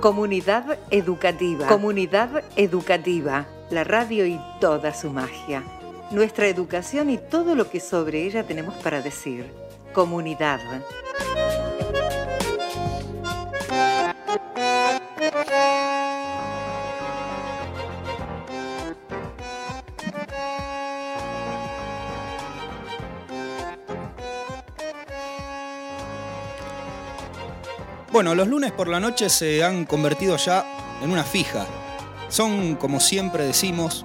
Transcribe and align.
Comunidad 0.00 0.78
educativa. 0.90 1.66
Comunidad 1.66 2.44
educativa. 2.54 3.46
La 3.70 3.82
radio 3.82 4.26
y 4.26 4.40
toda 4.60 4.94
su 4.94 5.10
magia. 5.10 5.64
Nuestra 6.12 6.46
educación 6.46 7.10
y 7.10 7.18
todo 7.18 7.56
lo 7.56 7.68
que 7.68 7.80
sobre 7.80 8.24
ella 8.24 8.44
tenemos 8.44 8.76
para 8.76 9.02
decir. 9.02 9.52
Comunidad. 9.92 10.60
Bueno, 28.18 28.34
los 28.34 28.48
lunes 28.48 28.72
por 28.72 28.88
la 28.88 28.98
noche 28.98 29.30
se 29.30 29.62
han 29.62 29.84
convertido 29.84 30.36
ya 30.38 30.98
en 31.00 31.12
una 31.12 31.22
fija. 31.22 31.64
Son, 32.28 32.74
como 32.74 32.98
siempre 32.98 33.46
decimos, 33.46 34.04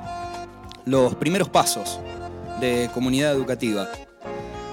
los 0.86 1.16
primeros 1.16 1.50
pasos 1.50 2.00
de 2.60 2.92
comunidad 2.94 3.32
educativa. 3.32 3.90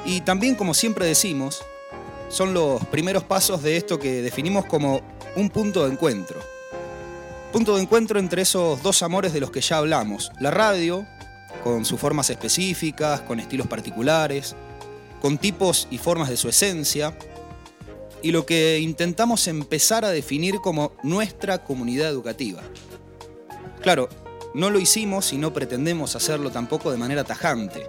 Y 0.04 0.20
también, 0.20 0.56
como 0.56 0.74
siempre 0.74 1.06
decimos, 1.06 1.62
son 2.28 2.52
los 2.52 2.84
primeros 2.88 3.24
pasos 3.24 3.62
de 3.62 3.78
esto 3.78 3.98
que 3.98 4.20
definimos 4.20 4.66
como 4.66 5.00
un 5.34 5.48
punto 5.48 5.86
de 5.86 5.92
encuentro. 5.94 6.38
Punto 7.50 7.76
de 7.76 7.82
encuentro 7.82 8.18
entre 8.18 8.42
esos 8.42 8.82
dos 8.82 9.02
amores 9.02 9.32
de 9.32 9.40
los 9.40 9.50
que 9.50 9.62
ya 9.62 9.78
hablamos. 9.78 10.30
La 10.38 10.50
radio, 10.50 11.06
con 11.64 11.86
sus 11.86 11.98
formas 11.98 12.28
específicas, 12.28 13.22
con 13.22 13.40
estilos 13.40 13.68
particulares, 13.68 14.54
con 15.22 15.38
tipos 15.38 15.88
y 15.90 15.96
formas 15.96 16.28
de 16.28 16.36
su 16.36 16.50
esencia, 16.50 17.14
y 18.22 18.32
lo 18.32 18.46
que 18.46 18.78
intentamos 18.78 19.46
empezar 19.48 20.04
a 20.04 20.10
definir 20.10 20.60
como 20.60 20.92
nuestra 21.02 21.64
comunidad 21.64 22.08
educativa. 22.08 22.62
Claro, 23.80 24.08
no 24.54 24.70
lo 24.70 24.78
hicimos 24.78 25.32
y 25.32 25.38
no 25.38 25.52
pretendemos 25.52 26.16
hacerlo 26.16 26.50
tampoco 26.50 26.90
de 26.90 26.98
manera 26.98 27.24
tajante. 27.24 27.86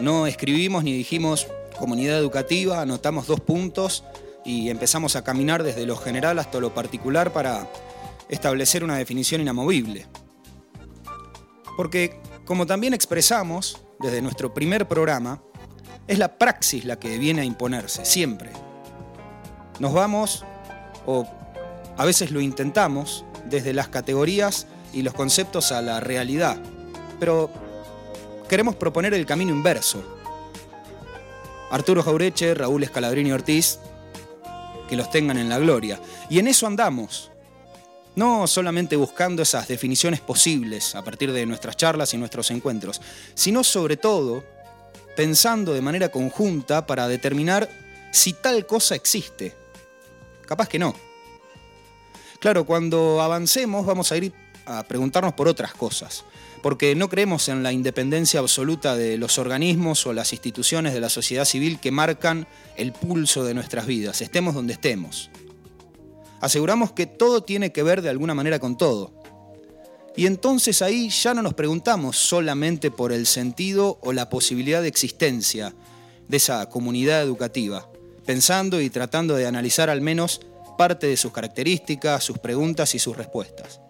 No 0.00 0.26
escribimos 0.26 0.82
ni 0.82 0.92
dijimos 0.92 1.46
comunidad 1.78 2.18
educativa, 2.18 2.80
anotamos 2.80 3.26
dos 3.26 3.40
puntos 3.40 4.04
y 4.44 4.70
empezamos 4.70 5.16
a 5.16 5.24
caminar 5.24 5.62
desde 5.62 5.86
lo 5.86 5.96
general 5.96 6.38
hasta 6.38 6.60
lo 6.60 6.74
particular 6.74 7.32
para 7.32 7.70
establecer 8.28 8.82
una 8.82 8.96
definición 8.96 9.40
inamovible. 9.40 10.06
Porque, 11.76 12.20
como 12.44 12.66
también 12.66 12.94
expresamos 12.94 13.80
desde 14.00 14.22
nuestro 14.22 14.54
primer 14.54 14.86
programa, 14.86 15.42
es 16.06 16.18
la 16.18 16.38
praxis 16.38 16.84
la 16.84 16.98
que 16.98 17.18
viene 17.18 17.42
a 17.42 17.44
imponerse, 17.44 18.04
siempre, 18.04 18.50
nos 19.78 19.92
vamos, 19.92 20.44
o 21.06 21.26
a 21.96 22.04
veces 22.04 22.30
lo 22.30 22.40
intentamos, 22.40 23.24
desde 23.44 23.72
las 23.72 23.88
categorías 23.88 24.66
y 24.92 25.02
los 25.02 25.14
conceptos 25.14 25.72
a 25.72 25.82
la 25.82 26.00
realidad, 26.00 26.56
pero 27.20 27.50
queremos 28.48 28.76
proponer 28.76 29.14
el 29.14 29.26
camino 29.26 29.52
inverso. 29.52 30.02
Arturo 31.70 32.02
Jaureche, 32.02 32.54
Raúl 32.54 32.84
Escalabrini 32.84 33.32
Ortiz, 33.32 33.78
que 34.88 34.96
los 34.96 35.10
tengan 35.10 35.38
en 35.38 35.48
la 35.48 35.58
gloria. 35.58 35.98
Y 36.28 36.38
en 36.38 36.46
eso 36.46 36.66
andamos, 36.66 37.30
no 38.14 38.46
solamente 38.46 38.96
buscando 38.96 39.42
esas 39.42 39.66
definiciones 39.66 40.20
posibles 40.20 40.94
a 40.94 41.02
partir 41.02 41.32
de 41.32 41.46
nuestras 41.46 41.76
charlas 41.76 42.14
y 42.14 42.18
nuestros 42.18 42.50
encuentros, 42.50 43.00
sino 43.34 43.64
sobre 43.64 43.96
todo 43.96 44.44
pensando 45.16 45.72
de 45.72 45.80
manera 45.80 46.10
conjunta 46.10 46.86
para 46.86 47.08
determinar 47.08 47.68
si 48.12 48.32
tal 48.34 48.66
cosa 48.66 48.94
existe 48.94 49.63
Capaz 50.46 50.68
que 50.68 50.78
no. 50.78 50.94
Claro, 52.40 52.64
cuando 52.64 53.22
avancemos 53.22 53.86
vamos 53.86 54.12
a 54.12 54.16
ir 54.16 54.32
a 54.66 54.82
preguntarnos 54.82 55.34
por 55.34 55.48
otras 55.48 55.74
cosas, 55.74 56.24
porque 56.62 56.94
no 56.94 57.08
creemos 57.08 57.48
en 57.48 57.62
la 57.62 57.72
independencia 57.72 58.40
absoluta 58.40 58.96
de 58.96 59.18
los 59.18 59.38
organismos 59.38 60.06
o 60.06 60.12
las 60.12 60.32
instituciones 60.32 60.94
de 60.94 61.00
la 61.00 61.08
sociedad 61.08 61.44
civil 61.44 61.78
que 61.80 61.90
marcan 61.90 62.46
el 62.76 62.92
pulso 62.92 63.44
de 63.44 63.54
nuestras 63.54 63.86
vidas, 63.86 64.20
estemos 64.20 64.54
donde 64.54 64.74
estemos. 64.74 65.30
Aseguramos 66.40 66.92
que 66.92 67.06
todo 67.06 67.42
tiene 67.42 67.72
que 67.72 67.82
ver 67.82 68.02
de 68.02 68.10
alguna 68.10 68.34
manera 68.34 68.58
con 68.58 68.76
todo. 68.76 69.12
Y 70.16 70.26
entonces 70.26 70.82
ahí 70.82 71.08
ya 71.08 71.34
no 71.34 71.42
nos 71.42 71.54
preguntamos 71.54 72.16
solamente 72.16 72.90
por 72.90 73.12
el 73.12 73.26
sentido 73.26 73.98
o 74.02 74.12
la 74.12 74.28
posibilidad 74.28 74.80
de 74.80 74.88
existencia 74.88 75.74
de 76.28 76.36
esa 76.36 76.68
comunidad 76.68 77.22
educativa, 77.22 77.88
pensando 78.24 78.80
y 78.80 78.90
tratando 78.90 79.36
de 79.36 79.46
analizar 79.46 79.90
al 79.90 80.00
menos 80.00 80.40
parte 80.76 81.06
de 81.06 81.16
sus 81.16 81.32
características, 81.32 82.24
sus 82.24 82.38
preguntas 82.38 82.94
y 82.94 82.98
sus 82.98 83.16
respuestas. 83.16 83.80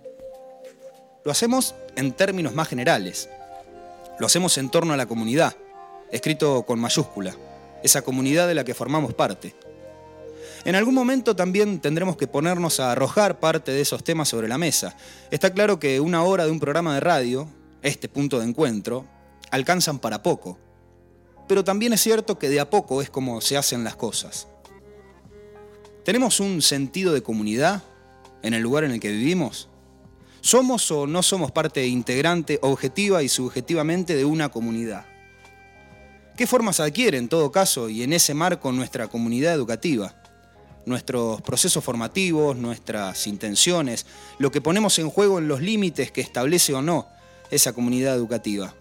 Lo 1.25 1.31
hacemos 1.31 1.75
en 1.97 2.12
términos 2.12 2.55
más 2.55 2.69
generales. 2.69 3.28
Lo 4.19 4.27
hacemos 4.27 4.59
en 4.59 4.71
torno 4.71 4.93
a 4.93 4.97
la 4.97 5.06
comunidad, 5.06 5.56
escrito 6.12 6.65
con 6.65 6.78
mayúscula, 6.78 7.34
esa 7.83 8.03
comunidad 8.03 8.47
de 8.47 8.55
la 8.55 8.65
que 8.65 8.75
formamos 8.75 9.15
parte. 9.15 9.55
En 10.65 10.75
algún 10.75 10.94
momento 10.94 11.34
también 11.37 11.81
tendremos 11.81 12.17
que 12.17 12.27
ponernos 12.27 12.81
a 12.81 12.93
arrojar 12.93 13.41
parte 13.41 13.73
de 13.73 13.81
esos 13.81 14.05
temas 14.05 14.28
sobre 14.28 14.49
la 14.49 14.59
mesa. 14.59 14.97
Está 15.31 15.53
claro 15.53 15.78
que 15.78 16.00
una 16.00 16.23
hora 16.23 16.44
de 16.44 16.50
un 16.50 16.61
programa 16.61 16.94
de 16.94 17.00
radio, 17.00 17.49
este 17.83 18.09
punto 18.09 18.39
de 18.39 18.47
encuentro, 18.47 19.05
alcanzan 19.50 19.99
para 19.99 20.23
poco 20.23 20.59
pero 21.47 21.65
también 21.65 21.93
es 21.93 22.00
cierto 22.00 22.38
que 22.38 22.49
de 22.49 22.60
a 22.60 22.71
poco 22.71 23.03
es 23.03 23.10
como 23.10 23.41
se 23.41 23.56
hacen 23.56 23.84
las 23.84 23.97
cosas. 23.97 24.49
¿Tenemos 26.05 26.41
un 26.41 26.62
sentido 26.62 27.12
de 27.12 27.22
comunidad 27.22 27.82
en 28.43 28.55
el 28.55 28.62
lugar 28.62 28.84
en 28.84 28.93
el 28.93 29.00
que 29.00 29.10
vivimos? 29.10 29.69
¿Somos 30.41 30.91
o 30.91 31.06
no 31.06 31.22
somos 31.22 31.50
parte 31.50 31.87
integrante 31.87 32.59
objetiva 32.62 33.22
y 33.22 33.28
subjetivamente 33.28 34.15
de 34.15 34.25
una 34.25 34.50
comunidad? 34.50 35.06
¿Qué 36.37 36.47
formas 36.47 36.81
adquiere 36.81 37.16
en 37.16 37.28
todo 37.28 37.53
caso 37.53 37.88
y 37.88 38.03
en 38.03 38.12
ese 38.12 38.34
marco 38.34 38.72
nuestra 38.72 39.09
comunidad 39.09 39.55
educativa? 39.55 40.15
Nuestros 40.84 41.41
procesos 41.41 41.82
formativos, 41.82 42.56
nuestras 42.56 43.26
intenciones, 43.26 44.05
lo 44.38 44.50
que 44.50 44.61
ponemos 44.61 44.99
en 44.99 45.09
juego 45.09 45.38
en 45.38 45.49
los 45.49 45.62
límites 45.62 46.11
que 46.11 46.21
establece 46.21 46.75
o 46.75 46.82
no 46.82 47.09
esa 47.50 47.72
comunidad 47.72 48.15
educativa 48.15 48.75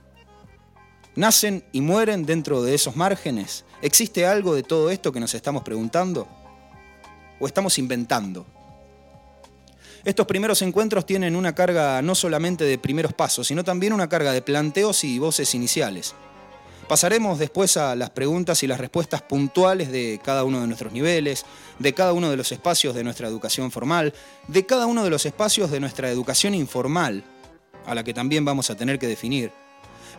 nacen 1.16 1.64
y 1.72 1.82
mueren 1.82 2.26
dentro 2.26 2.62
de 2.62 2.76
esos 2.76 2.96
márgenes? 2.96 3.66
¿Existe 3.82 4.26
algo 4.26 4.56
de 4.56 4.64
todo 4.64 4.90
esto 4.90 5.12
que 5.12 5.20
nos 5.20 5.34
estamos 5.34 5.64
preguntando? 5.64 6.28
¿O 7.40 7.48
estamos 7.48 7.78
inventando? 7.78 8.46
Estos 10.06 10.28
primeros 10.28 10.62
encuentros 10.62 11.06
tienen 11.06 11.36
una 11.36 11.56
carga 11.56 12.02
no 12.02 12.14
solamente 12.14 12.66
de 12.66 12.78
primeros 12.78 13.14
pasos, 13.14 13.48
sino 13.48 13.64
también 13.64 13.94
una 13.94 14.10
carga 14.10 14.34
de 14.34 14.42
planteos 14.42 15.04
y 15.06 15.18
voces 15.18 15.56
iniciales. 15.56 16.14
Pasaremos 16.90 17.40
después 17.40 17.78
a 17.78 17.96
las 17.96 18.10
preguntas 18.10 18.62
y 18.64 18.68
las 18.68 18.80
respuestas 18.80 19.22
puntuales 19.22 19.92
de 19.92 20.20
cada 20.22 20.44
uno 20.44 20.60
de 20.60 20.68
nuestros 20.68 20.92
niveles, 20.92 21.46
de 21.80 21.94
cada 21.94 22.12
uno 22.12 22.30
de 22.30 22.36
los 22.36 22.52
espacios 22.52 22.94
de 22.94 23.06
nuestra 23.06 23.30
educación 23.30 23.72
formal, 23.72 24.14
de 24.50 24.66
cada 24.66 24.86
uno 24.86 25.06
de 25.06 25.10
los 25.10 25.26
espacios 25.26 25.72
de 25.72 25.80
nuestra 25.80 26.10
educación 26.10 26.54
informal, 26.54 27.24
a 27.86 27.96
la 27.96 28.04
que 28.04 28.14
también 28.14 28.44
vamos 28.44 28.70
a 28.70 28.76
tener 28.76 29.00
que 29.00 29.08
definir 29.08 29.52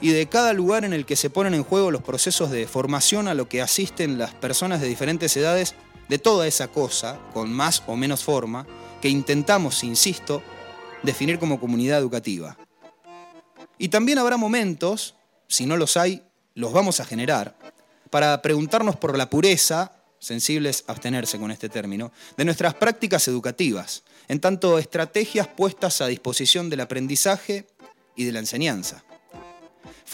y 0.00 0.10
de 0.10 0.26
cada 0.26 0.52
lugar 0.52 0.84
en 0.84 0.92
el 0.92 1.06
que 1.06 1.16
se 1.16 1.30
ponen 1.30 1.54
en 1.54 1.64
juego 1.64 1.90
los 1.90 2.02
procesos 2.02 2.50
de 2.50 2.66
formación 2.66 3.28
a 3.28 3.34
lo 3.34 3.48
que 3.48 3.62
asisten 3.62 4.18
las 4.18 4.34
personas 4.34 4.80
de 4.80 4.88
diferentes 4.88 5.36
edades 5.36 5.74
de 6.08 6.18
toda 6.18 6.46
esa 6.46 6.68
cosa, 6.68 7.18
con 7.32 7.52
más 7.52 7.82
o 7.86 7.96
menos 7.96 8.22
forma, 8.24 8.66
que 9.00 9.08
intentamos, 9.08 9.84
insisto, 9.84 10.42
definir 11.02 11.38
como 11.38 11.60
comunidad 11.60 11.98
educativa. 11.98 12.56
Y 13.78 13.88
también 13.88 14.18
habrá 14.18 14.36
momentos, 14.36 15.14
si 15.48 15.66
no 15.66 15.76
los 15.76 15.96
hay, 15.96 16.22
los 16.54 16.72
vamos 16.72 17.00
a 17.00 17.04
generar, 17.04 17.56
para 18.10 18.40
preguntarnos 18.42 18.96
por 18.96 19.16
la 19.18 19.28
pureza, 19.28 19.92
sensibles 20.18 20.84
a 20.86 20.92
abstenerse 20.92 21.38
con 21.38 21.50
este 21.50 21.68
término, 21.68 22.12
de 22.36 22.44
nuestras 22.44 22.74
prácticas 22.74 23.28
educativas, 23.28 24.04
en 24.28 24.40
tanto 24.40 24.78
estrategias 24.78 25.48
puestas 25.48 26.00
a 26.00 26.06
disposición 26.06 26.70
del 26.70 26.80
aprendizaje 26.80 27.66
y 28.16 28.24
de 28.24 28.32
la 28.32 28.38
enseñanza. 28.38 29.04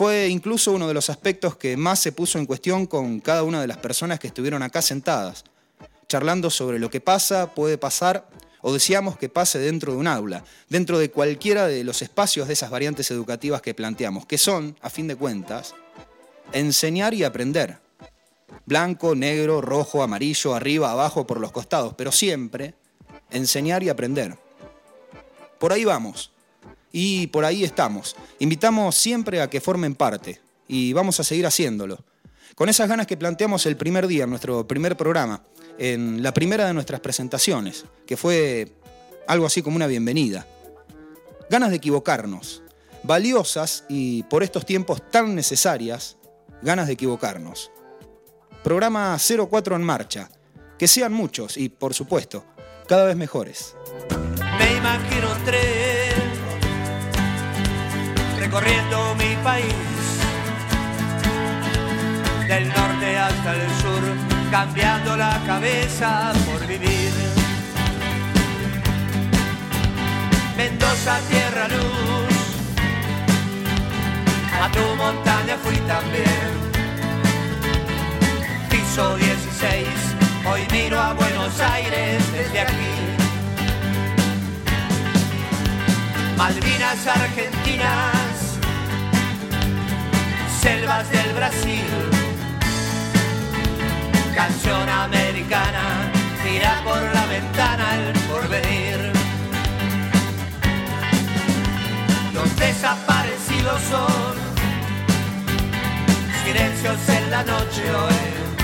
Fue 0.01 0.29
incluso 0.29 0.73
uno 0.73 0.89
de 0.89 0.95
los 0.95 1.11
aspectos 1.11 1.57
que 1.57 1.77
más 1.77 2.01
se 2.01 2.11
puso 2.11 2.39
en 2.39 2.47
cuestión 2.47 2.87
con 2.87 3.21
cada 3.21 3.43
una 3.43 3.61
de 3.61 3.67
las 3.67 3.77
personas 3.77 4.19
que 4.19 4.29
estuvieron 4.29 4.63
acá 4.63 4.81
sentadas, 4.81 5.45
charlando 6.09 6.49
sobre 6.49 6.79
lo 6.79 6.89
que 6.89 7.03
pasa, 7.03 7.55
puede 7.55 7.77
pasar 7.77 8.27
o 8.63 8.73
deseamos 8.73 9.19
que 9.19 9.29
pase 9.29 9.59
dentro 9.59 9.93
de 9.93 9.99
un 9.99 10.07
aula, 10.07 10.43
dentro 10.71 10.99
de 10.99 11.11
cualquiera 11.11 11.67
de 11.67 11.85
los 11.85 12.01
espacios 12.01 12.49
de 12.49 12.55
esas 12.55 12.71
variantes 12.71 13.11
educativas 13.11 13.61
que 13.61 13.75
planteamos, 13.75 14.25
que 14.25 14.39
son, 14.39 14.75
a 14.81 14.89
fin 14.89 15.07
de 15.07 15.17
cuentas, 15.17 15.75
enseñar 16.55 17.13
y 17.13 17.23
aprender. 17.23 17.77
Blanco, 18.65 19.15
negro, 19.15 19.61
rojo, 19.61 20.03
amarillo, 20.03 20.55
arriba, 20.55 20.93
abajo, 20.93 21.27
por 21.27 21.41
los 21.41 21.53
costados, 21.53 21.93
pero 21.93 22.11
siempre 22.11 22.73
enseñar 23.31 23.83
y 23.83 23.91
aprender. 23.91 24.39
Por 25.59 25.75
ahí 25.75 25.85
vamos 25.85 26.33
y 26.93 27.29
por 27.29 27.45
ahí 27.45 27.65
estamos. 27.65 28.17
Invitamos 28.39 28.95
siempre 28.95 29.41
a 29.41 29.51
que 29.51 29.61
formen 29.61 29.95
parte 29.95 30.41
y 30.69 30.93
vamos 30.93 31.21
a 31.21 31.25
seguir 31.25 31.47
haciéndolo. 31.47 32.05
Con 32.55 32.69
esas 32.69 32.89
ganas 32.89 33.07
que 33.07 33.17
planteamos 33.17 33.65
el 33.67 33.77
primer 33.77 34.07
día, 34.07 34.27
nuestro 34.27 34.67
primer 34.67 34.97
programa, 34.97 35.43
en 35.79 36.23
la 36.23 36.35
primera 36.35 36.67
de 36.67 36.75
nuestras 36.75 37.01
presentaciones, 37.01 37.87
que 38.07 38.17
fue 38.17 38.73
algo 39.27 39.47
así 39.47 39.63
como 39.63 39.77
una 39.77 39.87
bienvenida. 39.87 40.47
Ganas 41.49 41.71
de 41.71 41.77
equivocarnos, 41.77 42.63
valiosas 43.03 43.85
y 43.89 44.25
por 44.25 44.43
estos 44.43 44.67
tiempos 44.67 45.03
tan 45.11 45.35
necesarias, 45.35 46.17
ganas 46.63 46.87
de 46.87 46.95
equivocarnos. 46.95 47.71
Programa 48.63 49.17
04 49.19 49.77
en 49.77 49.83
marcha, 49.83 50.29
que 50.79 50.87
sean 50.87 51.13
muchos 51.13 51.57
y, 51.57 51.71
por 51.71 51.95
supuesto, 51.95 52.45
cada 52.87 53.05
vez 53.05 53.17
mejores. 53.17 53.75
Me 54.59 54.77
imagino 54.77 55.33
un 55.33 55.45
tren 55.45 56.00
recorriendo 58.51 59.15
mi 59.15 59.37
país, 59.45 59.75
del 62.49 62.67
norte 62.69 63.17
hasta 63.17 63.55
el 63.55 63.71
sur, 63.81 64.03
cambiando 64.51 65.17
la 65.17 65.41
cabeza 65.47 66.33
por 66.47 66.67
vivir. 66.67 67.13
Mendoza, 70.57 71.21
tierra 71.31 71.69
luz, 71.69 72.35
a 74.61 74.69
tu 74.73 74.97
montaña 74.97 75.57
fui 75.63 75.77
también. 75.87 76.51
Piso 78.69 79.17
16, 79.17 79.87
hoy 80.51 80.67
miro 80.73 81.01
a 81.01 81.13
Buenos 81.13 81.61
Aires 81.61 82.21
desde 82.33 82.61
aquí. 82.63 83.21
Malvinas 86.37 87.07
Argentinas, 87.07 88.30
selvas 90.61 91.11
del 91.11 91.33
Brasil, 91.33 91.85
canción 94.35 94.89
americana, 94.89 96.13
tira 96.45 96.83
por 96.85 97.01
la 97.15 97.27
ventana 97.27 97.87
el 97.97 98.13
porvenir. 98.29 99.13
Los 102.35 102.57
desaparecidos 102.57 103.81
son 103.91 104.35
silencios 106.45 107.09
en 107.09 107.31
la 107.31 107.43
noche 107.43 107.83
hoy, 107.95 108.60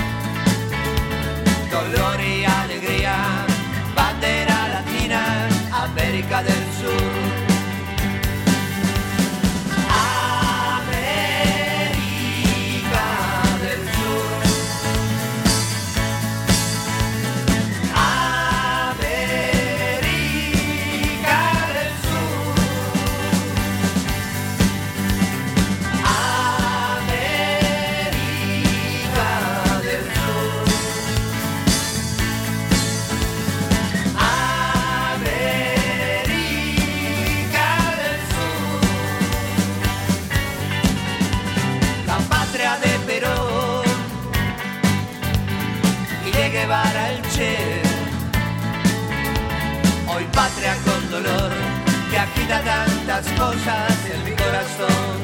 tantas 52.47 53.27
cosas 53.37 53.91
en 54.13 54.23
mi 54.23 54.31
corazón. 54.31 55.17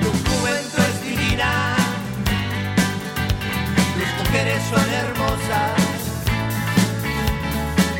Tu 0.00 0.10
juventud 0.28 0.78
es 0.78 1.02
divina, 1.02 1.74
tus 3.94 4.24
mujeres 4.24 4.62
son 4.70 4.88
hermosas, 5.02 5.80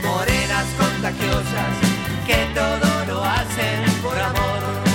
morenas 0.05 0.67
contagiosas, 0.79 1.75
que 2.27 2.47
todo 2.55 3.06
lo 3.06 3.25
hacen 3.25 4.03
por 4.03 4.19
amor. 4.19 4.86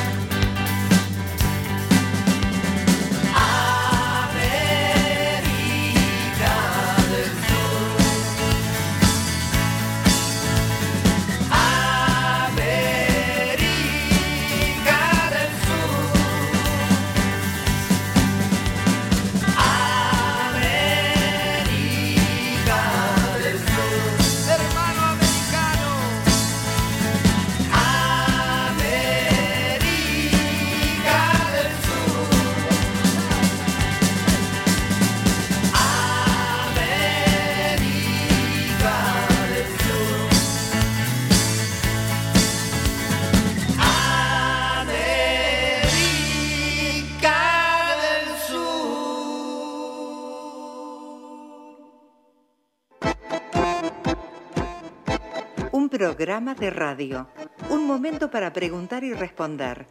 Programa 55.91 56.55
de 56.55 56.69
radio. 56.69 57.27
Un 57.69 57.85
momento 57.85 58.31
para 58.31 58.53
preguntar 58.53 59.03
y 59.03 59.13
responder. 59.13 59.85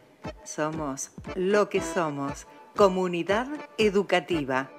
Somos 0.45 1.11
lo 1.35 1.69
que 1.69 1.83
somos. 1.83 2.47
Comunidad 2.75 3.47
educativa. 3.77 4.71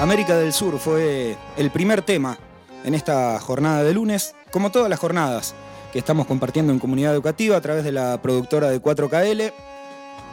América 0.00 0.36
del 0.36 0.52
Sur 0.52 0.80
fue 0.80 1.36
el 1.56 1.70
primer 1.70 2.02
tema 2.02 2.36
en 2.84 2.94
esta 2.94 3.38
jornada 3.38 3.84
de 3.84 3.94
lunes, 3.94 4.34
como 4.50 4.72
todas 4.72 4.90
las 4.90 4.98
jornadas 4.98 5.54
que 5.92 6.00
estamos 6.00 6.26
compartiendo 6.26 6.72
en 6.72 6.80
comunidad 6.80 7.14
educativa 7.14 7.56
a 7.56 7.60
través 7.60 7.84
de 7.84 7.92
la 7.92 8.20
productora 8.20 8.68
de 8.68 8.82
4KL. 8.82 9.52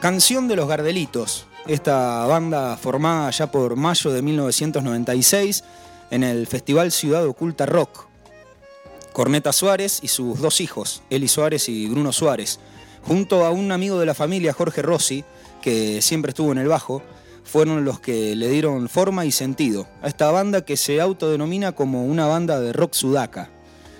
Canción 0.01 0.47
de 0.47 0.55
los 0.55 0.67
Gardelitos, 0.67 1.45
esta 1.67 2.25
banda 2.25 2.75
formada 2.75 3.29
ya 3.29 3.51
por 3.51 3.75
mayo 3.75 4.09
de 4.09 4.23
1996 4.23 5.63
en 6.09 6.23
el 6.23 6.47
Festival 6.47 6.91
Ciudad 6.91 7.23
Oculta 7.27 7.67
Rock. 7.67 8.07
Corneta 9.13 9.53
Suárez 9.53 9.99
y 10.01 10.07
sus 10.07 10.41
dos 10.41 10.59
hijos, 10.59 11.03
Eli 11.11 11.27
Suárez 11.27 11.69
y 11.69 11.87
Bruno 11.87 12.13
Suárez, 12.13 12.59
junto 13.03 13.45
a 13.45 13.51
un 13.51 13.71
amigo 13.71 13.99
de 13.99 14.07
la 14.07 14.15
familia, 14.15 14.53
Jorge 14.53 14.81
Rossi, 14.81 15.23
que 15.61 16.01
siempre 16.01 16.31
estuvo 16.31 16.51
en 16.51 16.57
el 16.57 16.67
bajo, 16.67 17.03
fueron 17.43 17.85
los 17.85 17.99
que 17.99 18.35
le 18.35 18.49
dieron 18.49 18.89
forma 18.89 19.25
y 19.25 19.31
sentido 19.31 19.87
a 20.01 20.07
esta 20.07 20.31
banda 20.31 20.65
que 20.65 20.77
se 20.77 20.99
autodenomina 20.99 21.73
como 21.73 22.05
una 22.05 22.25
banda 22.25 22.59
de 22.59 22.73
rock 22.73 22.95
sudaca 22.95 23.51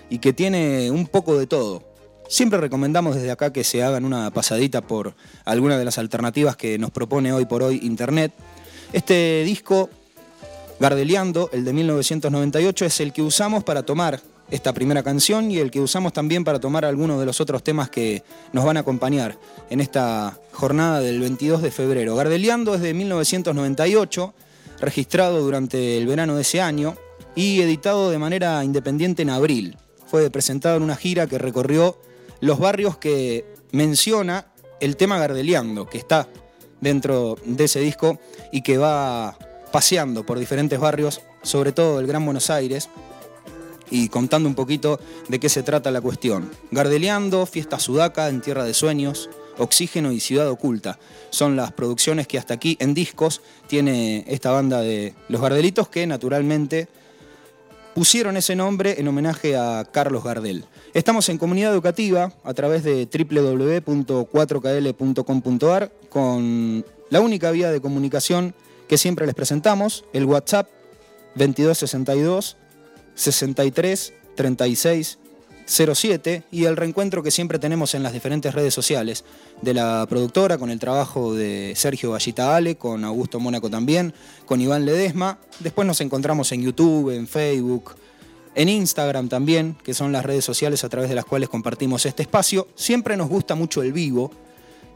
y 0.10 0.18
que 0.18 0.34
tiene 0.34 0.90
un 0.90 1.06
poco 1.06 1.38
de 1.38 1.46
todo. 1.46 1.91
Siempre 2.32 2.62
recomendamos 2.62 3.16
desde 3.16 3.30
acá 3.30 3.52
que 3.52 3.66
se 3.66 3.84
hagan 3.84 4.06
una 4.06 4.32
pasadita 4.32 4.80
por 4.80 5.16
alguna 5.44 5.78
de 5.78 5.84
las 5.84 5.98
alternativas 5.98 6.56
que 6.56 6.78
nos 6.80 6.90
propone 6.90 7.34
hoy 7.34 7.44
por 7.44 7.62
hoy 7.62 7.82
Internet. 7.84 8.32
Este 8.94 9.44
disco, 9.44 9.90
Gardeliando, 10.80 11.50
el 11.52 11.66
de 11.66 11.74
1998, 11.74 12.86
es 12.86 13.02
el 13.02 13.12
que 13.12 13.22
usamos 13.22 13.66
para 13.66 13.84
tomar 13.84 14.22
esta 14.50 14.72
primera 14.72 15.04
canción 15.04 15.52
y 15.52 15.58
el 15.58 15.72
que 15.72 15.82
usamos 15.82 16.14
también 16.14 16.46
para 16.46 16.62
tomar 16.62 16.86
algunos 16.86 17.20
de 17.20 17.26
los 17.26 17.42
otros 17.42 17.64
temas 17.66 17.90
que 17.90 18.24
nos 18.54 18.64
van 18.64 18.78
a 18.78 18.80
acompañar 18.80 19.38
en 19.70 19.82
esta 19.82 20.40
jornada 20.54 21.02
del 21.02 21.20
22 21.20 21.62
de 21.62 21.70
febrero. 21.70 22.16
Gardeliando 22.16 22.76
es 22.76 22.80
de 22.80 22.94
1998, 22.94 24.34
registrado 24.80 25.42
durante 25.42 25.98
el 25.98 26.08
verano 26.08 26.38
de 26.38 26.44
ese 26.44 26.62
año 26.62 26.96
y 27.36 27.60
editado 27.60 28.10
de 28.10 28.20
manera 28.20 28.64
independiente 28.64 29.22
en 29.22 29.32
abril. 29.32 29.76
Fue 30.08 30.30
presentado 30.30 30.78
en 30.78 30.84
una 30.84 30.96
gira 30.96 31.28
que 31.28 31.38
recorrió 31.38 31.98
los 32.42 32.60
barrios 32.60 32.98
que 32.98 33.46
menciona 33.72 34.48
el 34.80 34.98
tema 34.98 35.20
Gardeliando, 35.20 35.88
que 35.88 35.98
está 35.98 36.28
dentro 36.82 37.38
de 37.46 37.64
ese 37.64 37.80
disco 37.80 38.20
y 38.52 38.62
que 38.64 38.78
va 38.78 39.38
paseando 39.72 40.26
por 40.26 40.40
diferentes 40.40 40.80
barrios, 40.80 41.22
sobre 41.44 41.72
todo 41.72 42.00
el 42.00 42.08
Gran 42.08 42.26
Buenos 42.26 42.50
Aires, 42.50 42.90
y 43.90 44.10
contando 44.10 44.50
un 44.50 44.56
poquito 44.56 45.00
de 45.28 45.40
qué 45.40 45.50
se 45.50 45.64
trata 45.64 45.92
la 45.92 46.02
cuestión. 46.02 46.50
Gardeliando, 46.72 47.46
fiesta 47.46 47.78
sudaca 47.78 48.30
en 48.30 48.42
Tierra 48.42 48.64
de 48.64 48.74
Sueños, 48.74 49.30
Oxígeno 49.58 50.12
y 50.12 50.20
Ciudad 50.20 50.50
Oculta. 50.50 50.98
Son 51.30 51.56
las 51.56 51.72
producciones 51.74 52.28
que 52.28 52.38
hasta 52.38 52.54
aquí 52.54 52.78
en 52.80 52.94
discos 52.94 53.42
tiene 53.68 54.24
esta 54.28 54.52
banda 54.52 54.82
de 54.82 55.14
Los 55.28 55.42
Gardelitos 55.42 55.90
que 55.90 56.08
naturalmente 56.08 56.88
pusieron 57.94 58.38
ese 58.38 58.56
nombre 58.56 59.00
en 59.00 59.08
homenaje 59.08 59.56
a 59.58 59.86
Carlos 59.92 60.24
Gardel. 60.24 60.66
Estamos 60.94 61.30
en 61.30 61.38
comunidad 61.38 61.72
educativa 61.72 62.34
a 62.44 62.54
través 62.54 62.84
de 62.84 63.06
www.4kl.com.ar 63.06 65.90
con 66.10 66.86
la 67.10 67.22
única 67.22 67.50
vía 67.52 67.72
de 67.72 67.80
comunicación 67.80 68.54
que 68.90 68.98
siempre 68.98 69.26
les 69.26 69.34
presentamos, 69.34 70.04
el 70.12 70.26
WhatsApp 70.26 70.68
2262 71.36 72.58
63 73.16 74.14
36 74.36 75.18
07 75.66 76.44
y 76.52 76.66
el 76.66 76.76
reencuentro 76.76 77.24
que 77.24 77.32
siempre 77.32 77.58
tenemos 77.58 77.96
en 77.96 78.04
las 78.04 78.12
diferentes 78.12 78.54
redes 78.54 78.74
sociales 78.74 79.24
de 79.62 79.74
la 79.74 80.06
productora, 80.10 80.58
con 80.58 80.72
el 80.72 80.80
trabajo 80.80 81.34
de 81.34 81.72
Sergio 81.78 82.12
Vallita 82.12 82.54
Ale, 82.54 82.76
con 82.76 83.06
Augusto 83.06 83.40
Mónaco 83.40 83.70
también, 83.70 84.14
con 84.46 84.60
Iván 84.60 84.86
Ledesma. 84.86 85.40
Después 85.60 85.88
nos 85.88 86.02
encontramos 86.02 86.52
en 86.52 86.64
YouTube, 86.64 87.16
en 87.16 87.28
Facebook, 87.28 87.96
en 88.56 88.70
Instagram 88.70 89.30
también, 89.30 89.76
que 89.84 89.94
son 89.94 90.12
las 90.12 90.26
redes 90.26 90.44
sociales 90.44 90.84
a 90.84 90.90
través 90.90 91.10
de 91.10 91.16
las 91.16 91.26
cuales 91.26 91.50
compartimos 91.50 92.06
este 92.06 92.24
espacio. 92.24 92.68
Siempre 92.76 93.18
nos 93.18 93.30
gusta 93.30 93.56
mucho 93.56 93.82
el 93.82 93.94
vivo 93.94 94.32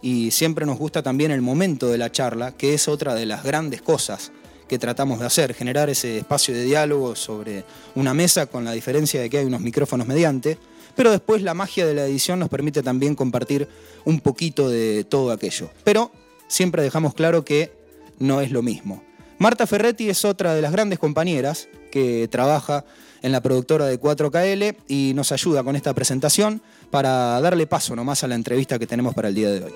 y 0.01 0.31
siempre 0.31 0.65
nos 0.65 0.77
gusta 0.77 1.01
también 1.01 1.31
el 1.31 1.41
momento 1.41 1.87
de 1.89 1.97
la 1.97 2.11
charla, 2.11 2.51
que 2.55 2.73
es 2.73 2.87
otra 2.87 3.15
de 3.15 3.25
las 3.25 3.43
grandes 3.43 3.81
cosas 3.81 4.31
que 4.67 4.79
tratamos 4.79 5.19
de 5.19 5.25
hacer, 5.25 5.53
generar 5.53 5.89
ese 5.89 6.17
espacio 6.17 6.53
de 6.53 6.63
diálogo 6.63 7.15
sobre 7.15 7.63
una 7.93 8.13
mesa 8.13 8.47
con 8.47 8.65
la 8.65 8.71
diferencia 8.71 9.21
de 9.21 9.29
que 9.29 9.37
hay 9.37 9.45
unos 9.45 9.61
micrófonos 9.61 10.07
mediante, 10.07 10.57
pero 10.95 11.11
después 11.11 11.41
la 11.41 11.53
magia 11.53 11.85
de 11.85 11.93
la 11.93 12.05
edición 12.05 12.39
nos 12.39 12.49
permite 12.49 12.81
también 12.81 13.15
compartir 13.15 13.67
un 14.05 14.19
poquito 14.19 14.69
de 14.69 15.03
todo 15.03 15.31
aquello. 15.31 15.69
Pero 15.83 16.11
siempre 16.47 16.83
dejamos 16.83 17.13
claro 17.13 17.45
que 17.45 17.71
no 18.17 18.41
es 18.41 18.51
lo 18.51 18.61
mismo. 18.61 19.03
Marta 19.37 19.67
Ferretti 19.67 20.09
es 20.09 20.23
otra 20.25 20.55
de 20.55 20.61
las 20.61 20.71
grandes 20.71 20.97
compañeras 20.97 21.67
que 21.91 22.27
trabaja 22.29 22.85
en 23.25 23.31
la 23.31 23.41
productora 23.41 23.87
de 23.87 23.99
4KL 23.99 24.75
y 24.87 25.13
nos 25.15 25.31
ayuda 25.31 25.63
con 25.63 25.75
esta 25.75 25.95
presentación 25.95 26.61
para 26.91 27.41
darle 27.41 27.65
paso 27.65 27.95
nomás 27.95 28.23
a 28.23 28.27
la 28.27 28.35
entrevista 28.35 28.77
que 28.77 28.85
tenemos 28.85 29.15
para 29.15 29.29
el 29.29 29.35
día 29.35 29.49
de 29.49 29.63
hoy. 29.63 29.73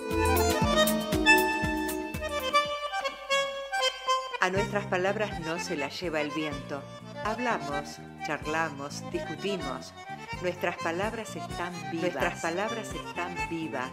A 4.39 4.51
nuestras 4.51 4.85
palabras 4.85 5.39
no 5.39 5.59
se 5.59 5.75
las 5.75 5.99
lleva 5.99 6.21
el 6.21 6.29
viento. 6.29 6.83
Hablamos, 7.25 7.97
charlamos, 8.27 9.01
discutimos. 9.11 9.95
Nuestras 10.43 10.77
palabras 10.77 11.35
están 11.35 11.73
vivas. 11.91 12.01
Nuestras 12.03 12.41
palabras 12.41 12.87
están 12.93 13.35
vivas. 13.49 13.89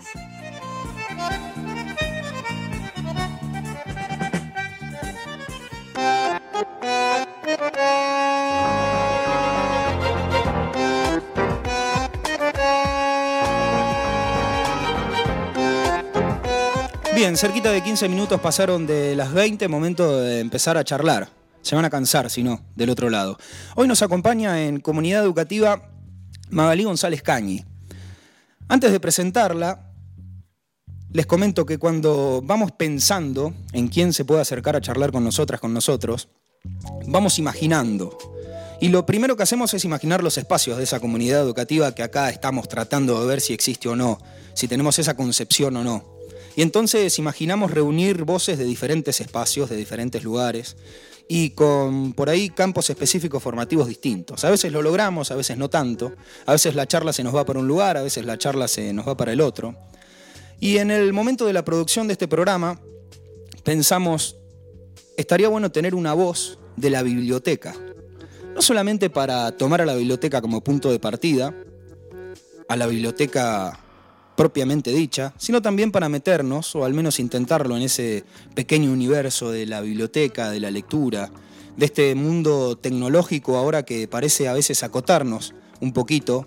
Bien, 17.16 17.34
cerquita 17.34 17.72
de 17.72 17.82
15 17.82 18.10
minutos 18.10 18.38
pasaron 18.42 18.86
de 18.86 19.16
las 19.16 19.32
20, 19.32 19.68
momento 19.68 20.20
de 20.20 20.40
empezar 20.40 20.76
a 20.76 20.84
charlar. 20.84 21.30
Se 21.62 21.74
van 21.74 21.86
a 21.86 21.88
cansar, 21.88 22.28
si 22.28 22.42
no, 22.42 22.60
del 22.74 22.90
otro 22.90 23.08
lado. 23.08 23.38
Hoy 23.74 23.88
nos 23.88 24.02
acompaña 24.02 24.62
en 24.64 24.80
Comunidad 24.80 25.24
Educativa 25.24 25.88
Magalí 26.50 26.84
González 26.84 27.22
Cañi. 27.22 27.64
Antes 28.68 28.92
de 28.92 29.00
presentarla, 29.00 29.94
les 31.10 31.24
comento 31.24 31.64
que 31.64 31.78
cuando 31.78 32.42
vamos 32.44 32.72
pensando 32.72 33.54
en 33.72 33.88
quién 33.88 34.12
se 34.12 34.26
puede 34.26 34.42
acercar 34.42 34.76
a 34.76 34.82
charlar 34.82 35.10
con 35.10 35.24
nosotras, 35.24 35.58
con 35.58 35.72
nosotros, 35.72 36.28
vamos 37.06 37.38
imaginando. 37.38 38.18
Y 38.78 38.88
lo 38.88 39.06
primero 39.06 39.38
que 39.38 39.42
hacemos 39.42 39.72
es 39.72 39.86
imaginar 39.86 40.22
los 40.22 40.36
espacios 40.36 40.76
de 40.76 40.84
esa 40.84 41.00
comunidad 41.00 41.40
educativa 41.40 41.94
que 41.94 42.02
acá 42.02 42.28
estamos 42.28 42.68
tratando 42.68 43.18
de 43.18 43.26
ver 43.26 43.40
si 43.40 43.54
existe 43.54 43.88
o 43.88 43.96
no, 43.96 44.18
si 44.52 44.68
tenemos 44.68 44.98
esa 44.98 45.16
concepción 45.16 45.78
o 45.78 45.82
no. 45.82 46.15
Y 46.56 46.62
entonces 46.62 47.18
imaginamos 47.18 47.70
reunir 47.70 48.24
voces 48.24 48.58
de 48.58 48.64
diferentes 48.64 49.20
espacios, 49.20 49.68
de 49.68 49.76
diferentes 49.76 50.24
lugares, 50.24 50.76
y 51.28 51.50
con 51.50 52.14
por 52.14 52.30
ahí 52.30 52.48
campos 52.48 52.88
específicos 52.88 53.42
formativos 53.42 53.88
distintos. 53.88 54.44
A 54.44 54.50
veces 54.50 54.72
lo 54.72 54.80
logramos, 54.80 55.30
a 55.30 55.36
veces 55.36 55.58
no 55.58 55.68
tanto. 55.68 56.14
A 56.46 56.52
veces 56.52 56.74
la 56.74 56.86
charla 56.86 57.12
se 57.12 57.22
nos 57.22 57.34
va 57.34 57.44
para 57.44 57.58
un 57.58 57.68
lugar, 57.68 57.96
a 57.96 58.02
veces 58.02 58.24
la 58.24 58.38
charla 58.38 58.68
se 58.68 58.92
nos 58.92 59.06
va 59.06 59.16
para 59.16 59.32
el 59.32 59.40
otro. 59.40 59.76
Y 60.58 60.78
en 60.78 60.90
el 60.90 61.12
momento 61.12 61.44
de 61.44 61.52
la 61.52 61.64
producción 61.64 62.06
de 62.06 62.14
este 62.14 62.26
programa 62.26 62.80
pensamos, 63.62 64.36
estaría 65.16 65.48
bueno 65.48 65.70
tener 65.70 65.94
una 65.94 66.14
voz 66.14 66.58
de 66.76 66.88
la 66.88 67.02
biblioteca. 67.02 67.74
No 68.54 68.62
solamente 68.62 69.10
para 69.10 69.52
tomar 69.52 69.82
a 69.82 69.86
la 69.86 69.94
biblioteca 69.94 70.40
como 70.40 70.62
punto 70.62 70.90
de 70.90 70.98
partida, 70.98 71.54
a 72.68 72.76
la 72.76 72.86
biblioteca 72.86 73.85
propiamente 74.36 74.90
dicha, 74.92 75.32
sino 75.38 75.62
también 75.62 75.90
para 75.90 76.08
meternos, 76.08 76.76
o 76.76 76.84
al 76.84 76.94
menos 76.94 77.18
intentarlo, 77.18 77.76
en 77.76 77.82
ese 77.82 78.24
pequeño 78.54 78.92
universo 78.92 79.50
de 79.50 79.66
la 79.66 79.80
biblioteca, 79.80 80.50
de 80.50 80.60
la 80.60 80.70
lectura, 80.70 81.30
de 81.76 81.86
este 81.86 82.14
mundo 82.14 82.76
tecnológico 82.76 83.56
ahora 83.56 83.84
que 83.84 84.08
parece 84.08 84.48
a 84.48 84.52
veces 84.52 84.82
acotarnos 84.82 85.54
un 85.80 85.92
poquito 85.92 86.46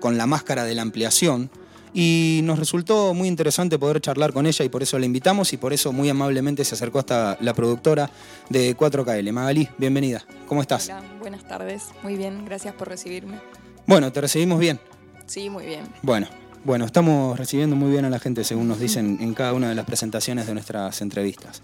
con 0.00 0.16
la 0.16 0.26
máscara 0.26 0.64
de 0.64 0.74
la 0.74 0.82
ampliación. 0.82 1.50
Y 1.94 2.40
nos 2.44 2.58
resultó 2.58 3.14
muy 3.14 3.28
interesante 3.28 3.78
poder 3.78 4.00
charlar 4.00 4.32
con 4.32 4.46
ella 4.46 4.64
y 4.64 4.68
por 4.68 4.82
eso 4.82 4.98
la 4.98 5.06
invitamos 5.06 5.52
y 5.54 5.56
por 5.56 5.72
eso 5.72 5.90
muy 5.90 6.08
amablemente 6.10 6.62
se 6.64 6.74
acercó 6.74 6.98
hasta 6.98 7.38
la 7.40 7.54
productora 7.54 8.10
de 8.50 8.76
4KL. 8.76 9.32
Magalí, 9.32 9.68
bienvenida. 9.78 10.22
¿Cómo 10.46 10.60
estás? 10.60 10.90
Hola, 10.90 11.02
buenas 11.18 11.48
tardes. 11.48 11.84
Muy 12.02 12.16
bien, 12.16 12.44
gracias 12.44 12.74
por 12.74 12.88
recibirme. 12.88 13.40
Bueno, 13.86 14.12
te 14.12 14.20
recibimos 14.20 14.60
bien. 14.60 14.78
Sí, 15.26 15.48
muy 15.48 15.64
bien. 15.64 15.88
Bueno, 16.02 16.28
bueno, 16.68 16.84
estamos 16.84 17.38
recibiendo 17.38 17.76
muy 17.76 17.90
bien 17.90 18.04
a 18.04 18.10
la 18.10 18.18
gente, 18.18 18.44
según 18.44 18.68
nos 18.68 18.78
dicen 18.78 19.16
en 19.22 19.32
cada 19.32 19.54
una 19.54 19.70
de 19.70 19.74
las 19.74 19.86
presentaciones 19.86 20.46
de 20.46 20.52
nuestras 20.52 21.00
entrevistas. 21.00 21.62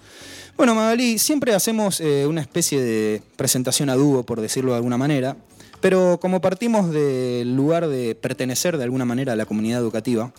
Bueno, 0.56 0.75
Magalí, 0.75 1.18
siempre 1.18 1.54
hacemos 1.54 2.00
eh, 2.00 2.26
una 2.26 2.40
especie 2.40 2.82
de 2.82 3.20
presentación 3.37 3.90
a 3.90 3.96
dúo, 3.96 4.23
por 4.23 4.40
decirlo 4.40 4.70
de 4.70 4.78
alguna 4.78 4.96
manera, 4.96 5.37
pero 5.82 6.18
como 6.18 6.40
partimos 6.40 6.90
del 6.90 7.54
lugar 7.54 7.87
de 7.87 8.14
pertenecer 8.14 8.78
de 8.78 8.84
alguna 8.84 9.04
manera 9.04 9.34
a 9.34 9.37
la 9.37 9.44
comunidad 9.44 9.78
educativa, 9.78 10.32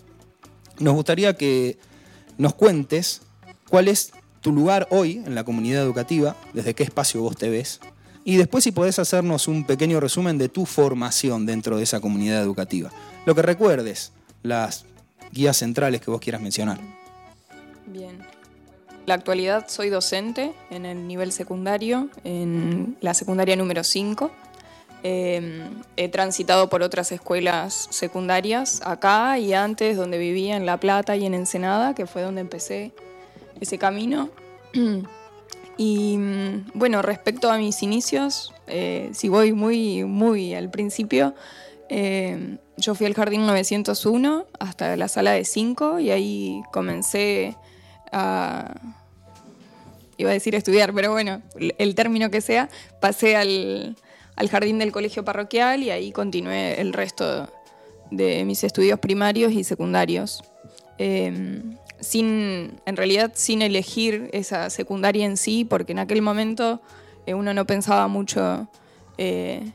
nos 0.80 0.94
gustaría 0.94 1.34
que 1.34 1.78
nos 2.36 2.52
cuentes 2.52 3.22
cuál 3.70 3.86
es 3.86 4.10
tu 4.40 4.50
lugar 4.50 4.88
hoy 4.90 5.22
en 5.24 5.36
la 5.36 5.44
comunidad 5.44 5.84
educativa, 5.84 6.34
desde 6.54 6.74
qué 6.74 6.82
espacio 6.82 7.22
vos 7.22 7.36
te 7.36 7.48
ves, 7.50 7.78
y 8.24 8.34
después 8.34 8.64
si 8.64 8.72
podés 8.72 8.98
hacernos 8.98 9.46
un 9.46 9.64
pequeño 9.64 10.00
resumen 10.00 10.38
de 10.38 10.48
tu 10.48 10.66
formación 10.66 11.46
dentro 11.46 11.76
de 11.76 11.84
esa 11.84 12.00
comunidad 12.00 12.42
educativa. 12.42 12.90
Lo 13.26 13.36
que 13.36 13.42
recuerdes, 13.42 14.12
las 14.46 14.84
guías 15.32 15.56
centrales 15.56 16.00
que 16.00 16.10
vos 16.10 16.20
quieras 16.20 16.40
mencionar. 16.40 16.78
Bien. 17.86 18.10
En 18.10 19.06
la 19.06 19.14
actualidad 19.14 19.66
soy 19.68 19.90
docente 19.90 20.52
en 20.70 20.86
el 20.86 21.06
nivel 21.06 21.32
secundario, 21.32 22.08
en 22.24 22.96
la 23.00 23.14
secundaria 23.14 23.54
número 23.56 23.84
5. 23.84 24.30
Em, 25.02 25.82
he 25.96 26.08
transitado 26.08 26.68
por 26.68 26.82
otras 26.82 27.12
escuelas 27.12 27.86
secundarias 27.90 28.80
acá 28.84 29.38
y 29.38 29.52
antes, 29.52 29.96
donde 29.96 30.18
vivía 30.18 30.56
en 30.56 30.66
La 30.66 30.78
Plata 30.78 31.14
y 31.14 31.26
en 31.26 31.34
Ensenada, 31.34 31.94
que 31.94 32.06
fue 32.06 32.22
donde 32.22 32.40
empecé 32.40 32.92
ese 33.60 33.78
camino. 33.78 34.30
Y 35.78 36.18
bueno, 36.72 37.02
respecto 37.02 37.50
a 37.50 37.58
mis 37.58 37.82
inicios, 37.82 38.54
eh, 38.66 39.10
si 39.12 39.28
voy 39.28 39.52
muy, 39.52 40.04
muy 40.04 40.54
al 40.54 40.70
principio, 40.70 41.34
eh, 41.90 42.56
yo 42.76 42.94
fui 42.94 43.06
al 43.06 43.14
jardín 43.14 43.46
901 43.46 44.46
hasta 44.58 44.96
la 44.96 45.08
sala 45.08 45.32
de 45.32 45.44
5 45.44 46.00
y 46.00 46.10
ahí 46.10 46.62
comencé 46.72 47.56
a... 48.12 48.74
Iba 50.18 50.30
a 50.30 50.32
decir 50.32 50.54
estudiar, 50.54 50.94
pero 50.94 51.12
bueno, 51.12 51.42
el 51.58 51.94
término 51.94 52.30
que 52.30 52.40
sea, 52.40 52.70
pasé 53.00 53.36
al, 53.36 53.96
jardín 54.50 54.78
del 54.78 54.90
colegio 54.90 55.26
parroquial 55.26 55.82
y 55.82 55.90
ahí 55.90 56.10
continué 56.10 56.80
el 56.80 56.94
resto 56.94 57.50
de 58.10 58.42
mis 58.46 58.64
estudios 58.64 58.98
primarios 58.98 59.52
y 59.52 59.62
secundarios. 59.62 60.42
Em, 60.96 61.76
sin, 62.00 62.80
en 62.86 62.96
realidad 62.96 63.32
sin 63.34 63.60
elegir 63.60 64.30
esa 64.32 64.70
secundaria 64.70 65.26
en 65.26 65.36
sí, 65.36 65.66
porque 65.66 65.92
en 65.92 65.98
aquel 65.98 66.22
momento 66.22 66.80
eh, 67.26 67.34
uno 67.34 67.52
no 67.52 67.66
pensaba 67.66 68.08
mucho 68.08 68.68
eh, 69.18 69.70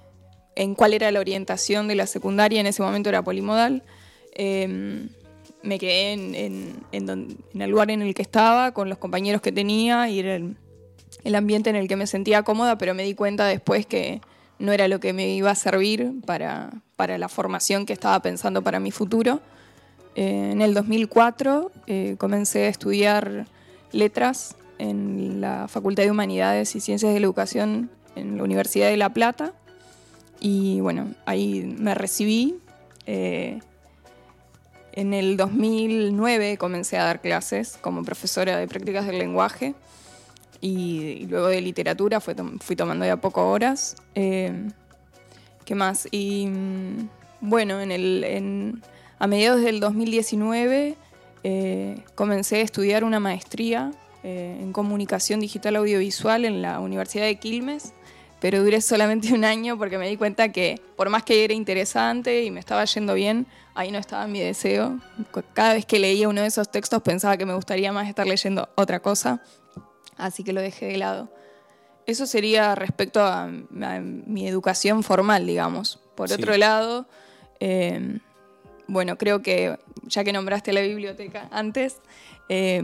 en 0.62 0.76
cuál 0.76 0.94
era 0.94 1.10
la 1.10 1.20
orientación 1.20 1.88
de 1.88 1.96
la 1.96 2.06
secundaria, 2.06 2.62
en 2.62 2.68
ese 2.68 2.84
momento 2.84 3.10
era 3.10 3.24
polimodal. 3.24 3.82
Em, 4.34 5.10
me 5.64 5.80
quedé 5.80 6.14
en, 6.14 6.86
el 6.92 7.70
lugar 7.70 7.90
en 7.90 8.04
el 8.04 8.14
que 8.14 8.22
estaba, 8.22 8.72
con 8.72 8.88
los 8.88 9.00
compañeros 9.00 9.42
que 9.42 9.52
tenía 9.52 10.08
y 10.08 10.20
era 10.20 10.36
el, 10.36 11.36
ambiente 11.36 11.72
en 11.72 11.76
el 11.76 11.88
que 11.88 11.96
me 11.96 12.06
sentía 12.06 12.44
cómoda, 12.44 12.78
pero 12.78 12.94
me 12.94 13.02
di 13.02 13.16
cuenta 13.16 13.48
después 13.48 13.88
que 13.88 14.22
no 14.60 14.72
era 14.72 14.88
lo 14.88 15.00
que 15.00 15.14
me 15.14 15.30
iba 15.30 15.50
a 15.50 15.56
servir 15.56 16.14
para, 16.28 16.72
la 16.98 17.28
formación 17.28 17.88
que 17.88 17.94
estaba 17.94 18.22
pensando 18.22 18.62
para 18.62 18.80
mi 18.80 18.92
futuro. 18.92 19.42
Eh, 20.14 20.52
en 20.52 20.62
el 20.62 20.76
2004 20.76 21.72
eh, 21.88 22.16
comencé 22.20 22.66
a 22.66 22.68
estudiar 22.68 23.48
letras 23.92 24.56
en 24.78 25.42
la 25.42 25.68
Facultad 25.68 26.04
de 26.04 26.12
Humanidades 26.12 26.76
y 26.76 26.82
Ciencias 26.82 27.12
de 27.14 27.20
la 27.20 27.26
Educación 27.26 27.90
en 28.16 28.38
la 28.38 28.44
Universidad 28.44 28.90
de 28.90 28.98
La 28.98 29.10
Plata. 29.10 29.54
Y 30.42 30.82
bueno, 30.82 31.14
ahí 31.26 31.74
me 31.78 31.96
recibí. 31.96 32.58
Eh, 33.06 33.60
en 34.92 35.14
el 35.14 35.38
2009 35.38 36.58
comencé 36.58 36.98
a 36.98 37.06
dar 37.06 37.22
clases 37.22 37.78
como 37.80 38.04
profesora 38.04 38.58
de 38.58 38.68
prácticas 38.68 39.08
del 39.08 39.20
lenguaje 39.20 39.74
y, 40.60 41.26
luego 41.30 41.48
de 41.48 41.62
literatura 41.62 42.20
fui, 42.20 42.76
tomando 42.76 43.06
de 43.06 43.12
a 43.12 43.22
poco 43.22 43.50
horas. 43.50 43.96
¿Qué 44.14 45.76
más? 45.76 46.08
Y 46.12 46.48
mm, 46.48 47.10
bueno, 47.40 47.80
en 47.80 47.92
el, 47.92 48.82
a 49.20 49.28
mediados 49.28 49.62
del 49.62 49.80
2019 49.80 50.96
eh, 51.44 52.04
comencé 52.16 52.58
a 52.58 52.62
estudiar 52.62 53.04
una 53.04 53.20
maestría 53.20 53.92
eh, 54.24 54.58
en 54.60 54.74
comunicación 54.74 55.40
digital 55.40 55.76
audiovisual 55.76 56.46
en 56.46 56.62
la 56.62 56.80
Universidad 56.80 57.26
de 57.26 57.36
Quilmes, 57.38 57.94
pero 58.42 58.64
duré 58.64 58.82
solamente 58.82 59.34
un 59.34 59.46
año 59.46 59.78
porque 59.78 60.00
me 60.00 60.10
di 60.10 60.18
cuenta 60.18 60.52
que 60.52 60.82
por 60.98 61.10
más 61.10 61.24
que 61.24 61.46
era 61.46 61.54
interesante 61.54 62.44
y 62.44 62.50
me 62.50 62.60
estaba 62.60 62.84
yendo 62.86 63.14
bien, 63.14 63.46
ahí 63.76 63.92
no 63.92 64.00
estaba 64.00 64.26
mi 64.26 64.40
deseo. 64.40 65.00
Cada 65.54 65.76
vez 65.76 65.86
que 65.86 66.00
leía 66.00 66.28
uno 66.28 66.42
de 66.42 66.48
esos 66.48 66.70
textos 66.70 67.04
pensaba 67.04 67.38
que 67.38 67.46
me 67.46 67.54
gustaría 67.54 67.94
más 67.94 68.10
estar 68.10 68.26
leyendo 68.26 68.68
otra 68.76 69.00
cosa, 69.00 69.44
así 70.18 70.44
que 70.44 70.54
lo 70.54 70.60
dejé 70.60 70.88
de 70.88 70.98
lado. 70.98 71.32
Eso 72.08 72.26
sería 72.26 72.74
respecto 72.74 73.24
a, 73.24 73.48
mi 73.48 74.48
educación 74.48 75.04
formal, 75.04 75.46
digamos. 75.46 76.00
Por 76.16 76.32
otro 76.32 76.58
lado, 76.58 77.06
eh, 77.60 78.18
bueno, 78.88 79.20
creo 79.20 79.44
que 79.44 79.78
ya 80.02 80.24
que 80.24 80.34
nombraste 80.34 80.74
la 80.74 80.82
biblioteca 80.82 81.48
antes, 81.52 82.02
eh, 82.50 82.82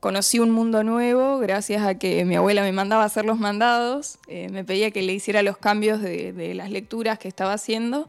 conocí 0.00 0.38
un 0.38 0.50
mundo 0.50 0.84
nuevo 0.84 1.38
gracias 1.38 1.84
a 1.84 1.96
que 1.96 2.24
mi 2.24 2.36
abuela 2.36 2.62
me 2.62 2.72
mandaba 2.72 3.02
a 3.02 3.06
hacer 3.06 3.24
los 3.24 3.38
mandados, 3.38 4.18
eh, 4.28 4.48
me 4.50 4.64
pedía 4.64 4.90
que 4.90 5.02
le 5.02 5.12
hiciera 5.12 5.42
los 5.42 5.56
cambios 5.56 6.00
de, 6.00 6.54
las 6.54 6.70
lecturas 6.70 7.18
que 7.18 7.28
estaba 7.28 7.52
haciendo. 7.52 8.08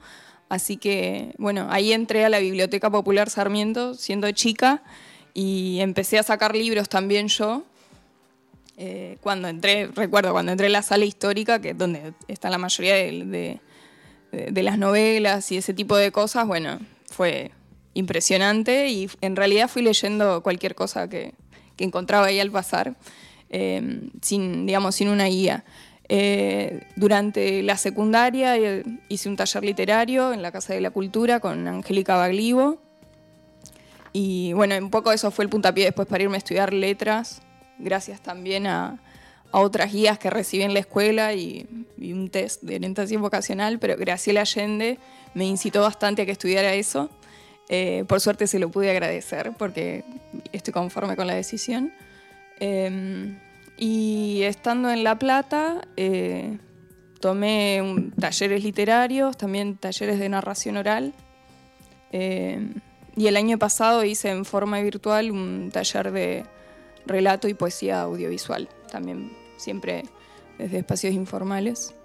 Así 0.50 0.78
que, 0.78 1.34
bueno, 1.38 1.68
ahí 1.70 1.92
entré 1.92 2.24
a 2.24 2.30
la 2.30 2.40
Biblioteca 2.40 2.90
Popular 2.90 3.30
Sarmiento 3.30 3.96
siendo 3.96 4.32
chica 4.32 4.82
y 5.34 5.80
empecé 5.82 6.20
a 6.20 6.24
sacar 6.24 6.56
libros 6.56 6.88
también 6.88 7.28
yo. 7.28 7.64
Eh, 8.78 9.18
cuando 9.22 9.48
entré, 9.48 9.88
recuerdo 9.88 10.32
cuando 10.32 10.52
entré 10.52 10.68
a 10.68 10.70
la 10.70 10.84
sala 10.84 11.04
histórica, 11.04 11.60
que 11.60 11.72
es 11.72 11.78
donde 11.78 12.14
está 12.28 12.50
la 12.50 12.60
mayoría 12.60 12.94
de, 12.94 13.60
de 14.32 14.64
las 14.64 14.78
novelas 14.78 15.52
y 15.52 15.58
ese 15.58 15.74
tipo 15.74 15.98
de 15.98 16.12
cosas, 16.12 16.48
bueno, 16.48 16.80
fue 17.10 17.52
impresionante 17.94 18.88
y 18.90 19.10
en 19.22 19.36
realidad 19.36 19.68
fui 19.68 19.82
leyendo 19.82 20.44
cualquier 20.44 20.76
cosa 20.76 21.10
que, 21.10 21.34
encontraba 21.84 22.28
ahí 22.28 22.40
al 22.40 22.52
pasar, 22.52 22.96
eh, 23.50 24.10
sin, 24.22 24.66
digamos, 24.66 24.96
sin 24.96 25.10
una 25.10 25.26
guía. 25.26 25.64
Eh, 26.10 26.88
durante 26.96 27.62
la 27.64 27.76
secundaria 27.76 28.56
eh, 28.56 28.84
hice 29.10 29.28
un 29.28 29.36
taller 29.36 29.66
literario 29.66 30.32
en 30.32 30.42
la 30.42 30.54
Casa 30.54 30.74
de 30.74 30.80
la 30.80 30.92
Cultura 30.92 31.40
con 31.40 31.68
Angélica 31.68 32.16
Baglivo. 32.16 32.82
Y 34.14 34.54
bueno, 34.54 34.78
un 34.78 34.90
poco 34.90 35.12
eso 35.12 35.32
fue 35.32 35.44
el 35.44 35.50
puntapié 35.50 35.86
después 35.86 36.08
para 36.08 36.24
irme 36.24 36.36
a 36.36 36.38
estudiar 36.40 36.74
letras, 36.74 37.42
gracias 37.78 38.22
también 38.22 38.68
a, 38.68 39.00
otras 39.52 39.94
guías 39.94 40.20
que 40.20 40.30
recibí 40.30 40.64
en 40.64 40.74
la 40.74 40.82
escuela 40.82 41.34
y, 41.34 41.66
y, 41.98 42.12
un 42.12 42.30
test 42.30 42.62
de 42.64 42.76
orientación 42.76 43.22
vocacional, 43.22 43.80
pero 43.80 43.96
Graciela 43.98 44.42
Allende 44.42 45.00
me 45.34 45.46
incitó 45.46 45.82
bastante 45.82 46.22
a 46.22 46.26
que 46.26 46.34
estudiara 46.34 46.74
eso. 46.74 47.10
Eh, 47.70 48.06
por 48.08 48.22
suerte 48.22 48.48
se 48.48 48.60
lo 48.60 48.70
pude 48.70 48.90
agradecer 48.92 49.52
porque 49.58 50.06
estoy 50.52 50.74
conforme 50.74 51.16
con 51.16 51.28
la 51.28 51.36
decisión. 51.36 51.92
Em, 52.60 53.38
y 53.78 54.42
estando 54.44 54.90
en 54.90 55.04
La 55.04 55.20
Plata, 55.20 55.82
eh, 55.98 56.58
tomé 57.20 58.12
talleres 58.20 58.64
literarios, 58.64 59.38
también 59.38 59.78
talleres 59.78 60.20
de 60.20 60.30
narración 60.30 60.78
oral. 60.78 61.14
Em, 62.12 62.74
y 63.16 63.28
el 63.28 63.36
año 63.36 63.58
pasado 63.58 64.04
hice 64.04 64.30
en 64.30 64.46
forma 64.46 64.80
virtual 64.82 65.32
un 65.32 65.70
taller 65.72 66.12
de 66.12 66.46
relato 67.06 67.48
y 67.48 67.54
poesía 67.54 68.02
audiovisual, 68.02 68.70
también 68.92 69.32
siempre 69.58 70.04
desde 70.58 70.80
espacios 70.80 71.14
informales. 71.14 71.97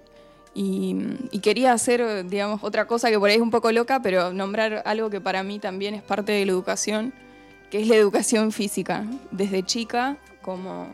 Y, 0.54 1.38
quería 1.40 1.72
hacer, 1.72 2.26
digamos, 2.28 2.62
otra 2.62 2.86
cosa 2.86 3.10
que 3.10 3.18
por 3.18 3.30
ahí 3.30 3.36
es 3.36 3.42
un 3.42 3.50
poco 3.50 3.72
loca, 3.72 4.00
pero 4.02 4.32
nombrar 4.32 4.82
algo 4.84 5.08
que 5.10 5.20
para 5.20 5.42
mí 5.42 5.58
también 5.58 5.94
es 5.94 6.02
parte 6.02 6.32
de 6.32 6.44
la 6.44 6.52
educación, 6.52 7.12
que 7.70 7.80
es 7.80 7.88
la 7.88 7.96
educación 7.96 8.52
física. 8.52 9.06
Desde 9.30 9.62
chica, 9.62 10.18
como, 10.42 10.88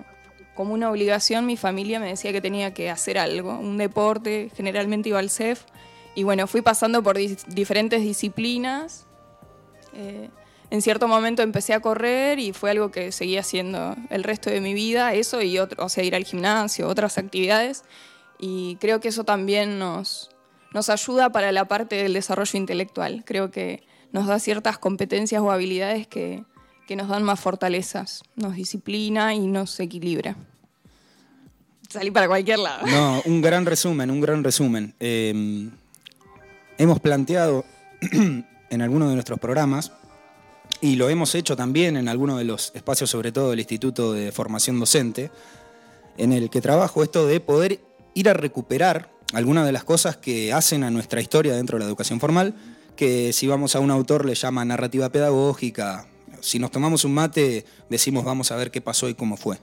como 0.55 0.75
una 0.75 0.91
obligación, 0.91 1.45
mi 1.45 1.57
familia 1.57 1.99
me 1.99 2.09
decía 2.09 2.33
que 2.33 2.41
tenía 2.41 2.73
que 2.73 2.89
hacer 2.89 3.19
algo, 3.19 3.59
un 3.59 3.79
deporte, 3.79 4.51
generalmente 4.57 5.09
iba 5.09 5.19
al 5.19 5.31
CEF, 5.31 5.63
y 6.15 6.23
bueno, 6.23 6.47
fui 6.47 6.63
pasando 6.63 7.03
por 7.03 7.17
diferentes 7.17 8.03
disciplinas. 8.03 9.07
Eh, 9.95 10.31
en 10.71 10.83
cierto 10.83 11.09
momento 11.09 11.43
empecé 11.43 11.75
a 11.75 11.81
correr 11.81 12.39
y 12.39 12.53
fue 12.53 12.71
algo 12.71 12.91
que 12.91 13.11
seguí 13.13 13.39
haciendo 13.39 13.97
el 14.11 14.23
resto 14.23 14.51
de 14.51 14.61
mi 14.61 14.75
vida, 14.75 15.15
eso 15.15 15.41
y 15.43 15.59
otro, 15.59 15.85
o 15.85 15.89
sea, 15.89 16.05
ir 16.05 16.15
al 16.15 16.25
gimnasio, 16.25 16.89
otras 16.89 17.19
actividades 17.19 17.85
y 18.39 18.77
creo 18.77 19.01
que 19.01 19.09
eso 19.09 19.25
también 19.25 19.79
nos, 19.79 20.31
nos 20.73 20.89
ayuda 20.91 21.31
para 21.31 21.53
la 21.53 21.67
parte 21.67 21.97
del 21.97 22.13
desarrollo 22.13 22.59
intelectual. 22.59 23.23
Creo 23.25 23.51
que 23.51 23.83
nos 24.13 24.27
da 24.27 24.39
ciertas 24.39 24.79
competencias 24.79 25.43
o 25.43 25.51
habilidades 25.51 26.07
que, 26.07 26.45
nos 26.97 27.09
dan 27.09 27.23
más 27.23 27.39
fortalezas, 27.39 28.23
nos 28.35 28.55
disciplina 28.55 29.35
y 29.35 29.47
nos 29.47 29.79
equilibra. 29.79 30.37
Salí 31.89 32.11
para 32.11 32.29
cualquier 32.29 32.61
lado. 32.61 32.87
No, 32.87 33.23
un 33.27 33.43
gran 33.43 33.67
resumen, 33.67 34.11
un 34.11 34.21
gran 34.21 34.43
resumen. 34.43 34.95
Em, 34.99 35.71
hemos 36.79 36.99
planteado 37.01 37.67
en 38.71 38.83
algunos 38.83 39.09
de 39.09 39.15
nuestros 39.15 39.39
programas, 39.39 39.93
y 40.81 40.97
lo 40.97 41.09
hemos 41.09 41.35
hecho 41.35 41.57
también 41.57 41.97
en 41.97 42.09
algunos 42.09 42.39
de 42.39 42.45
los 42.45 42.73
espacios, 42.75 43.11
sobre 43.11 43.33
todo 43.33 43.51
del 43.51 43.59
Instituto 43.59 44.13
de 44.13 44.33
Formación 44.33 44.79
Docente, 44.79 45.31
en 46.17 46.33
el 46.33 46.51
que 46.51 46.61
trabajo 46.61 47.03
esto 47.03 47.27
de 47.27 47.41
poder 47.41 47.81
ir 48.19 48.29
a 48.29 48.35
recuperar 48.35 49.11
algunas 49.33 49.65
de 49.65 49.73
las 49.73 49.85
cosas 49.85 50.17
que 50.17 50.53
hacen 50.53 50.83
a 50.83 50.91
nuestra 50.91 51.21
historia 51.21 51.55
dentro 51.55 51.77
de 51.77 51.85
la 51.85 51.89
educación 51.89 52.19
formal, 52.19 52.55
que 52.97 53.33
si 53.33 53.47
vamos 53.47 53.77
a 53.77 53.81
un 53.81 53.91
autor 53.91 54.25
le 54.25 54.35
llama 54.35 54.65
narrativa 54.65 55.11
pedagógica, 55.11 56.09
si 56.41 56.59
nos 56.59 56.71
tomamos 56.71 57.05
un 57.05 57.15
mate 57.15 57.65
decimos 57.89 58.25
vamos 58.25 58.51
a 58.51 58.57
ver 58.57 58.71
qué 58.71 58.81
pasó 58.81 59.09
y 59.09 59.15
cómo 59.15 59.37
fue. 59.37 59.59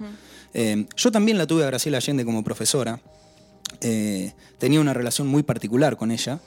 Eh, 0.53 0.85
yo 0.95 1.11
también 1.11 1.37
la 1.37 1.47
tuve 1.47 1.63
a 1.63 1.67
Graciela 1.67 1.97
Allende 1.97 2.23
como 2.23 2.43
profesora, 2.43 3.01
eh, 3.81 4.33
tenía 4.57 4.79
una 4.79 4.93
relación 4.93 5.27
muy 5.27 5.43
particular 5.43 5.97
con 5.97 6.11
ella, 6.11 6.39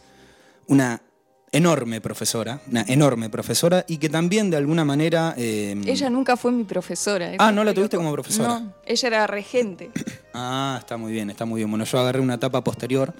una 0.67 1.03
enorme 1.53 2.01
profesora, 2.01 2.61
una 2.71 2.85
enorme 2.89 3.31
profesora, 3.31 3.85
y 3.89 3.99
que 3.99 4.09
también 4.09 4.51
de 4.51 4.57
alguna 4.57 4.85
manera... 4.85 5.35
Em, 5.37 5.87
ella 5.87 6.11
nunca 6.11 6.37
fue 6.37 6.53
mi 6.53 6.65
profesora. 6.65 7.33
Ah, 7.39 7.53
¿no 7.53 7.65
la 7.65 7.75
tuviste 7.75 7.97
como 7.97 8.13
profesora? 8.13 8.61
No, 8.61 8.73
ella 8.85 9.09
era 9.09 9.27
regente. 9.27 9.91
Ah, 10.41 10.77
está 10.79 10.97
muy 10.97 11.11
bien, 11.11 11.31
está 11.31 11.47
muy 11.47 11.59
bien. 11.59 11.69
Bueno, 11.69 11.85
yo 11.85 11.99
agarré 11.99 12.21
una 12.21 12.35
etapa 12.35 12.63
posterior, 12.63 13.13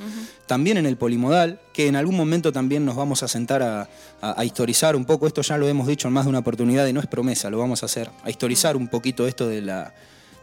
también 0.47 0.77
en 0.77 0.87
el 0.87 0.97
polimodal, 0.97 1.59
que 1.73 1.89
en 1.89 1.97
algún 1.97 2.17
momento 2.17 2.53
también 2.53 2.85
nos 2.85 2.95
vamos 2.95 3.25
a 3.25 3.29
sentar 3.29 3.89
a, 4.21 4.45
historizar 4.45 4.95
un 4.95 5.05
poco, 5.05 5.27
esto 5.27 5.43
ya 5.43 5.59
lo 5.59 5.67
hemos 5.67 5.89
dicho 5.89 6.07
en 6.07 6.15
más 6.15 6.27
de 6.27 6.29
una 6.29 6.39
oportunidad 6.39 6.87
y 6.87 6.93
no 6.93 7.01
es 7.01 7.09
promesa, 7.09 7.51
lo 7.51 7.59
vamos 7.59 7.83
a 7.83 7.87
hacer, 7.87 8.09
a 8.23 8.31
historizar 8.31 8.77
un 8.77 8.87
poquito 8.87 9.27
esto 9.27 9.49
de 9.49 9.63
la 9.63 9.93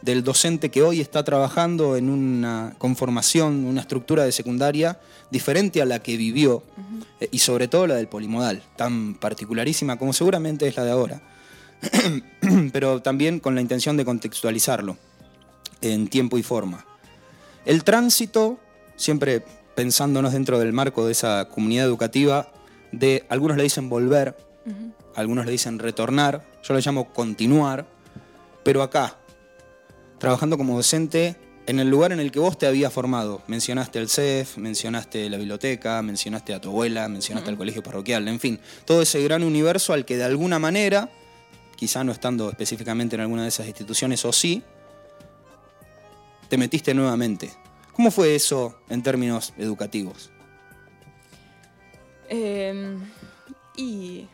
del 0.05 0.23
docente 0.23 0.69
que 0.69 0.83
hoy 0.83 1.01
está 1.01 1.23
trabajando 1.23 1.97
en 1.97 2.09
una 2.09 2.75
conformación, 2.77 3.65
una 3.65 3.81
estructura 3.81 4.23
de 4.23 4.31
secundaria 4.31 4.99
diferente 5.31 5.81
a 5.81 5.85
la 5.85 5.99
que 5.99 6.15
vivió 6.15 6.61
eh, 7.19 7.27
y 7.31 7.39
sobre 7.39 7.67
todo 7.67 7.87
la 7.87 7.95
del 7.95 8.07
polimodal, 8.07 8.61
tan 8.75 9.15
particularísima 9.15 9.97
como 9.97 10.13
seguramente 10.13 10.67
es 10.67 10.77
la 10.77 10.85
de 10.85 10.91
ahora, 10.91 11.21
pero 12.71 13.01
también 13.01 13.39
con 13.39 13.55
la 13.55 13.61
intención 13.61 13.97
de 13.97 14.05
contextualizarlo 14.05 14.95
en 15.81 16.07
tiempo 16.07 16.37
y 16.37 16.43
forma. 16.43 16.85
El 17.65 17.83
tránsito, 17.83 18.59
siempre 18.95 19.43
pensándonos 19.73 20.33
dentro 20.33 20.59
del 20.59 20.71
marco 20.71 21.07
de 21.07 21.13
esa 21.13 21.49
comunidad 21.49 21.85
educativa, 21.85 22.51
de 22.91 23.25
algunos 23.27 23.57
le 23.57 23.63
dicen 23.63 23.89
volver, 23.89 24.37
algunos 25.15 25.47
le 25.47 25.51
dicen 25.51 25.79
retornar, 25.79 26.45
yo 26.63 26.75
lo 26.75 26.79
llamo 26.79 27.11
continuar, 27.11 27.87
pero 28.63 28.83
acá, 28.83 29.17
trabajando 30.17 30.57
como 30.57 30.75
docente 30.75 31.35
en 31.67 31.79
el 31.79 31.89
lugar 31.89 32.11
en 32.11 32.19
el 32.19 32.31
que 32.31 32.39
vos 32.39 32.57
te 32.57 32.67
habías 32.67 32.93
formado. 32.93 33.41
Mencionaste 33.47 33.99
el 33.99 34.09
CEF, 34.09 34.57
mencionaste 34.57 35.29
la 35.29 35.37
biblioteca, 35.37 36.01
mencionaste 36.01 36.53
a 36.53 36.61
tu 36.61 36.69
abuela, 36.69 37.07
mencionaste 37.07 37.49
el 37.49 37.57
colegio 37.57 37.81
parroquial, 37.81 38.27
en 38.27 38.39
fin, 38.39 38.59
todo 38.85 39.01
ese 39.01 39.21
gran 39.23 39.43
universo 39.43 39.93
al 39.93 40.05
que 40.05 40.17
de 40.17 40.23
alguna 40.23 40.59
manera, 40.59 41.09
quizá 41.75 42.03
no 42.03 42.11
estando 42.11 42.49
específicamente 42.49 43.15
en 43.15 43.21
alguna 43.21 43.43
de 43.43 43.49
esas 43.49 43.67
instituciones 43.67 44.23
o 44.25 44.31
sí, 44.31 44.63
te 46.49 46.57
metiste 46.57 46.93
nuevamente. 46.93 47.51
¿Cómo 47.93 48.11
fue 48.11 48.35
eso 48.35 48.77
en 48.89 49.01
términos 49.01 49.53
educativos? 49.57 50.29
Em, 52.29 52.99
y 53.77 54.27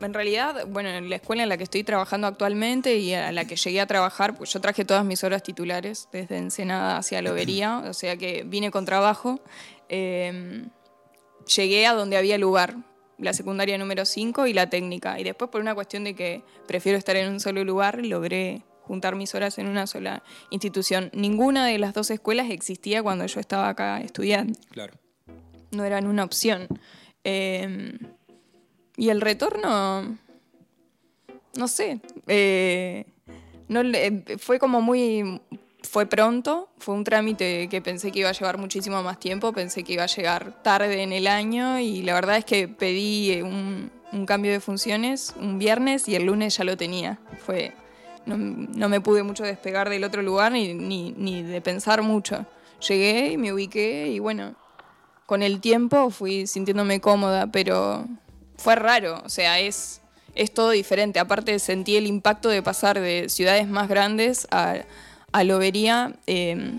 en 0.00 0.14
realidad, 0.14 0.66
bueno, 0.68 0.88
en 0.90 1.08
la 1.08 1.16
escuela 1.16 1.42
en 1.42 1.48
la 1.48 1.56
que 1.56 1.64
estoy 1.64 1.82
trabajando 1.82 2.26
actualmente 2.26 2.96
y 2.96 3.14
a 3.14 3.32
la 3.32 3.46
que 3.46 3.56
llegué 3.56 3.80
a 3.80 3.86
trabajar, 3.86 4.36
pues 4.36 4.52
yo 4.52 4.60
traje 4.60 4.84
todas 4.84 5.04
mis 5.04 5.24
horas 5.24 5.42
titulares 5.42 6.08
desde 6.12 6.38
Ensenada 6.38 6.98
hacia 6.98 7.22
Lobería, 7.22 7.78
o 7.78 7.94
sea 7.94 8.16
que 8.16 8.44
vine 8.44 8.70
con 8.70 8.84
trabajo. 8.84 9.40
Em, 9.88 10.68
llegué 11.56 11.86
a 11.86 11.94
donde 11.94 12.16
había 12.16 12.36
lugar, 12.38 12.76
la 13.18 13.32
secundaria 13.32 13.78
número 13.78 14.04
5 14.04 14.46
y 14.46 14.52
la 14.52 14.68
técnica. 14.68 15.18
Y 15.18 15.24
después 15.24 15.50
por 15.50 15.60
una 15.60 15.74
cuestión 15.74 16.04
de 16.04 16.14
que 16.14 16.42
prefiero 16.66 16.98
estar 16.98 17.16
en 17.16 17.30
un 17.30 17.40
solo 17.40 17.64
lugar, 17.64 18.04
logré 18.04 18.62
juntar 18.82 19.16
mis 19.16 19.34
horas 19.34 19.58
en 19.58 19.66
una 19.66 19.86
sola 19.86 20.22
institución. 20.50 21.10
Ninguna 21.12 21.66
de 21.66 21.78
las 21.78 21.94
dos 21.94 22.10
escuelas 22.10 22.50
existía 22.50 23.02
cuando 23.02 23.26
yo 23.26 23.40
estaba 23.40 23.68
acá 23.68 24.00
estudiando. 24.00 24.58
Claro. 24.70 24.94
No 25.72 25.84
eran 25.84 26.06
una 26.06 26.24
opción. 26.24 26.68
Em, 27.24 27.98
y 28.96 29.10
el 29.10 29.20
retorno, 29.20 30.16
no 31.56 31.68
sé, 31.68 32.00
eh, 32.26 33.04
no 33.68 33.82
fue 34.38 34.58
como 34.58 34.80
muy, 34.80 35.40
fue 35.82 36.06
pronto, 36.06 36.68
fue 36.78 36.94
un 36.94 37.04
trámite 37.04 37.68
que 37.68 37.80
pensé 37.80 38.10
que 38.10 38.20
iba 38.20 38.28
a 38.28 38.32
llevar 38.32 38.58
muchísimo 38.58 39.02
más 39.02 39.18
tiempo, 39.18 39.52
pensé 39.52 39.84
que 39.84 39.94
iba 39.94 40.04
a 40.04 40.06
llegar 40.06 40.62
tarde 40.62 41.02
en 41.02 41.12
el 41.12 41.26
año 41.26 41.78
y 41.78 42.02
la 42.02 42.14
verdad 42.14 42.36
es 42.36 42.44
que 42.44 42.68
pedí 42.68 43.40
un, 43.42 43.90
cambio 44.26 44.50
de 44.50 44.60
funciones 44.60 45.34
un 45.38 45.58
viernes 45.58 46.08
y 46.08 46.14
el 46.14 46.24
lunes 46.24 46.56
ya 46.56 46.64
lo 46.64 46.76
tenía. 46.78 47.18
Fue, 47.44 47.74
no, 48.24 48.88
me 48.88 49.00
pude 49.02 49.22
mucho 49.22 49.44
despegar 49.44 49.90
del 49.90 50.04
otro 50.04 50.22
lugar 50.22 50.52
ni, 50.52 50.72
ni 50.72 51.42
de 51.42 51.60
pensar 51.60 52.00
mucho. 52.00 52.46
Llegué 52.88 53.32
y 53.32 53.36
me 53.36 53.52
ubiqué 53.52 54.08
y 54.08 54.18
bueno, 54.18 54.54
con 55.26 55.42
el 55.42 55.60
tiempo 55.60 56.08
fui 56.08 56.46
sintiéndome 56.46 57.00
cómoda, 57.00 57.48
pero 57.48 58.06
fue 58.56 58.74
raro, 58.74 59.22
o 59.24 59.28
sea, 59.28 59.60
es, 59.60 60.00
es 60.34 60.52
todo 60.52 60.70
diferente. 60.70 61.18
Aparte 61.18 61.58
sentí 61.58 61.96
el 61.96 62.06
impacto 62.06 62.48
de 62.48 62.62
pasar 62.62 63.00
de 63.00 63.28
ciudades 63.28 63.68
más 63.68 63.88
grandes 63.88 64.46
a, 64.50 64.76
a 65.32 65.44
Lobería 65.44 66.14
em, 66.26 66.78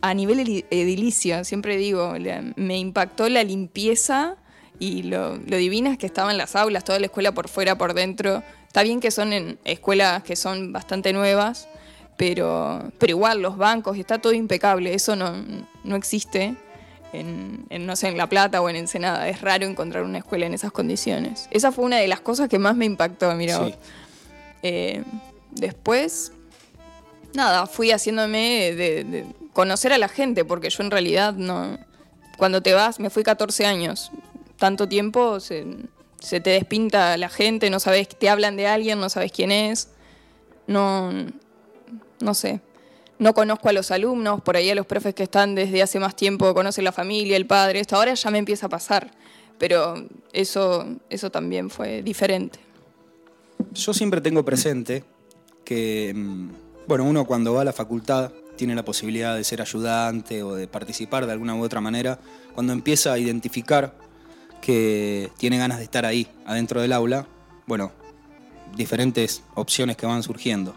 a 0.00 0.14
nivel 0.14 0.64
edilicio, 0.70 1.44
siempre 1.44 1.76
digo, 1.76 2.14
me 2.56 2.78
impactó 2.78 3.28
la 3.28 3.42
limpieza 3.42 4.36
y 4.78 5.02
lo, 5.04 5.36
lo 5.36 5.56
divinas 5.56 5.98
que 5.98 6.06
estaban 6.06 6.36
las 6.38 6.56
aulas, 6.56 6.84
toda 6.84 6.98
la 6.98 7.06
escuela 7.06 7.32
por 7.32 7.48
fuera, 7.48 7.76
por 7.76 7.94
dentro. 7.94 8.42
Está 8.66 8.82
bien 8.82 9.00
que 9.00 9.10
son 9.10 9.32
en 9.32 9.58
escuelas 9.64 10.22
que 10.22 10.36
son 10.36 10.72
bastante 10.72 11.12
nuevas, 11.12 11.68
pero, 12.16 12.92
pero 12.98 13.10
igual 13.10 13.42
los 13.42 13.56
bancos, 13.56 13.98
está 13.98 14.18
todo 14.18 14.32
impecable, 14.32 14.94
eso 14.94 15.16
no, 15.16 15.34
no 15.84 15.96
existe 15.96 16.56
en, 17.12 17.66
no 17.86 17.96
sé, 17.96 18.08
en 18.08 18.16
La 18.16 18.28
Plata 18.28 18.60
o 18.60 18.68
en 18.68 18.76
Ensenada. 18.76 19.28
Es 19.28 19.40
raro 19.40 19.66
encontrar 19.66 20.04
una 20.04 20.18
escuela 20.18 20.46
en 20.46 20.54
esas 20.54 20.72
condiciones. 20.72 21.48
Esa 21.50 21.72
fue 21.72 21.84
una 21.84 21.98
de 21.98 22.08
las 22.08 22.20
cosas 22.20 22.48
que 22.48 22.58
más 22.58 22.76
me 22.76 22.84
impactó, 22.84 23.32
mira. 23.34 23.60
Eh, 24.62 25.02
después, 25.50 26.32
nada, 27.34 27.66
fui 27.66 27.90
haciéndome 27.90 28.72
de, 28.74 29.26
conocer 29.52 29.92
a 29.92 29.98
la 29.98 30.08
gente, 30.08 30.44
porque 30.44 30.70
yo 30.70 30.82
en 30.82 30.90
realidad 30.90 31.34
no... 31.34 31.78
Cuando 32.38 32.62
te 32.62 32.72
vas, 32.72 32.98
me 32.98 33.10
fui 33.10 33.22
14 33.22 33.66
años. 33.66 34.10
Tanto 34.56 34.88
tiempo 34.88 35.38
se, 35.38 35.66
se 36.18 36.40
te 36.40 36.50
despinta 36.50 37.16
la 37.16 37.28
gente, 37.28 37.68
no 37.68 37.78
sabes, 37.78 38.08
te 38.08 38.30
hablan 38.30 38.56
de 38.56 38.66
alguien, 38.66 38.98
no 38.98 39.10
sabes 39.10 39.32
quién 39.32 39.52
es. 39.52 39.90
No, 40.66 41.12
no 42.20 42.34
sé 42.34 42.60
no 43.22 43.34
conozco 43.34 43.68
a 43.68 43.72
los 43.72 43.92
alumnos, 43.92 44.40
por 44.42 44.56
ahí 44.56 44.68
a 44.68 44.74
los 44.74 44.84
profes 44.84 45.14
que 45.14 45.22
están 45.22 45.54
desde 45.54 45.80
hace 45.80 46.00
más 46.00 46.16
tiempo, 46.16 46.52
conocen 46.54 46.82
la 46.82 46.90
familia, 46.90 47.36
el 47.36 47.46
padre, 47.46 47.78
esto 47.78 47.94
ahora 47.94 48.14
ya 48.14 48.30
me 48.32 48.38
empieza 48.38 48.66
a 48.66 48.68
pasar, 48.68 49.12
pero 49.58 49.94
eso, 50.32 50.84
eso 51.08 51.30
también 51.30 51.70
fue 51.70 52.02
diferente. 52.02 52.58
Yo 53.72 53.94
siempre 53.94 54.20
tengo 54.20 54.44
presente 54.44 55.04
que, 55.64 56.12
mm, 56.12 56.48
bueno, 56.88 57.04
uno 57.04 57.24
cuando 57.24 57.54
va 57.54 57.62
a 57.62 57.64
la 57.64 57.72
facultad 57.72 58.32
tiene 58.56 58.74
la 58.74 58.84
posibilidad 58.84 59.36
de 59.36 59.44
ser 59.44 59.62
ayudante 59.62 60.42
o 60.42 60.56
de 60.56 60.66
participar 60.66 61.24
de 61.26 61.32
alguna 61.32 61.54
u 61.54 61.62
otra 61.62 61.80
manera, 61.80 62.18
cuando 62.54 62.72
empieza 62.72 63.12
a 63.12 63.18
identificar 63.18 63.94
que 64.60 65.30
tiene 65.38 65.58
ganas 65.58 65.78
de 65.78 65.84
estar 65.84 66.04
ahí, 66.04 66.26
adentro 66.44 66.80
del 66.80 66.92
aula, 66.92 67.28
bueno, 67.66 67.92
diferentes 68.76 69.44
opciones 69.54 69.96
que 69.96 70.06
van 70.06 70.24
surgiendo. 70.24 70.74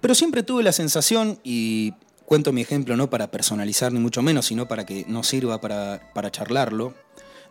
Pero 0.00 0.14
siempre 0.14 0.42
tuve 0.42 0.62
la 0.62 0.72
sensación, 0.72 1.38
y 1.44 1.94
cuento 2.24 2.52
mi 2.52 2.62
ejemplo 2.62 2.96
no 2.96 3.10
para 3.10 3.30
personalizar 3.30 3.92
ni 3.92 4.00
mucho 4.00 4.22
menos, 4.22 4.46
sino 4.46 4.66
para 4.66 4.86
que 4.86 5.04
nos 5.08 5.26
sirva 5.26 5.60
para, 5.60 6.30
charlarlo, 6.30 6.94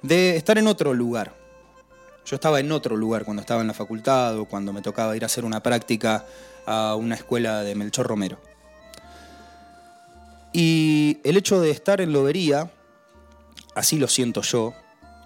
de 0.01 0.35
estar 0.37 0.57
en 0.57 0.67
otro 0.67 0.93
lugar. 0.93 1.35
Yo 2.25 2.35
estaba 2.35 2.59
en 2.59 2.71
otro 2.71 2.95
lugar 2.95 3.25
cuando 3.25 3.41
estaba 3.41 3.61
en 3.61 3.67
la 3.67 3.73
facultad 3.73 4.37
o 4.37 4.45
cuando 4.45 4.73
me 4.73 4.81
tocaba 4.81 5.15
ir 5.15 5.23
a 5.23 5.25
hacer 5.27 5.45
una 5.45 5.61
práctica 5.61 6.25
a 6.65 6.95
una 6.95 7.15
escuela 7.15 7.63
de 7.63 7.75
Melchor 7.75 8.07
Romero. 8.07 8.39
Y 10.53 11.19
el 11.23 11.37
hecho 11.37 11.59
de 11.59 11.71
estar 11.71 12.01
en 12.01 12.11
Lobería, 12.11 12.71
así 13.75 13.97
lo 13.97 14.07
siento 14.07 14.41
yo, 14.41 14.73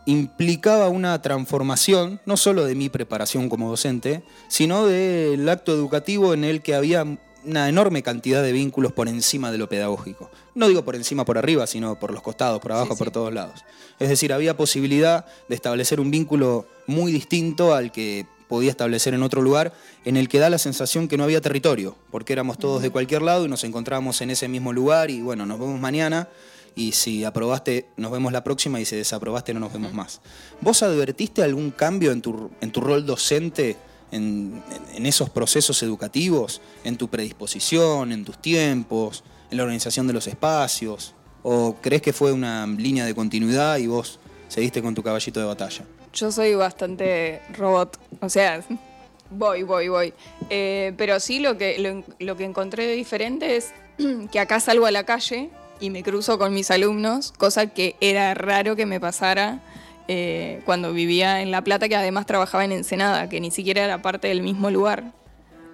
implicaba 0.05 0.89
una 0.89 1.21
transformación, 1.21 2.19
no 2.25 2.37
solo 2.37 2.65
de 2.65 2.75
mi 2.75 2.89
preparación 2.89 3.49
como 3.49 3.69
docente, 3.69 4.23
sino 4.47 4.85
del 4.85 5.47
acto 5.47 5.73
educativo 5.73 6.33
en 6.33 6.43
el 6.43 6.61
que 6.61 6.75
había 6.75 7.05
una 7.45 7.69
enorme 7.69 8.03
cantidad 8.03 8.41
de 8.41 8.51
vínculos 8.51 8.91
por 8.91 9.07
encima 9.07 9.51
de 9.51 9.57
lo 9.57 9.67
pedagógico. 9.67 10.31
No 10.55 10.67
digo 10.67 10.83
por 10.83 10.95
encima, 10.95 11.25
por 11.25 11.37
arriba, 11.37 11.67
sino 11.67 11.99
por 11.99 12.11
los 12.11 12.21
costados, 12.21 12.61
por 12.61 12.71
abajo, 12.71 12.95
por 12.95 13.11
todos 13.11 13.33
lados. 13.33 13.65
Es 13.99 14.09
decir, 14.09 14.33
había 14.33 14.55
posibilidad 14.55 15.25
de 15.49 15.55
establecer 15.55 15.99
un 15.99 16.11
vínculo 16.11 16.65
muy 16.87 17.11
distinto 17.11 17.73
al 17.73 17.91
que 17.91 18.25
podía 18.47 18.71
establecer 18.71 19.13
en 19.13 19.23
otro 19.23 19.41
lugar, 19.41 19.73
en 20.05 20.15
el 20.15 20.29
que 20.29 20.39
da 20.39 20.49
la 20.49 20.57
sensación 20.57 21.07
que 21.07 21.17
no 21.17 21.23
había 21.23 21.41
territorio, 21.41 21.95
porque 22.11 22.33
éramos 22.33 22.59
todos 22.59 22.81
de 22.81 22.91
cualquier 22.91 23.23
lado 23.23 23.45
y 23.45 23.49
nos 23.49 23.63
encontrábamos 23.63 24.21
en 24.21 24.29
ese 24.29 24.47
mismo 24.47 24.73
lugar 24.73 25.09
y 25.09 25.21
bueno, 25.21 25.45
nos 25.45 25.59
vemos 25.59 25.79
mañana 25.79 26.29
y 26.75 26.93
si 26.93 27.23
aprobaste 27.23 27.87
nos 27.97 28.11
vemos 28.11 28.31
la 28.31 28.43
próxima 28.43 28.79
y 28.79 28.85
si 28.85 28.95
desaprobaste 28.95 29.53
no 29.53 29.59
nos 29.59 29.73
vemos 29.73 29.93
más. 29.93 30.21
¿Vos 30.61 30.83
advertiste 30.83 31.43
algún 31.43 31.71
cambio 31.71 32.11
en 32.11 32.21
tu, 32.21 32.51
en 32.61 32.71
tu 32.71 32.81
rol 32.81 33.05
docente, 33.05 33.77
en, 34.11 34.63
esos 35.05 35.29
procesos 35.29 35.81
educativos, 35.83 36.61
en 36.83 36.97
tu 36.97 37.07
predisposición, 37.07 38.11
en 38.11 38.25
tus 38.25 38.41
tiempos, 38.41 39.23
en 39.51 39.57
la 39.57 39.63
organización 39.63 40.07
de 40.07 40.13
los 40.13 40.27
espacios? 40.27 41.13
¿O 41.43 41.75
crees 41.81 42.01
que 42.01 42.13
fue 42.13 42.31
una 42.31 42.65
línea 42.65 43.05
de 43.05 43.13
continuidad 43.13 43.77
y 43.77 43.87
vos 43.87 44.19
seguiste 44.47 44.81
con 44.81 44.95
tu 44.95 45.03
caballito 45.03 45.39
de 45.39 45.45
batalla? 45.45 45.85
Yo 46.13 46.31
soy 46.31 46.53
bastante 46.53 47.41
robot, 47.57 47.99
o 48.21 48.29
sea, 48.29 48.63
voy, 49.31 49.63
voy, 49.63 49.87
voy. 49.89 50.13
Eh, 50.49 50.93
pero 50.95 51.19
sí 51.19 51.39
lo 51.39 51.57
que, 51.57 51.79
lo, 51.79 52.03
lo 52.19 52.37
que 52.37 52.45
encontré 52.45 52.91
diferente 52.93 53.57
es 53.57 53.73
que 54.31 54.39
acá 54.39 54.59
salgo 54.59 54.85
a 54.85 54.91
la 54.91 55.05
calle 55.05 55.49
y 55.83 55.89
me 55.89 56.01
cruzo 56.01 56.39
con 56.39 56.53
mis 56.53 56.71
alumnos, 56.71 57.33
cosa 57.37 57.67
que 57.67 57.97
era 57.99 58.33
raro 58.35 58.77
que 58.77 58.85
me 58.85 59.01
pasara 59.01 59.59
eh, 60.07 60.61
cuando 60.63 60.93
vivía 60.93 61.41
en 61.41 61.51
La 61.51 61.61
Plata, 61.61 61.89
que 61.89 61.95
además 61.97 62.25
trabajaba 62.25 62.63
en 62.63 62.71
Ensenada, 62.71 63.27
que 63.27 63.41
ni 63.41 63.51
siquiera 63.51 63.83
era 63.83 64.01
parte 64.01 64.29
del 64.29 64.41
mismo 64.41 64.71
lugar. 64.71 65.11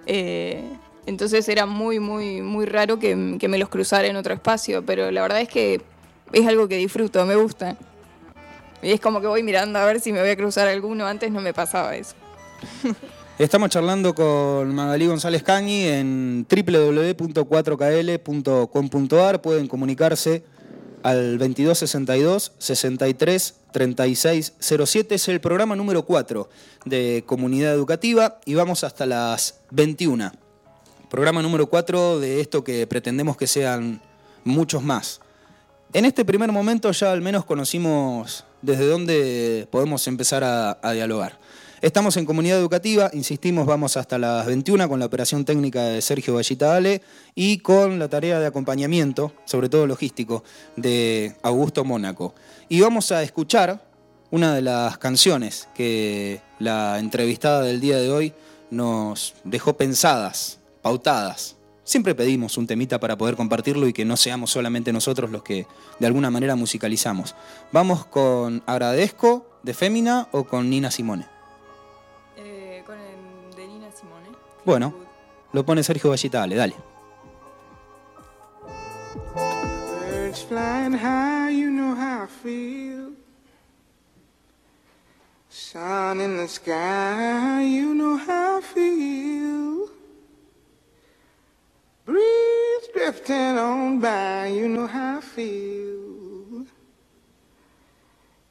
Eh, 0.06 0.64
entonces 1.06 1.48
era 1.48 1.64
muy, 1.64 2.00
muy, 2.00 2.42
muy 2.42 2.66
raro 2.66 2.98
que, 2.98 3.14
me 3.14 3.56
los 3.56 3.68
cruzara 3.68 4.08
en 4.08 4.16
otro 4.16 4.34
espacio, 4.34 4.84
pero 4.84 5.12
la 5.12 5.22
verdad 5.22 5.42
es 5.42 5.48
que 5.48 5.80
es 6.32 6.44
algo 6.44 6.66
que 6.66 6.76
disfruto, 6.76 7.24
me 7.24 7.36
gusta. 7.36 7.76
Y 8.82 8.90
es 8.90 9.00
como 9.00 9.20
que 9.20 9.28
voy 9.28 9.44
mirando 9.44 9.78
a 9.78 9.84
ver 9.84 10.00
si 10.00 10.12
me 10.12 10.18
voy 10.18 10.30
a 10.30 10.36
cruzar 10.36 10.66
alguno, 10.66 11.06
antes 11.06 11.30
no 11.30 11.40
me 11.40 11.54
pasaba 11.54 11.94
eso. 11.94 12.16
Estamos 13.40 13.70
charlando 13.70 14.14
con 14.14 14.74
Magalí 14.74 15.06
González 15.06 15.42
Cañi 15.42 15.84
en 15.84 16.46
www.4kl.com.ar. 16.46 19.40
Pueden 19.40 19.66
comunicarse 19.66 20.44
al 21.02 21.38
2262 21.38 22.52
63 22.58 23.54
36 23.72 24.52
07. 24.60 25.14
Es 25.14 25.28
el 25.28 25.40
programa 25.40 25.74
número 25.74 26.04
4 26.04 26.50
de 26.84 27.24
Comunidad 27.24 27.72
Educativa 27.72 28.40
y 28.44 28.56
vamos 28.56 28.84
hasta 28.84 29.06
las 29.06 29.60
21. 29.70 30.32
Programa 31.08 31.40
número 31.40 31.64
4 31.64 32.20
de 32.20 32.42
esto 32.42 32.62
que 32.62 32.86
pretendemos 32.86 33.38
que 33.38 33.46
sean 33.46 34.02
muchos 34.44 34.82
más. 34.82 35.22
En 35.94 36.04
este 36.04 36.26
primer 36.26 36.52
momento 36.52 36.92
ya 36.92 37.10
al 37.10 37.22
menos 37.22 37.46
conocimos 37.46 38.44
desde 38.60 38.86
dónde 38.86 39.66
podemos 39.70 40.06
empezar 40.08 40.44
a 40.44 40.92
dialogar. 40.92 41.38
Estamos 41.82 42.18
en 42.18 42.26
comunidad 42.26 42.58
educativa, 42.58 43.10
insistimos, 43.14 43.64
vamos 43.64 43.96
hasta 43.96 44.18
las 44.18 44.44
21 44.44 44.86
con 44.86 45.00
la 45.00 45.06
operación 45.06 45.46
técnica 45.46 45.82
de 45.84 46.02
Sergio 46.02 46.34
Vallita 46.34 46.76
Ale 46.76 47.00
y 47.34 47.56
con 47.60 47.98
la 47.98 48.06
tarea 48.06 48.38
de 48.38 48.44
acompañamiento, 48.44 49.32
sobre 49.46 49.70
todo 49.70 49.86
logístico, 49.86 50.44
de 50.76 51.34
Augusto 51.40 51.82
Mónaco. 51.82 52.34
Y 52.68 52.82
vamos 52.82 53.12
a 53.12 53.22
escuchar 53.22 53.82
una 54.30 54.54
de 54.54 54.60
las 54.60 54.98
canciones 54.98 55.68
que 55.74 56.42
la 56.58 56.98
entrevistada 56.98 57.62
del 57.62 57.80
día 57.80 57.96
de 57.96 58.10
hoy 58.10 58.34
nos 58.70 59.32
dejó 59.44 59.78
pensadas, 59.78 60.58
pautadas. 60.82 61.56
Siempre 61.82 62.14
pedimos 62.14 62.58
un 62.58 62.66
temita 62.66 63.00
para 63.00 63.16
poder 63.16 63.36
compartirlo 63.36 63.88
y 63.88 63.94
que 63.94 64.04
no 64.04 64.18
seamos 64.18 64.50
solamente 64.50 64.92
nosotros 64.92 65.30
los 65.30 65.42
que 65.42 65.66
de 65.98 66.06
alguna 66.06 66.30
manera 66.30 66.56
musicalizamos. 66.56 67.34
Vamos 67.72 68.04
con 68.04 68.62
Agradezco 68.66 69.58
de 69.62 69.72
Fémina 69.72 70.28
o 70.30 70.44
con 70.44 70.68
Nina 70.68 70.90
Simone. 70.90 71.39
Bueno, 74.64 74.94
lo 75.52 75.64
pone 75.64 75.82
Sergio 75.82 76.10
Vallita, 76.10 76.40
dale, 76.40 76.56
dale. 76.56 76.74
Birds 79.34 80.42
flying 80.42 80.92
high, 80.92 81.50
you 81.50 81.70
know 81.70 81.94
how 81.94 82.24
I 82.24 82.26
feel. 82.26 83.12
Sun 85.48 86.20
in 86.20 86.36
the 86.36 86.46
sky, 86.46 87.62
you 87.62 87.94
know 87.94 88.16
how 88.16 88.58
I 88.58 88.60
feel. 88.60 89.88
Breeze 92.04 92.88
drifting 92.94 93.58
on 93.58 93.98
by, 93.98 94.48
you 94.48 94.68
know 94.68 94.86
how 94.86 95.18
I 95.18 95.20
feel. 95.20 96.66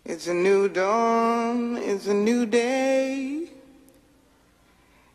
It's 0.06 0.28
a 0.28 0.34
new 0.34 0.70
dawn, 0.70 1.78
it's 1.78 2.08
a 2.08 2.14
new 2.14 2.46
day. 2.46 3.49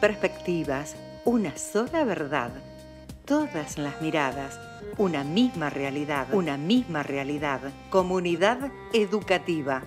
perspectivas, 0.00 0.96
una 1.24 1.56
sola 1.56 2.04
verdad. 2.04 2.50
Todas 3.24 3.76
las 3.78 4.00
miradas, 4.00 4.58
una 4.96 5.24
misma 5.24 5.70
realidad. 5.70 6.32
Una 6.32 6.56
misma 6.56 7.02
realidad. 7.02 7.60
Comunidad 7.90 8.70
educativa. 8.92 9.82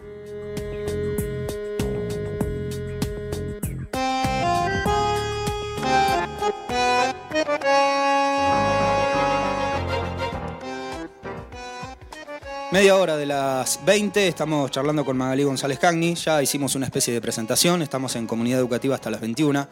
Media 12.71 12.95
hora 12.95 13.17
de 13.17 13.25
las 13.25 13.81
20, 13.85 14.29
estamos 14.29 14.71
charlando 14.71 15.03
con 15.03 15.17
Magalí 15.17 15.43
González 15.43 15.77
Cagni, 15.77 16.15
ya 16.15 16.41
hicimos 16.41 16.73
una 16.73 16.85
especie 16.85 17.13
de 17.13 17.19
presentación, 17.19 17.81
estamos 17.81 18.15
en 18.15 18.25
Comunidad 18.25 18.59
Educativa 18.59 18.95
hasta 18.95 19.11
las 19.11 19.19
21, 19.19 19.67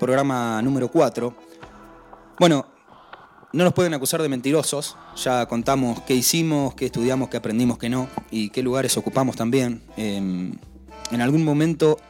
programa 0.00 0.60
número 0.60 0.88
4. 0.88 1.32
Bueno, 2.40 2.66
no 3.52 3.62
nos 3.62 3.72
pueden 3.72 3.94
acusar 3.94 4.20
de 4.20 4.28
mentirosos, 4.28 4.96
ya 5.14 5.46
contamos 5.46 6.00
qué 6.02 6.16
hicimos, 6.16 6.74
qué 6.74 6.86
estudiamos, 6.86 7.28
qué 7.28 7.36
aprendimos, 7.36 7.78
qué 7.78 7.88
no, 7.88 8.08
y 8.32 8.50
qué 8.50 8.64
lugares 8.64 8.96
ocupamos 8.96 9.36
también. 9.36 9.82
Eh, 9.96 10.16
en 10.16 11.20
algún 11.20 11.44
momento, 11.44 12.00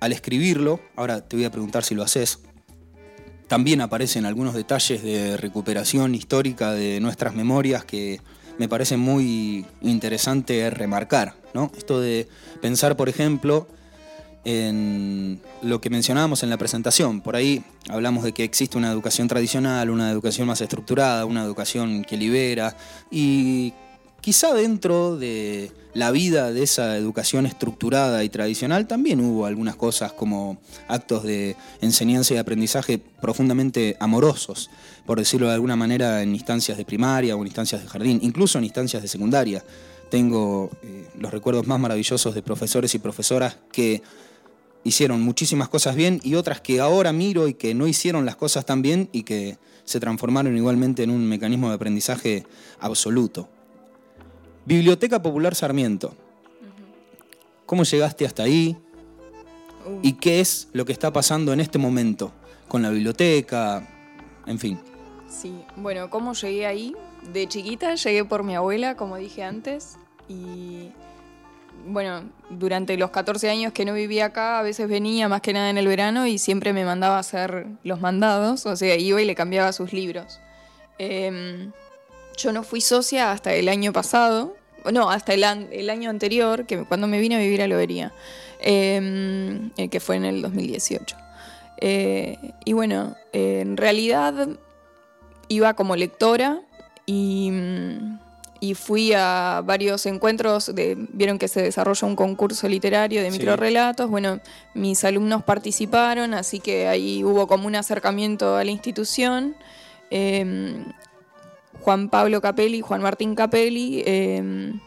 al 0.00 0.10
escribirlo, 0.10 0.80
ahora 0.96 1.20
te 1.20 1.36
voy 1.36 1.44
a 1.44 1.52
preguntar 1.52 1.84
si 1.84 1.94
lo 1.94 2.02
haces, 2.02 2.40
también 3.46 3.82
aparecen 3.82 4.26
algunos 4.26 4.54
detalles 4.54 5.00
de 5.04 5.36
recuperación 5.36 6.16
histórica 6.16 6.72
de 6.72 6.98
nuestras 6.98 7.36
memorias 7.36 7.84
que 7.84 8.20
me 8.58 8.68
parece 8.68 8.96
muy 8.96 9.66
interesante 9.82 10.70
remarcar. 10.70 11.34
¿no? 11.54 11.70
Esto 11.76 12.00
de 12.00 12.28
pensar, 12.60 12.96
por 12.96 13.08
ejemplo, 13.08 13.68
en 14.44 15.40
lo 15.60 15.80
que 15.80 15.90
mencionábamos 15.90 16.42
en 16.42 16.50
la 16.50 16.56
presentación. 16.56 17.20
Por 17.20 17.34
ahí 17.34 17.64
hablamos 17.88 18.22
de 18.22 18.32
que 18.32 18.44
existe 18.44 18.78
una 18.78 18.92
educación 18.92 19.26
tradicional, 19.26 19.90
una 19.90 20.10
educación 20.10 20.46
más 20.46 20.60
estructurada, 20.60 21.24
una 21.24 21.42
educación 21.42 22.04
que 22.04 22.16
libera 22.16 22.76
y 23.10 23.74
quizá 24.26 24.52
dentro 24.54 25.16
de 25.16 25.70
la 25.94 26.10
vida 26.10 26.52
de 26.52 26.64
esa 26.64 26.96
educación 26.96 27.46
estructurada 27.46 28.24
y 28.24 28.28
tradicional 28.28 28.88
también 28.88 29.20
hubo 29.20 29.46
algunas 29.46 29.76
cosas 29.76 30.12
como 30.12 30.58
actos 30.88 31.22
de 31.22 31.54
enseñanza 31.80 32.34
y 32.34 32.36
aprendizaje 32.36 32.98
profundamente 32.98 33.96
amorosos, 34.00 34.68
por 35.06 35.20
decirlo 35.20 35.46
de 35.46 35.54
alguna 35.54 35.76
manera, 35.76 36.24
en 36.24 36.34
instancias 36.34 36.76
de 36.76 36.84
primaria 36.84 37.36
o 37.36 37.40
en 37.40 37.46
instancias 37.46 37.82
de 37.82 37.88
jardín, 37.88 38.18
incluso 38.20 38.58
en 38.58 38.64
instancias 38.64 39.00
de 39.00 39.06
secundaria. 39.06 39.64
Tengo 40.10 40.72
eh, 40.82 41.06
los 41.20 41.30
recuerdos 41.30 41.68
más 41.68 41.78
maravillosos 41.78 42.34
de 42.34 42.42
profesores 42.42 42.96
y 42.96 42.98
profesoras 42.98 43.58
que 43.70 44.02
hicieron 44.82 45.22
muchísimas 45.22 45.68
cosas 45.68 45.94
bien 45.94 46.20
y 46.24 46.34
otras 46.34 46.60
que 46.60 46.80
ahora 46.80 47.12
miro 47.12 47.46
y 47.46 47.54
que 47.54 47.74
no 47.74 47.86
hicieron 47.86 48.26
las 48.26 48.34
cosas 48.34 48.66
tan 48.66 48.82
bien 48.82 49.08
y 49.12 49.22
que 49.22 49.56
se 49.84 50.00
transformaron 50.00 50.56
igualmente 50.56 51.04
en 51.04 51.10
un 51.10 51.28
mecanismo 51.28 51.68
de 51.68 51.76
aprendizaje 51.76 52.44
absoluto. 52.80 53.50
Biblioteca 54.66 55.22
Popular 55.22 55.54
Sarmiento. 55.54 56.12
¿Cómo 57.66 57.84
llegaste 57.84 58.26
hasta 58.26 58.42
ahí? 58.42 58.76
Uh, 59.86 60.00
¿Y 60.02 60.14
qué 60.14 60.40
es 60.40 60.68
lo 60.72 60.84
que 60.84 60.92
está 60.92 61.12
pasando 61.12 61.52
en 61.52 61.60
este 61.60 61.78
momento 61.78 62.32
con 62.66 62.82
la 62.82 62.90
biblioteca? 62.90 63.88
En 64.44 64.58
fin. 64.58 64.80
Sí, 65.28 65.54
bueno, 65.76 66.10
¿cómo 66.10 66.32
llegué 66.34 66.66
ahí? 66.66 66.96
De 67.32 67.46
chiquita 67.46 67.94
llegué 67.94 68.24
por 68.24 68.42
mi 68.42 68.56
abuela, 68.56 68.96
como 68.96 69.16
dije 69.16 69.44
antes, 69.44 69.98
y 70.28 70.90
bueno, 71.86 72.24
durante 72.50 72.96
los 72.96 73.10
14 73.10 73.48
años 73.48 73.72
que 73.72 73.84
no 73.84 73.94
vivía 73.94 74.26
acá, 74.26 74.58
a 74.58 74.62
veces 74.62 74.88
venía 74.88 75.28
más 75.28 75.42
que 75.42 75.52
nada 75.52 75.70
en 75.70 75.78
el 75.78 75.86
verano 75.86 76.26
y 76.26 76.38
siempre 76.38 76.72
me 76.72 76.84
mandaba 76.84 77.18
a 77.18 77.20
hacer 77.20 77.66
los 77.84 78.00
mandados, 78.00 78.66
o 78.66 78.74
sea, 78.74 78.96
iba 78.96 79.22
y 79.22 79.24
le 79.24 79.36
cambiaba 79.36 79.72
sus 79.72 79.92
libros. 79.92 80.40
Em, 80.98 81.70
yo 82.36 82.52
no 82.52 82.62
fui 82.64 82.80
socia 82.80 83.32
hasta 83.32 83.54
el 83.54 83.68
año 83.68 83.92
pasado, 83.92 84.55
no, 84.92 85.10
hasta 85.10 85.34
el, 85.34 85.44
el 85.44 85.90
año 85.90 86.10
anterior, 86.10 86.66
que 86.66 86.84
cuando 86.84 87.06
me 87.06 87.20
vine 87.20 87.36
a 87.36 87.38
vivir 87.38 87.62
a 87.62 87.66
Lobería, 87.66 88.12
em, 88.60 89.70
eh, 89.76 89.88
que 89.88 90.00
fue 90.00 90.16
en 90.16 90.24
el 90.24 90.42
2018. 90.42 91.16
Eh, 91.78 92.38
y 92.64 92.72
bueno, 92.72 93.16
en 93.32 93.76
realidad 93.76 94.48
iba 95.48 95.74
como 95.74 95.94
lectora 95.94 96.60
y 97.04 97.50
mm, 97.52 98.18
y 98.60 98.74
fui 98.74 99.12
a 99.12 99.62
varios 99.64 100.06
encuentros, 100.06 100.74
de, 100.74 100.96
vieron 101.12 101.38
que 101.38 101.48
se 101.48 101.62
desarrolla 101.62 102.06
un 102.06 102.16
concurso 102.16 102.68
literario 102.68 103.22
de 103.22 103.30
microrelatos, 103.30 104.08
bueno, 104.10 104.40
mis 104.74 105.04
alumnos 105.04 105.42
participaron, 105.42 106.34
así 106.34 106.60
que 106.60 106.88
ahí 106.88 107.22
hubo 107.22 107.46
como 107.46 107.66
un 107.66 107.76
acercamiento 107.76 108.56
a 108.56 108.64
la 108.64 108.70
institución. 108.70 109.56
Em, 110.10 110.84
Juan 111.86 112.08
Pablo 112.08 112.40
Capelli 112.40 112.78
y 112.78 112.80
Juan 112.80 113.00
Martín 113.00 113.36
Capelli 113.36 114.02
em, 114.04 114.80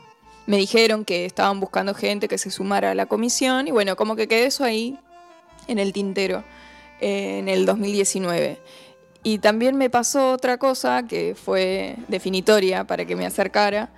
me 0.47 0.57
dijeron 0.57 1.05
que 1.05 1.23
estaban 1.23 1.61
buscando 1.61 1.93
gente 1.93 2.27
que 2.27 2.37
se 2.37 2.51
sumara 2.51 2.91
a 2.91 2.93
la 2.93 3.05
comisión 3.05 3.69
y 3.69 3.71
bueno, 3.71 3.95
como 3.95 4.17
que 4.17 4.27
quedé 4.27 4.47
eso 4.47 4.65
ahí 4.65 4.99
en 5.69 5.79
el 5.79 5.93
tintero 5.93 6.43
en 6.99 7.47
el 7.47 7.65
2019. 7.65 8.59
Y 9.23 9.37
también 9.37 9.77
me 9.77 9.89
pasó 9.89 10.33
otra 10.33 10.57
cosa 10.57 11.03
que 11.07 11.35
fue 11.41 11.95
definitoria 12.09 12.83
para 12.83 13.05
que 13.05 13.15
me 13.15 13.25
acercara. 13.25 13.91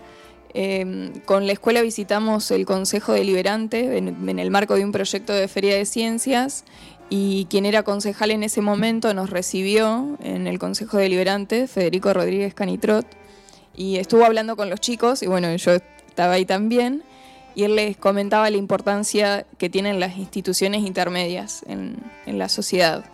Em, 0.53 1.21
con 1.21 1.47
la 1.47 1.53
escuela 1.53 1.81
visitamos 1.81 2.51
el 2.51 2.67
Consejo 2.67 3.13
Deliberante 3.13 3.97
en, 3.97 4.37
el 4.37 4.51
marco 4.51 4.75
de 4.75 4.85
un 4.85 4.91
proyecto 4.91 5.33
de 5.33 5.47
Feria 5.47 5.75
de 5.75 5.85
Ciencias 5.85 6.65
y 7.11 7.45
quien 7.49 7.67
era 7.67 7.83
concejal 7.83 8.31
en 8.31 8.41
ese 8.41 8.61
momento 8.61 9.13
nos 9.13 9.29
recibió 9.29 10.17
en 10.23 10.47
el 10.47 10.57
Consejo 10.57 10.97
Deliberante, 10.97 11.67
Federico 11.67 12.11
Rodríguez 12.13 12.55
Canitrot, 12.55 13.05
y 13.75 13.97
estuvo 13.97 14.25
hablando 14.25 14.55
con 14.55 14.71
los 14.71 14.79
chicos 14.79 15.21
y 15.21 15.27
bueno, 15.27 15.53
yo 15.55 15.73
estaba 15.73 16.33
ahí 16.33 16.45
también 16.45 17.03
y 17.53 17.65
él 17.65 17.75
les 17.75 17.97
comentaba 17.97 18.49
la 18.49 18.57
importancia 18.57 19.45
que 19.59 19.69
tienen 19.69 19.99
las 19.99 20.17
instituciones 20.17 20.81
intermedias 20.81 21.63
en, 21.67 21.97
en 22.25 22.39
la 22.39 22.49
sociedad 22.49 23.05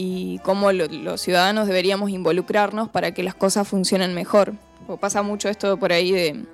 y 0.00 0.38
cómo 0.44 0.70
los 0.70 1.20
ciudadanos 1.20 1.66
deberíamos 1.66 2.10
involucrarnos 2.10 2.88
para 2.88 3.12
que 3.12 3.24
las 3.24 3.34
cosas 3.34 3.66
funcionen 3.66 4.14
mejor. 4.14 4.54
pasa 5.00 5.22
mucho 5.22 5.48
esto 5.48 5.76
por 5.76 5.92
ahí 5.92 6.12
de, 6.12 6.44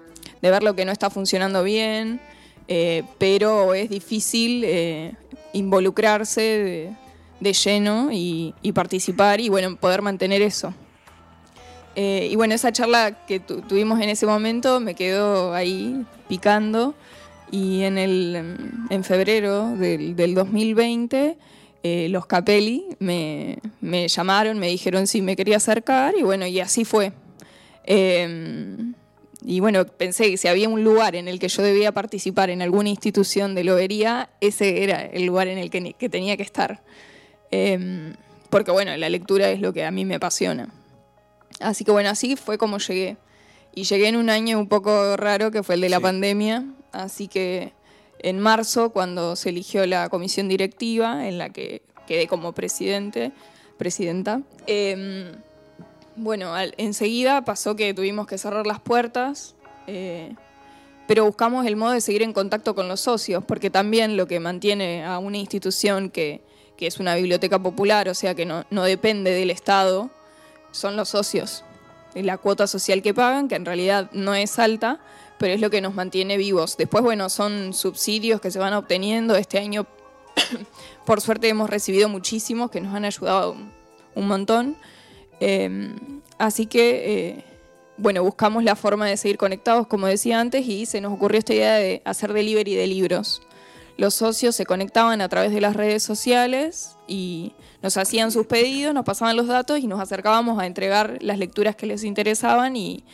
ver 0.41 0.63
lo 0.63 0.75
que 0.75 0.87
no 0.87 0.93
está 0.93 1.11
funcionando 1.11 1.63
bien, 1.63 2.23
eh, 2.69 3.03
pero 3.19 3.75
es 3.75 3.91
difícil 3.91 4.63
eh, 4.65 5.15
involucrarse 5.53 6.95
de, 7.41 7.53
lleno 7.53 8.09
y, 8.11 8.55
participar 8.75 9.41
y 9.41 9.49
bueno, 9.49 9.77
poder 9.77 10.03
mantener 10.03 10.43
eso. 10.43 10.73
Eh, 11.95 12.29
y 12.31 12.37
bueno, 12.37 12.55
esa 12.55 12.73
charla 12.73 13.27
que 13.27 13.39
tuvimos 13.39 14.01
en 14.01 14.09
ese 14.09 14.27
momento 14.27 14.81
me 14.81 14.95
quedó 14.95 15.55
ahí 15.55 16.05
picando 16.29 16.95
y 17.51 17.83
en, 17.83 17.99
el, 17.99 18.59
en 18.91 19.05
febrero 19.05 19.77
del, 19.77 20.17
del 20.17 20.35
2020 20.35 21.37
eh, 21.87 22.09
los 22.09 22.25
Capelli 22.25 22.87
me, 22.99 23.59
llamaron, 24.09 24.59
me 24.59 24.69
dijeron 24.69 25.07
si 25.07 25.21
me 25.21 25.37
quería 25.37 25.59
acercar 25.59 26.15
y 26.19 26.23
bueno, 26.23 26.47
y 26.47 26.59
así 26.59 26.87
fue. 26.87 27.13
Y 29.45 29.61
bueno, 29.61 29.85
pensé 29.87 30.31
que 30.31 30.37
si 30.39 30.49
había 30.49 30.71
un 30.71 30.83
lugar 30.83 31.15
en 31.15 31.29
el 31.29 31.39
que 31.39 31.49
yo 31.49 31.63
debía 31.63 31.93
participar 31.93 32.49
en 32.49 32.63
alguna 32.63 32.89
institución 32.89 33.55
de 33.55 33.65
lobería, 33.65 34.31
ese 34.41 34.83
era 34.83 35.03
el 35.03 35.27
lugar 35.27 35.49
en 35.49 35.59
el 35.59 35.71
que, 35.71 36.09
tenía 36.09 36.37
que 36.39 36.43
estar. 36.43 36.83
Em, 37.51 38.15
porque 38.49 38.71
bueno, 38.71 38.97
la 38.97 39.09
lectura 39.11 39.51
es 39.51 39.61
lo 39.61 39.75
que 39.75 39.85
a 39.85 39.91
mí 39.91 40.07
me 40.07 40.15
apasiona. 40.15 40.73
Así 41.61 41.85
que 41.85 41.91
bueno, 41.91 42.09
así 42.09 42.37
fue 42.37 42.57
como 42.57 42.79
llegué. 42.79 43.19
Y 43.75 43.85
llegué 43.85 44.09
en 44.09 44.17
un 44.17 44.31
año 44.31 44.59
un 44.59 44.69
poco 44.69 45.17
raro, 45.17 45.51
que 45.51 45.63
fue 45.63 45.75
el 45.75 45.83
de 45.83 45.89
la 45.89 46.01
pandemia, 46.01 46.65
así 46.93 47.29
que 47.29 47.73
en 48.21 48.39
marzo, 48.39 48.91
cuando 48.91 49.37
se 49.37 49.51
eligió 49.51 49.85
la 49.87 50.09
comisión 50.09 50.49
directiva, 50.49 51.29
en 51.29 51.37
la 51.37 51.51
que 51.51 51.83
quedé 52.07 52.27
como 52.27 52.53
presidente, 52.53 53.33
presidenta. 53.77 54.41
Em, 54.67 55.33
bueno, 56.17 56.53
enseguida 56.77 57.45
pasó 57.45 57.77
que 57.77 57.95
tuvimos 57.95 58.27
que 58.27 58.39
cerrar 58.39 58.67
las 58.67 58.81
puertas, 58.81 59.55
eh, 59.87 60.35
pero 61.07 61.25
buscamos 61.25 61.67
el 61.67 61.77
modo 61.77 61.93
de 61.93 62.01
seguir 62.01 62.23
en 62.23 62.33
contacto 62.33 62.75
con 62.75 62.89
los 62.89 63.01
socios, 63.01 63.45
porque 63.45 63.71
también 63.71 64.17
lo 64.17 64.27
que 64.27 64.41
mantiene 64.41 65.05
a 65.05 65.19
una 65.19 65.39
institución 65.39 66.11
que, 66.11 66.43
es 66.79 67.01
una 67.01 67.15
biblioteca 67.15 67.59
popular, 67.59 68.11
o 68.11 68.15
sea 68.15 68.35
que 68.35 68.45
no, 68.45 68.67
no 68.69 68.85
depende 68.85 69.31
del 69.31 69.51
Estado, 69.51 70.11
son 70.71 70.97
los 70.97 71.09
socios. 71.09 71.65
La 72.15 72.37
cuota 72.37 72.67
social 72.67 73.01
que 73.01 73.15
pagan, 73.15 73.49
que 73.49 73.55
en 73.55 73.65
realidad 73.65 74.11
no 74.13 74.35
es 74.35 74.59
alta, 74.59 75.01
pero 75.39 75.55
es 75.55 75.61
lo 75.61 75.71
que 75.71 75.81
nos 75.81 75.95
mantiene 75.95 76.37
vivos. 76.37 76.77
Después, 76.77 77.03
bueno, 77.03 77.31
son 77.31 77.73
subsidios 77.73 78.41
que 78.41 78.51
se 78.51 78.59
van 78.59 78.75
obteniendo. 78.75 79.35
Este 79.35 79.59
año, 79.59 79.87
por 81.07 81.21
suerte, 81.21 81.49
hemos 81.49 81.71
recibido 81.71 82.09
muchísimos 82.09 82.71
que 82.71 82.81
nos 82.81 82.95
han 82.95 83.05
ayudado 83.05 83.57
un 84.15 84.27
montón. 84.29 84.77
Em, 85.41 86.21
así 86.39 86.67
que, 86.67 87.29
eh, 87.29 87.45
bueno, 87.97 88.23
buscamos 88.23 88.65
la 88.65 88.77
forma 88.77 89.07
de 89.07 89.17
seguir 89.17 89.37
conectados, 89.37 89.87
como 89.87 90.07
decía 90.07 90.41
antes, 90.41 90.67
y 90.67 90.87
se 90.87 91.01
nos 91.01 91.13
ocurrió 91.13 91.39
esta 91.39 91.55
idea 91.55 91.75
de 91.77 92.03
hacer 92.05 92.33
delivery 92.33 92.75
de 92.75 92.87
libros. 92.87 93.43
Los 93.97 94.15
socios 94.15 94.57
se 94.57 94.67
conectaban 94.67 95.21
a 95.21 95.29
través 95.29 95.53
de 95.53 95.61
las 95.61 95.77
redes 95.77 96.03
sociales 96.03 96.97
y 97.07 97.53
nos 97.81 97.97
hacían 97.97 98.33
sus 98.33 98.47
pedidos, 98.47 98.93
nos 98.93 99.05
pasaban 99.05 99.37
los 99.37 99.47
datos 99.47 99.79
y 99.79 99.87
nos 99.87 100.01
acercábamos 100.01 100.59
a 100.59 100.67
entregar 100.67 101.19
las 101.21 101.39
lecturas 101.39 101.77
que 101.77 101.87
les 101.87 102.03
interesaban 102.03 102.75
y, 102.77 103.05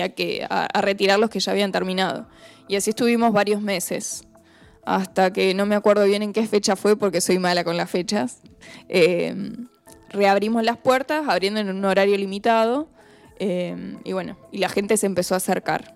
a, 0.00 0.08
que, 0.10 0.46
a, 0.48 0.80
retirar 0.80 1.18
los 1.18 1.28
que 1.28 1.40
ya 1.40 1.52
habían 1.52 1.72
terminado. 1.72 2.26
Y 2.68 2.76
así 2.76 2.90
estuvimos 2.90 3.32
varios 3.34 3.60
meses, 3.60 4.24
hasta 4.86 5.30
que 5.30 5.52
no 5.52 5.66
me 5.66 5.74
acuerdo 5.74 6.04
bien 6.04 6.22
en 6.22 6.32
qué 6.32 6.46
fecha 6.46 6.74
fue 6.74 6.96
porque 6.96 7.20
soy 7.20 7.38
mala 7.38 7.62
con 7.62 7.76
las 7.76 7.90
fechas. 7.90 8.38
Eh, 8.88 9.34
reabrimos 10.10 10.62
las 10.62 10.76
puertas, 10.76 11.24
abriendo 11.28 11.60
en 11.60 11.70
un 11.70 11.84
horario 11.84 12.16
limitado, 12.16 12.88
eh, 13.38 13.96
y 14.04 14.12
bueno, 14.12 14.36
y 14.52 14.58
la 14.58 14.68
gente 14.68 14.96
se 14.96 15.06
empezó 15.06 15.34
a 15.34 15.38
acercar. 15.38 15.94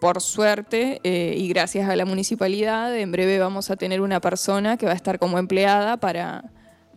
Por 0.00 0.20
suerte 0.20 1.00
eh, 1.04 1.34
y 1.38 1.48
gracias 1.48 1.88
a 1.88 1.96
la 1.96 2.04
municipalidad, 2.04 2.96
en 2.96 3.12
breve 3.12 3.38
vamos 3.38 3.70
a 3.70 3.76
tener 3.76 4.00
una 4.00 4.20
persona 4.20 4.76
que 4.76 4.84
va 4.84 4.92
a 4.92 4.96
estar 4.96 5.18
como 5.18 5.38
empleada 5.38 5.96
para, 5.96 6.44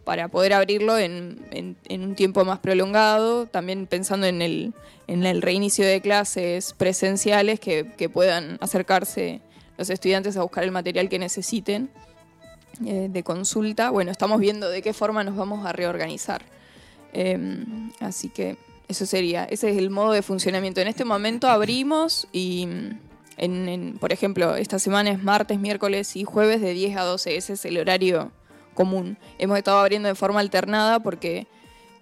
para 0.05 0.27
poder 0.27 0.53
abrirlo 0.53 0.97
en, 0.97 1.75
un 1.89 2.15
tiempo 2.15 2.45
más 2.45 2.59
prolongado, 2.59 3.47
también 3.47 3.87
pensando 3.87 4.27
en 4.27 4.41
el, 4.41 5.41
reinicio 5.41 5.85
de 5.85 5.99
clases 5.99 6.73
presenciales 6.73 7.59
que, 7.59 8.09
puedan 8.13 8.57
acercarse 8.61 9.41
los 9.77 9.89
estudiantes 9.89 10.37
a 10.37 10.43
buscar 10.43 10.63
el 10.63 10.71
material 10.71 11.09
que 11.09 11.19
necesiten 11.19 11.89
eh, 12.85 13.07
de 13.09 13.23
consulta. 13.23 13.89
Bueno, 13.89 14.11
estamos 14.11 14.39
viendo 14.39 14.69
de 14.69 14.81
qué 14.81 14.93
forma 14.93 15.23
nos 15.23 15.35
vamos 15.35 15.65
a 15.65 15.73
reorganizar. 15.73 16.43
Em, 17.13 17.91
así 17.99 18.29
que 18.29 18.57
eso 18.87 19.05
sería, 19.05 19.45
ese 19.45 19.71
es 19.71 19.77
el 19.77 19.89
modo 19.89 20.11
de 20.11 20.21
funcionamiento. 20.21 20.81
En 20.81 20.87
este 20.87 21.05
momento 21.05 21.47
abrimos 21.47 22.27
y, 22.31 22.67
por 23.99 24.13
ejemplo, 24.13 24.55
esta 24.55 24.79
semana 24.79 25.11
es 25.11 25.23
martes, 25.23 25.59
miércoles 25.59 26.15
y 26.15 26.23
jueves 26.23 26.61
de 26.61 26.73
10 26.73 26.97
a 26.97 27.03
12, 27.03 27.37
ese 27.37 27.53
es 27.53 27.65
el 27.65 27.77
horario 27.77 28.31
común. 28.73 29.17
Hemos 29.39 29.57
estado 29.57 29.79
abriendo 29.79 30.07
de 30.07 30.15
forma 30.15 30.39
alternada 30.39 30.99
porque 30.99 31.47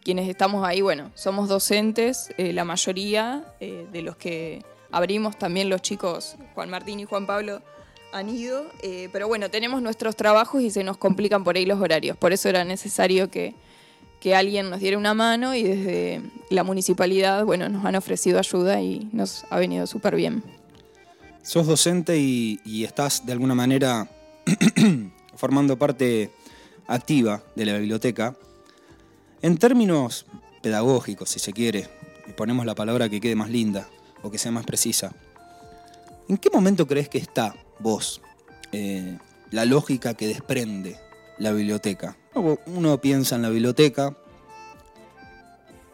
quienes 0.04 0.28
estamos 0.28 0.68
ahí, 0.68 0.82
bueno, 0.82 1.12
somos 1.16 1.48
docentes, 1.48 2.34
eh, 2.38 2.52
la 2.52 2.66
mayoría 2.66 3.46
eh, 3.60 3.88
de 3.92 4.02
los 4.02 4.18
que 4.18 4.64
abrimos, 4.92 5.38
también 5.38 5.70
los 5.70 5.82
chicos 5.82 6.36
Juan 6.54 6.70
Martín 6.70 7.00
y 7.00 7.06
Juan 7.06 7.26
Pablo 7.26 7.62
han 8.14 8.30
ido, 8.30 8.66
eh, 8.82 9.10
pero 9.12 9.28
bueno, 9.28 9.50
tenemos 9.50 9.82
nuestros 9.82 10.16
trabajos 10.16 10.62
y 10.62 10.70
se 10.70 10.84
nos 10.84 10.98
complican 10.98 11.44
por 11.44 11.56
ahí 11.56 11.66
los 11.66 11.82
horarios, 11.82 12.16
por 12.16 12.32
eso 12.32 12.48
era 12.48 12.64
necesario 12.64 13.30
que, 13.30 13.56
que 14.20 14.36
alguien 14.36 14.70
nos 14.70 14.80
diera 14.80 14.98
una 14.98 15.16
mano 15.16 15.56
y 15.56 15.64
desde 15.64 16.22
la 16.50 16.64
municipalidad, 16.64 17.44
bueno, 17.44 17.68
nos 17.70 17.84
han 17.84 17.96
ofrecido 17.96 18.38
ayuda 18.38 18.80
y 18.82 19.10
nos 19.12 19.46
ha 19.50 19.58
venido 19.58 19.88
súper 19.88 20.16
bien. 20.16 20.44
Sos 21.42 21.66
docente 21.66 22.18
y, 22.18 22.60
y 22.64 22.84
estás 22.84 23.26
de 23.26 23.34
alguna 23.34 23.56
manera 23.56 24.08
formando 25.36 25.78
parte 25.78 26.30
activa 26.88 27.42
de 27.56 27.66
la 27.66 27.78
biblioteca, 27.78 28.36
en 29.42 29.58
términos 29.58 30.28
pedagógicos, 30.62 31.32
si 31.32 31.40
se 31.40 31.52
quiere, 31.52 31.90
ponemos 32.38 32.66
la 32.66 32.76
palabra 32.76 33.10
que 33.10 33.20
quede 33.20 33.36
más 33.36 33.50
linda 33.50 33.90
o 34.22 34.30
que 34.30 34.38
sea 34.38 34.52
más 34.52 34.66
precisa, 34.66 35.14
¿en 36.30 36.38
qué 36.38 36.50
momento 36.52 36.88
crees 36.88 37.10
que 37.10 37.18
está 37.18 37.56
vos 37.84 38.22
eh, 38.72 39.18
la 39.52 39.66
lógica 39.66 40.16
que 40.16 40.28
desprende 40.28 40.98
la 41.38 41.52
biblioteca? 41.52 42.18
Uno 42.66 43.00
piensa 43.00 43.36
en 43.36 43.44
la 43.44 43.50
biblioteca. 43.50 44.18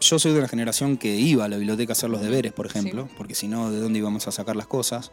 Yo 0.01 0.17
soy 0.17 0.31
de 0.31 0.39
una 0.39 0.47
generación 0.47 0.97
que 0.97 1.15
iba 1.17 1.43
a 1.43 1.49
la 1.49 1.57
biblioteca 1.57 1.91
a 1.91 1.93
hacer 1.93 2.09
los 2.09 2.21
deberes, 2.21 2.53
por 2.53 2.65
ejemplo, 2.65 3.09
porque 3.17 3.35
si 3.35 3.49
no, 3.49 3.69
¿de 3.69 3.79
dónde 3.79 3.99
íbamos 3.99 4.27
a 4.27 4.31
sacar 4.31 4.55
las 4.55 4.67
cosas? 4.67 5.11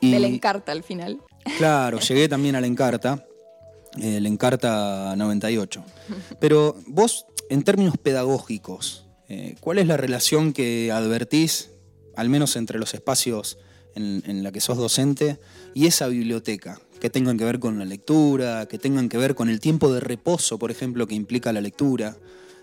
Y- 0.00 0.12
De 0.12 0.20
la 0.20 0.28
encarta 0.28 0.70
al 0.70 0.84
final. 0.84 1.20
Claro, 1.58 1.98
llegué 1.98 2.28
también 2.28 2.54
a 2.56 2.60
la 2.60 2.66
Encarta, 2.68 3.26
eh, 4.00 4.20
la 4.20 4.28
Encarta 4.28 5.14
98. 5.16 5.82
Pero 6.38 6.76
vos, 6.86 7.26
en 7.50 7.62
términos 7.64 7.96
pedagógicos, 8.00 9.06
eh, 9.28 9.56
¿cuál 9.60 9.78
es 9.78 9.86
la 9.88 9.96
relación 9.96 10.52
que 10.52 10.90
advertís, 10.92 11.70
al 12.16 12.28
menos 12.28 12.54
entre 12.56 12.78
los 12.78 12.94
espacios 12.94 13.58
en, 13.94 14.22
en 14.26 14.42
la 14.42 14.52
que 14.52 14.60
sos 14.60 14.76
docente 14.76 15.38
y 15.74 15.86
esa 15.86 16.08
biblioteca? 16.08 16.80
Que 17.00 17.10
tengan 17.10 17.36
que 17.36 17.44
ver 17.44 17.58
con 17.58 17.78
la 17.78 17.84
lectura, 17.84 18.66
que 18.66 18.78
tengan 18.78 19.08
que 19.08 19.18
ver 19.18 19.34
con 19.34 19.48
el 19.48 19.60
tiempo 19.60 19.92
de 19.92 20.00
reposo, 20.00 20.58
por 20.58 20.70
ejemplo, 20.70 21.06
que 21.06 21.14
implica 21.14 21.52
la 21.52 21.60
lectura, 21.60 22.16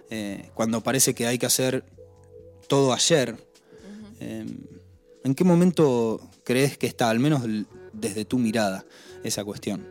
eh, 0.10 0.50
cuando 0.54 0.82
parece 0.82 1.14
que 1.14 1.28
hay 1.28 1.38
que 1.38 1.46
hacer 1.46 1.86
todo 2.68 2.94
ayer. 2.94 3.38
Eh, 4.20 4.46
¿En 5.24 5.36
qué 5.36 5.44
momento 5.44 6.20
crees 6.44 6.78
que 6.78 6.88
está, 6.88 7.10
al 7.10 7.20
menos 7.20 7.44
desde 7.94 8.26
tu 8.26 8.40
mirada, 8.40 8.86
esa 9.24 9.44
cuestión? 9.44 9.88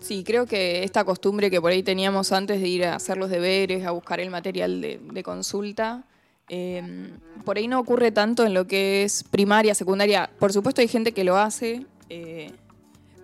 Sí, 0.00 0.24
creo 0.24 0.46
que 0.46 0.82
esta 0.82 1.04
costumbre 1.04 1.50
que 1.50 1.60
por 1.60 1.70
ahí 1.70 1.82
teníamos 1.82 2.32
antes 2.32 2.60
de 2.60 2.68
ir 2.68 2.84
a 2.84 2.96
hacer 2.96 3.18
los 3.18 3.30
deberes, 3.30 3.84
a 3.86 3.92
buscar 3.92 4.20
el 4.20 4.30
material 4.30 4.80
de, 4.80 5.00
de 5.00 5.22
consulta, 5.22 6.08
eh, 6.48 7.10
por 7.44 7.56
ahí 7.56 7.68
no 7.68 7.80
ocurre 7.80 8.12
tanto 8.12 8.44
en 8.44 8.54
lo 8.54 8.66
que 8.66 9.04
es 9.04 9.24
primaria, 9.24 9.74
secundaria. 9.74 10.30
Por 10.38 10.52
supuesto 10.52 10.80
hay 10.80 10.88
gente 10.88 11.12
que 11.12 11.24
lo 11.24 11.36
hace, 11.36 11.86
eh, 12.08 12.50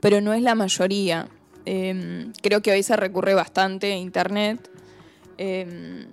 pero 0.01 0.21
no 0.21 0.33
es 0.33 0.43
la 0.43 0.55
mayoría. 0.55 1.29
Eh, 1.67 2.31
creo 2.43 2.63
que 2.63 2.73
hoy 2.73 2.83
se 2.83 2.97
recurre 2.97 3.35
bastante 3.35 3.93
a 3.93 3.97
internet. 3.97 4.71
eh, 5.37 6.07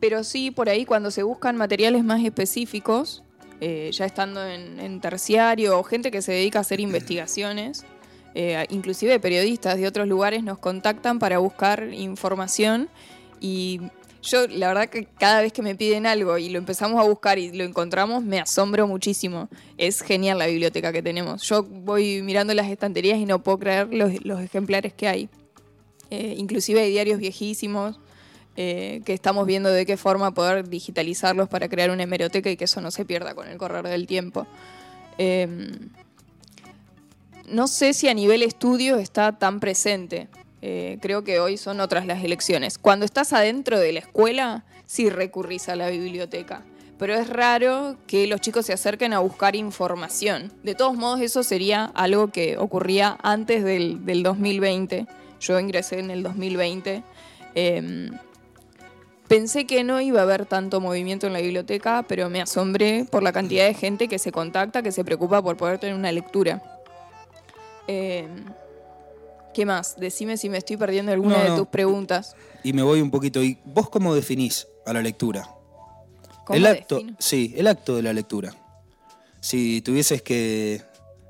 pero 0.00 0.22
sí, 0.24 0.50
por 0.50 0.68
ahí 0.68 0.84
cuando 0.84 1.10
se 1.10 1.22
buscan 1.22 1.56
materiales 1.56 2.04
más 2.04 2.22
específicos, 2.22 3.24
eh, 3.60 3.90
ya 3.92 4.04
estando 4.04 4.46
en, 4.46 4.78
en 4.78 5.00
terciario, 5.00 5.78
o 5.78 5.82
gente 5.82 6.10
que 6.10 6.22
se 6.22 6.32
dedica 6.32 6.60
a 6.60 6.62
hacer 6.62 6.80
investigaciones, 6.80 7.84
eh, 8.34 8.64
inclusive 8.70 9.18
periodistas 9.18 9.76
de 9.76 9.86
otros 9.86 10.06
lugares 10.06 10.44
nos 10.44 10.58
contactan 10.58 11.18
para 11.18 11.38
buscar 11.38 11.88
información 11.92 12.88
y 13.40 13.80
yo 14.22 14.46
la 14.48 14.68
verdad 14.68 14.88
que 14.88 15.04
cada 15.04 15.42
vez 15.42 15.52
que 15.52 15.62
me 15.62 15.74
piden 15.74 16.06
algo 16.06 16.38
y 16.38 16.48
lo 16.48 16.58
empezamos 16.58 17.00
a 17.00 17.08
buscar 17.08 17.38
y 17.38 17.52
lo 17.52 17.64
encontramos 17.64 18.22
me 18.22 18.40
asombro 18.40 18.86
muchísimo. 18.86 19.48
Es 19.76 20.00
genial 20.00 20.38
la 20.38 20.46
biblioteca 20.46 20.92
que 20.92 21.02
tenemos. 21.02 21.42
Yo 21.42 21.62
voy 21.62 22.22
mirando 22.22 22.52
las 22.54 22.68
estanterías 22.68 23.18
y 23.18 23.26
no 23.26 23.42
puedo 23.42 23.58
creer 23.58 23.88
los, 23.92 24.40
ejemplares 24.40 24.92
que 24.92 25.08
hay. 25.08 25.28
Eh, 26.10 26.34
inclusive 26.38 26.80
hay 26.80 26.90
diarios 26.90 27.18
viejísimos 27.18 28.00
eh, 28.56 29.02
que 29.04 29.12
estamos 29.12 29.46
viendo 29.46 29.70
de 29.70 29.86
qué 29.86 29.96
forma 29.96 30.32
poder 30.32 30.68
digitalizarlos 30.68 31.48
para 31.48 31.68
crear 31.68 31.90
una 31.90 32.02
hemeroteca 32.02 32.50
y 32.50 32.56
que 32.56 32.64
eso 32.64 32.80
no 32.80 32.90
se 32.90 33.04
pierda 33.04 33.34
con 33.34 33.46
el 33.46 33.56
correr 33.56 33.86
del 33.86 34.06
tiempo. 34.06 34.46
Eh, 35.18 35.46
no 37.46 37.66
sé 37.66 37.94
si 37.94 38.08
a 38.08 38.14
nivel 38.14 38.42
estudio 38.42 38.96
está 38.96 39.38
tan 39.38 39.60
presente. 39.60 40.28
Eh, 40.60 40.98
creo 41.00 41.22
que 41.24 41.40
hoy 41.40 41.56
son 41.56 41.80
otras 41.80 42.06
las 42.06 42.22
elecciones. 42.24 42.78
Cuando 42.78 43.04
estás 43.04 43.32
adentro 43.32 43.78
de 43.78 43.92
la 43.92 44.00
escuela, 44.00 44.64
sí 44.86 45.10
recurrís 45.10 45.68
a 45.68 45.76
la 45.76 45.88
biblioteca. 45.88 46.64
Pero 46.98 47.14
es 47.14 47.28
raro 47.28 47.96
que 48.08 48.26
los 48.26 48.40
chicos 48.40 48.66
se 48.66 48.72
acerquen 48.72 49.12
a 49.12 49.20
buscar 49.20 49.54
información. 49.54 50.52
De 50.64 50.74
todos 50.74 50.96
modos, 50.96 51.20
eso 51.20 51.44
sería 51.44 51.84
algo 51.94 52.28
que 52.28 52.58
ocurría 52.58 53.16
antes 53.22 53.62
del, 53.62 54.04
del 54.04 54.24
2020. 54.24 55.06
Yo 55.40 55.60
ingresé 55.60 56.00
en 56.00 56.10
el 56.10 56.24
2020. 56.24 57.04
Eh, 57.54 58.10
pensé 59.28 59.64
que 59.64 59.84
no 59.84 60.00
iba 60.00 60.20
a 60.20 60.22
haber 60.24 60.44
tanto 60.46 60.80
movimiento 60.80 61.28
en 61.28 61.34
la 61.34 61.40
biblioteca, 61.40 62.04
pero 62.08 62.28
me 62.30 62.40
asombré 62.40 63.06
por 63.08 63.22
la 63.22 63.32
cantidad 63.32 63.66
de 63.66 63.74
gente 63.74 64.08
que 64.08 64.18
se 64.18 64.32
contacta, 64.32 64.82
que 64.82 64.90
se 64.90 65.04
preocupa 65.04 65.40
por 65.40 65.56
poder 65.56 65.78
tener 65.78 65.94
una 65.94 66.10
lectura. 66.10 66.62
Eh, 67.86 68.26
¿Qué 69.58 69.66
más? 69.66 69.96
Decime 69.98 70.36
si 70.36 70.48
me 70.48 70.58
estoy 70.58 70.76
perdiendo 70.76 71.10
alguna 71.10 71.38
No, 71.38 71.42
de 71.42 71.48
no. 71.48 71.56
tus 71.56 71.66
preguntas. 71.66 72.36
Y 72.62 72.72
me 72.72 72.84
voy 72.84 73.00
un 73.00 73.10
poquito. 73.10 73.42
¿Y 73.42 73.58
vos 73.64 73.90
cómo 73.90 74.14
definís 74.14 74.68
a 74.86 74.92
la 74.92 75.02
lectura? 75.02 75.48
¿Cómo 76.44 76.56
el 76.56 76.64
acto, 76.64 76.98
defino? 76.98 77.16
sí, 77.18 77.52
el 77.56 77.66
acto 77.66 77.96
de 77.96 78.02
la 78.04 78.12
lectura. 78.12 78.54
Si 79.40 79.80
tuvieses 79.82 80.22
que 80.22 80.80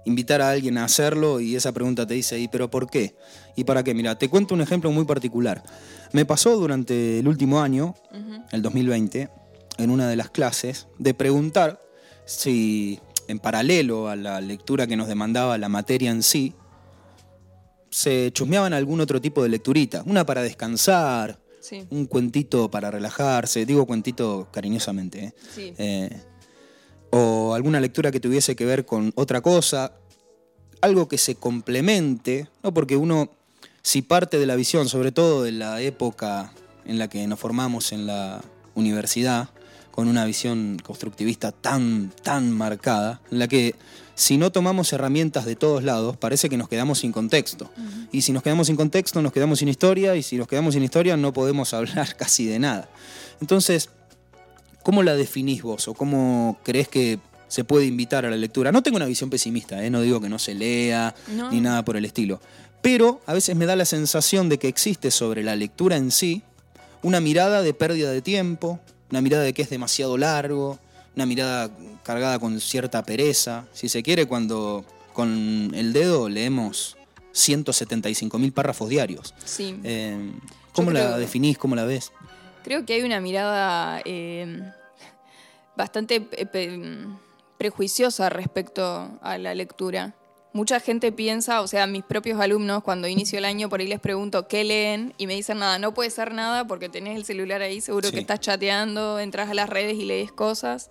invitar 0.05 0.43
a 0.43 0.51
alguien 0.51 0.77
a 0.77 0.85
hacerlo 0.85 1.41
y 1.41 1.57
esa 1.57 1.73
pregunta 1.73 2.07
te 2.07 2.13
dice, 2.13 2.39
¿y 2.39 2.49
pero 2.49 2.71
por 2.71 2.91
qué? 2.91 3.17
¿Y 3.57 3.65
para 3.65 3.83
qué? 3.83 3.95
Mira, 3.95 4.19
te 4.19 4.29
cuento 4.29 4.53
un 4.55 4.61
ejemplo 4.61 4.91
muy 4.91 5.07
particular. 5.07 5.63
Me 6.13 6.27
pasó 6.27 6.55
durante 6.59 7.21
el 7.21 7.29
último 7.29 7.63
año, 7.63 7.95
el 8.53 8.61
2020, 8.61 9.31
en 9.79 9.89
una 9.91 10.07
de 10.07 10.17
las 10.17 10.29
clases, 10.29 10.87
de 10.99 11.15
preguntar 11.15 11.81
si 12.27 13.01
en 13.27 13.39
paralelo 13.39 14.09
a 14.11 14.17
la 14.17 14.43
lectura 14.43 14.87
que 14.87 14.99
nos 14.99 15.09
demandaba 15.09 15.57
la 15.57 15.71
materia 15.71 16.11
en 16.11 16.23
sí, 16.23 16.53
se 17.91 18.31
chusmeaban 18.33 18.73
algún 18.73 19.01
otro 19.01 19.21
tipo 19.21 19.43
de 19.43 19.49
lecturita, 19.49 20.03
una 20.07 20.25
para 20.27 20.43
descansar, 20.43 21.39
Sí. 21.61 21.87
un 21.91 22.07
cuentito 22.07 22.71
para 22.71 22.91
relajarse, 22.91 23.67
digo 23.67 23.85
cuentito 23.87 24.49
cariñosamente, 24.53 25.25
¿eh? 25.25 25.35
Sí. 25.55 25.75
Eh, 25.77 26.09
o 27.11 27.55
alguna 27.55 27.81
lectura 27.81 28.11
que 28.11 28.21
tuviese 28.21 28.55
que 28.55 28.65
ver 28.65 28.85
con 28.87 29.13
otra 29.17 29.41
cosa, 29.41 29.93
algo 30.81 31.09
que 31.09 31.19
se 31.19 31.35
complemente, 31.35 32.49
¿no? 32.63 32.73
porque 32.73 32.97
uno, 32.97 33.31
si 33.83 34.03
parte 34.03 34.39
de 34.39 34.47
la 34.47 34.55
visión, 34.57 34.89
sobre 34.89 35.11
todo 35.13 35.43
de 35.43 35.53
la 35.53 35.81
época 35.81 36.53
en 36.85 36.99
la 36.99 37.09
que 37.09 37.27
nos 37.27 37.39
formamos 37.39 37.93
en 37.93 38.07
la 38.07 38.41
universidad, 38.75 39.49
con 39.91 40.07
una 40.07 40.25
visión 40.25 40.79
constructivista 40.83 41.51
tan, 41.51 42.13
tan 42.23 42.53
marcada, 42.53 43.21
en 43.33 43.41
la 43.41 43.49
que 43.49 43.75
si 44.19 44.37
no 44.37 44.51
tomamos 44.51 44.93
herramientas 44.93 45.45
de 45.45 45.55
todos 45.55 45.85
lados, 45.85 46.17
parece 46.17 46.49
que 46.49 46.57
nos 46.57 46.69
quedamos 46.69 46.99
sin 46.99 47.13
contexto. 47.13 47.71
Y 48.11 48.23
si 48.23 48.33
nos 48.33 48.43
quedamos 48.43 48.67
sin 48.67 48.75
contexto, 48.75 49.23
nos 49.23 49.33
quedamos 49.33 49.61
sin 49.61 49.69
historia, 49.69 50.17
y 50.17 50.25
si 50.25 50.35
nos 50.37 50.49
quedamos 50.49 50.75
sin 50.75 50.83
historia, 50.83 51.17
no 51.17 51.33
podemos 51.33 51.73
hablar 51.79 52.17
casi 52.17 52.45
de 52.47 52.59
nada. 52.59 52.89
Entonces, 53.41 53.91
¿cómo 54.83 55.05
la 55.05 55.15
definís 55.15 55.63
vos 55.63 55.87
o 55.87 55.95
cómo 55.95 56.59
crees 56.65 56.89
que 56.89 57.21
se 57.47 57.63
puede 57.63 57.87
invitar 57.87 58.27
a 58.27 58.31
la 58.31 58.37
lectura? 58.37 58.73
No 58.73 58.83
tengo 58.83 58.97
una 58.97 59.07
visión 59.07 59.31
pesimista, 59.31 59.85
¿eh? 59.85 59.89
no 59.89 60.01
digo 60.01 60.21
que 60.21 60.29
no 60.29 60.41
se 60.41 60.55
lea 60.55 61.15
No. 61.29 61.53
ni 61.53 61.61
nada 61.61 61.85
por 61.85 61.97
el 61.97 62.05
estilo. 62.05 62.41
Pero 62.83 63.21
a 63.25 63.35
veces 63.35 63.55
me 63.55 63.67
da 63.67 63.77
la 63.77 63.85
sensación 63.85 64.49
de 64.49 64.59
que 64.59 64.67
existe 64.67 65.13
sobre 65.13 65.45
la 65.45 65.55
lectura 65.55 65.97
en 65.97 66.11
sí 66.11 66.43
una 67.03 67.21
mirada 67.21 67.63
de 67.63 67.73
pérdida 67.73 68.11
de 68.11 68.21
tiempo, 68.21 68.81
una 69.13 69.21
mirada 69.21 69.45
de 69.45 69.53
que 69.53 69.63
es 69.63 69.71
demasiado 69.71 70.19
largo, 70.19 70.81
una 71.15 71.25
mirada 71.25 71.71
cargada 72.09 72.39
con 72.39 72.59
cierta 72.59 73.03
pereza. 73.03 73.67
Si 73.75 73.91
se 73.91 74.03
quiere, 74.03 74.25
cuando 74.25 74.83
con 75.13 75.73
el 75.75 75.93
dedo 75.93 76.31
leemos 76.31 76.97
175 77.33 78.39
mil 78.39 78.51
párrafos 78.53 78.89
diarios. 78.89 79.35
Sí. 79.45 79.79
Eh, 79.85 80.33
¿Cómo 80.73 80.91
la 80.91 81.19
definís? 81.19 81.59
¿Cómo 81.59 81.77
la 81.77 81.85
ves? 81.85 82.11
Creo 82.65 82.87
que 82.87 82.95
hay 82.95 83.03
una 83.03 83.21
mirada 83.21 84.01
eh, 84.07 84.63
bastante 85.77 86.27
eh, 86.33 86.47
pe- 86.47 86.81
prejuiciosa 87.59 88.31
respecto 88.31 89.19
a 89.21 89.37
la 89.37 89.55
lectura. 89.55 90.15
Mucha 90.55 90.81
gente 90.81 91.13
piensa, 91.13 91.61
o 91.61 91.67
sea, 91.69 91.87
mis 91.87 92.05
propios 92.05 92.41
alumnos, 92.41 92.83
cuando 92.83 93.07
inicio 93.07 93.39
el 93.39 93.45
año, 93.45 93.69
por 93.69 93.81
ahí 93.81 93.87
les 93.87 94.01
pregunto 94.01 94.49
qué 94.49 94.65
leen 94.65 95.13
y 95.19 95.27
me 95.27 95.35
dicen 95.35 95.59
nada, 95.59 95.79
no 95.79 95.93
puede 95.93 96.09
ser 96.09 96.33
nada 96.33 96.67
porque 96.67 96.89
tenés 96.89 97.17
el 97.17 97.27
celular 97.27 97.61
ahí, 97.61 97.83
seguro 97.83 98.09
Sí. 98.09 98.15
que 98.15 98.21
estás 98.21 98.41
chateando, 98.41 99.21
entras 99.21 99.51
a 99.51 99.55
las 99.55 99.69
redes 99.69 99.97
y 99.99 100.05
lees 100.07 100.33
cosas. 100.33 100.89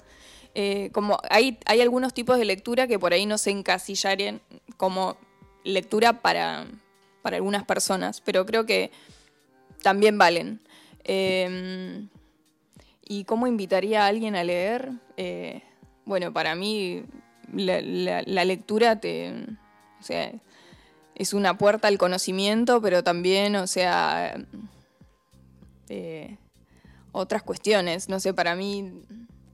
Eh, 0.56 0.90
como 0.92 1.20
hay, 1.30 1.58
hay 1.66 1.82
algunos 1.82 2.14
tipos 2.14 2.38
de 2.38 2.46
lectura 2.46 2.88
que 2.88 2.98
por 2.98 3.14
ahí 3.14 3.26
no 3.26 3.38
se 3.38 3.52
encasillarían 3.52 4.42
como 4.78 5.18
lectura 5.64 6.22
para, 6.22 6.66
para 7.22 7.38
algunas 7.38 7.64
personas, 7.64 8.22
pero 8.22 8.46
creo 8.46 8.66
que 8.66 8.92
también 9.84 10.18
valen. 10.18 10.60
Eh, 11.04 12.08
¿Y 13.10 13.24
cómo 13.24 13.48
invitaría 13.48 14.04
a 14.04 14.08
alguien 14.08 14.36
a 14.36 14.44
leer? 14.44 14.92
Eh, 15.16 15.62
bueno, 16.06 16.34
para 16.34 16.56
mí 16.56 17.04
la, 17.54 18.46
lectura 18.46 19.00
te, 19.00 19.34
es 21.16 21.34
una 21.34 21.58
puerta 21.58 21.88
al 21.88 21.98
conocimiento, 21.98 22.82
pero 22.82 23.04
también, 23.04 23.56
o 23.56 23.66
sea, 23.66 24.36
eh, 25.88 26.38
otras 27.14 27.44
cuestiones. 27.44 28.10
No 28.10 28.20
sé, 28.20 28.34
para 28.34 28.56
mí 28.56 28.92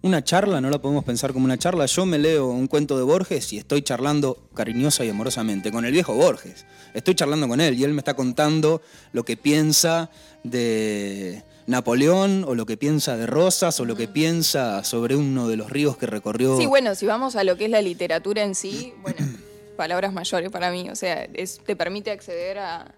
Una 0.03 0.21
charla, 0.21 0.59
no 0.59 0.69
la 0.69 0.79
podemos 0.81 1.05
pensar 1.05 1.31
como 1.31 1.45
una 1.45 1.57
charla. 1.57 1.85
Yo 1.85 2.05
me 2.05 2.17
leo 2.19 2.47
un 2.49 2.67
cuento 2.67 2.97
de 2.97 3.03
Borges 3.03 3.53
y 3.53 3.57
estoy 3.57 3.83
charlando 3.83 4.49
cariñosa 4.53 5.05
y 5.05 5.09
amorosamente 5.09 5.71
con 5.71 5.85
el 5.85 5.93
viejo 5.93 6.13
Borges. 6.13 6.65
Estoy 6.93 7.15
charlando 7.15 7.47
con 7.47 7.61
él 7.61 7.79
y 7.79 7.85
él 7.85 7.93
me 7.93 7.99
está 7.99 8.13
contando 8.13 8.81
lo 9.13 9.23
que 9.23 9.37
piensa 9.37 10.09
de 10.43 11.41
Napoleón 11.67 12.43
o 12.45 12.53
lo 12.53 12.65
que 12.65 12.75
piensa 12.75 13.15
de 13.15 13.25
Rosas 13.27 13.79
o 13.79 13.85
lo 13.85 13.95
que 13.95 14.09
piensa 14.09 14.83
sobre 14.83 15.15
uno 15.15 15.47
de 15.47 15.55
los 15.55 15.69
ríos 15.69 15.95
que 15.95 16.05
recorrió. 16.05 16.57
Sí, 16.57 16.65
bueno, 16.65 16.95
si 16.95 17.05
vamos 17.05 17.37
a 17.37 17.45
lo 17.45 17.55
que 17.55 17.65
es 17.65 17.71
la 17.71 17.81
literatura 17.81 18.43
en 18.43 18.55
sí, 18.55 18.93
bueno, 19.01 19.19
palabras 19.77 20.11
mayores 20.11 20.51
para 20.51 20.69
mí, 20.69 20.89
o 20.89 20.97
sea, 20.97 21.23
es- 21.33 21.59
te 21.65 21.77
permite 21.77 22.11
acceder 22.11 22.59
a, 22.59 22.93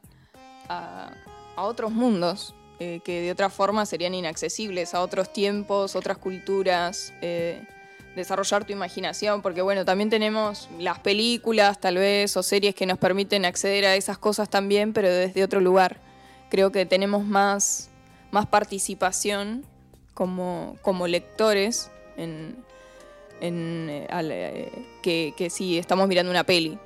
a- 0.70 1.12
a 1.56 1.62
otros 1.66 1.92
mundos 1.92 2.56
eh, 2.80 3.00
que 3.04 3.22
de 3.22 3.32
otra 3.32 3.50
forma 3.50 3.86
serían 3.86 4.14
inaccesibles, 4.14 4.94
a 4.94 5.02
otros 5.02 5.32
tiempos, 5.32 5.96
otras 5.96 6.18
culturas. 6.18 7.14
eh, 7.22 7.62
desarrollar 8.16 8.64
tu 8.64 8.72
imaginación, 8.72 9.42
porque 9.42 9.62
bueno, 9.62 9.84
también 9.84 10.10
tenemos 10.10 10.70
las 10.80 11.00
películas 11.00 11.80
tal 11.80 11.98
vez 11.98 12.36
o 12.38 12.44
series 12.44 12.74
que 12.74 12.86
nos 12.86 12.98
permiten 12.98 13.44
acceder 13.44 13.86
a 13.86 13.96
esas 13.96 14.18
cosas 14.18 14.50
también, 14.50 14.94
pero 14.94 15.10
desde 15.10 15.44
otro 15.44 15.60
lugar. 15.60 16.00
Creo 16.50 16.72
que 16.72 16.86
tenemos 16.86 17.26
más, 17.26 17.90
más 18.32 18.46
participación 18.46 19.66
como, 20.14 20.78
como 20.82 21.08
lectores 21.08 21.92
en, 22.16 22.56
en, 23.42 23.90
eh, 23.90 24.08
al, 24.10 24.30
que, 25.04 25.34
que 25.36 25.50
si 25.50 25.78
estamos 25.78 26.08
mirando 26.08 26.32
una 26.32 26.46
peli. 26.46 26.80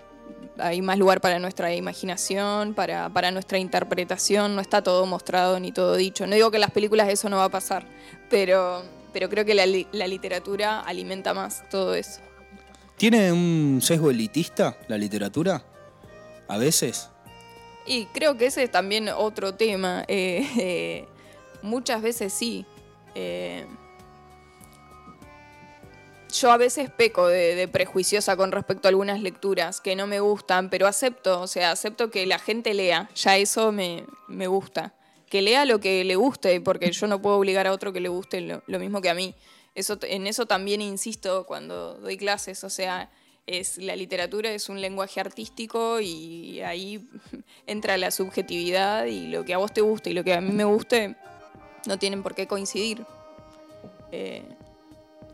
Hay 0.57 0.81
más 0.81 0.97
lugar 0.97 1.21
para 1.21 1.39
nuestra 1.39 1.73
imaginación, 1.73 2.73
para, 2.73 3.09
para 3.09 3.31
nuestra 3.31 3.57
interpretación, 3.57 4.55
no 4.55 4.61
está 4.61 4.81
todo 4.81 5.05
mostrado 5.05 5.59
ni 5.59 5.71
todo 5.71 5.95
dicho. 5.95 6.27
No 6.27 6.35
digo 6.35 6.51
que 6.51 6.57
en 6.57 6.61
las 6.61 6.71
películas 6.71 7.09
eso 7.09 7.29
no 7.29 7.37
va 7.37 7.45
a 7.45 7.49
pasar, 7.49 7.85
pero, 8.29 8.83
pero 9.13 9.29
creo 9.29 9.45
que 9.45 9.53
la, 9.53 9.65
la 9.91 10.07
literatura 10.07 10.81
alimenta 10.81 11.33
más 11.33 11.67
todo 11.69 11.95
eso. 11.95 12.21
¿Tiene 12.97 13.31
un 13.31 13.79
sesgo 13.81 14.11
elitista 14.11 14.77
la 14.87 14.97
literatura? 14.97 15.63
A 16.47 16.57
veces. 16.57 17.09
Y 17.85 18.05
creo 18.07 18.37
que 18.37 18.47
ese 18.47 18.63
es 18.63 18.71
también 18.71 19.07
otro 19.09 19.55
tema. 19.55 20.03
eh, 20.07 20.45
eh, 20.57 21.07
muchas 21.61 22.01
veces 22.01 22.33
sí. 22.33 22.65
Eh, 23.15 23.65
yo 26.31 26.51
a 26.51 26.57
veces 26.57 26.89
peco 26.89 27.27
de, 27.27 27.67
prejuiciosa 27.67 28.37
con 28.37 28.51
respecto 28.51 28.87
a 28.87 28.89
algunas 28.89 29.21
lecturas 29.21 29.81
que 29.81 29.95
no 29.95 30.07
me 30.07 30.19
gustan, 30.19 30.69
pero 30.69 30.87
acepto, 30.87 31.41
o 31.41 31.47
sea, 31.47 31.71
acepto 31.71 32.09
que 32.09 32.25
la 32.25 32.39
gente 32.39 32.73
lea. 32.73 33.09
Ya 33.15 33.37
eso 33.37 33.71
me, 33.71 34.05
me 34.27 34.47
gusta. 34.47 34.93
Que 35.29 35.41
lea 35.41 35.65
lo 35.65 35.79
que 35.79 36.03
le 36.03 36.15
guste, 36.15 36.59
porque 36.61 36.91
yo 36.91 37.07
no 37.07 37.21
puedo 37.21 37.37
obligar 37.37 37.67
a 37.67 37.71
otro 37.71 37.93
que 37.93 37.99
le 37.99 38.09
guste 38.09 38.41
lo, 38.41 38.63
lo 38.67 38.79
mismo 38.79 39.01
que 39.01 39.09
a 39.09 39.13
mí. 39.13 39.35
Eso, 39.75 39.97
en 40.01 40.27
eso 40.27 40.45
también 40.45 40.81
insisto 40.81 41.45
cuando 41.45 41.95
doy 41.95 42.17
clases, 42.17 42.63
o 42.63 42.69
sea, 42.69 43.09
es, 43.45 43.77
la 43.77 43.95
literatura 43.95 44.51
es 44.51 44.69
un 44.69 44.81
lenguaje 44.81 45.19
artístico 45.19 45.99
y 45.99 46.61
ahí 46.61 47.07
entra 47.67 47.97
la 47.97 48.11
subjetividad 48.11 49.05
y 49.05 49.27
lo 49.27 49.45
que 49.45 49.53
a 49.53 49.57
vos 49.57 49.73
te 49.73 49.81
guste 49.81 50.11
y 50.11 50.13
lo 50.13 50.23
que 50.23 50.33
a 50.33 50.41
mí 50.41 50.51
me 50.51 50.63
guste 50.63 51.15
no 51.85 51.97
tienen 51.97 52.23
por 52.23 52.35
qué 52.35 52.47
coincidir. 52.47 53.05
Eh, 54.11 54.43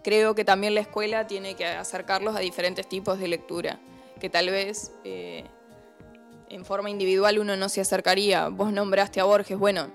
creo 0.05 0.35
que 0.35 0.45
también 0.45 0.75
la 0.75 0.81
escuela 0.81 1.25
tiene 1.25 1.55
que 1.55 1.65
acercarlos 1.65 2.35
a 2.35 2.39
diferentes 2.39 2.87
tipos 2.87 3.17
de 3.17 3.27
lectura, 3.27 3.79
que 4.19 4.29
tal 4.29 4.51
vez 4.51 4.91
eh, 5.03 5.45
en 6.47 6.63
forma 6.63 6.91
individual 6.91 7.39
uno 7.39 7.55
no 7.55 7.69
se 7.69 7.81
acercaría. 7.81 8.49
Vos 8.49 8.71
nombraste 8.71 9.19
a 9.19 9.23
Borges, 9.23 9.57
bueno, 9.57 9.87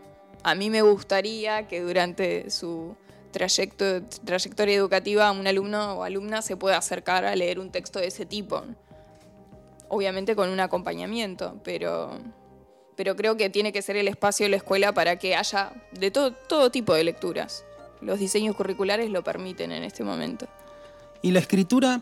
a 0.43 0.57
mí 0.57 0.69
me 0.69 0.83
gustaría 0.83 1.69
que 1.69 1.81
durante 1.81 2.51
su 2.51 2.97
trayecto, 3.31 4.03
trayectoria 4.25 4.75
educativa 4.75 5.31
un 5.31 5.47
alumno 5.47 5.99
o 5.99 6.03
alumna 6.03 6.43
se 6.43 6.57
pueda 6.57 6.77
acercar 6.77 7.25
a 7.25 7.37
leer 7.37 7.61
un 7.61 7.71
texto 7.71 8.01
de 8.01 8.09
ese 8.09 8.27
tipo. 8.27 8.65
Obviamente 9.89 10.35
con 10.35 10.49
un 10.49 10.59
acompañamiento, 10.59 11.61
pero, 11.63 12.19
pero 12.97 13.15
creo 13.15 13.37
que 13.37 13.49
tiene 13.49 13.73
que 13.73 13.81
ser 13.81 13.97
el 13.97 14.09
espacio 14.09 14.47
de 14.47 14.51
la 14.51 14.57
escuela 14.57 14.93
para 14.93 15.21
que 15.21 15.37
haya 15.37 15.73
de 15.93 16.11
todo, 16.11 16.33
todo 16.33 16.73
tipo 16.73 16.95
de 16.95 17.05
lecturas. 17.05 17.65
Los 18.03 18.19
diseños 18.19 18.57
curriculares 18.57 19.11
lo 19.11 19.23
permiten 19.23 19.73
en 19.73 19.85
este 19.85 20.05
momento. 20.05 20.47
Y 21.23 21.33
la 21.33 21.41
escritura, 21.41 22.01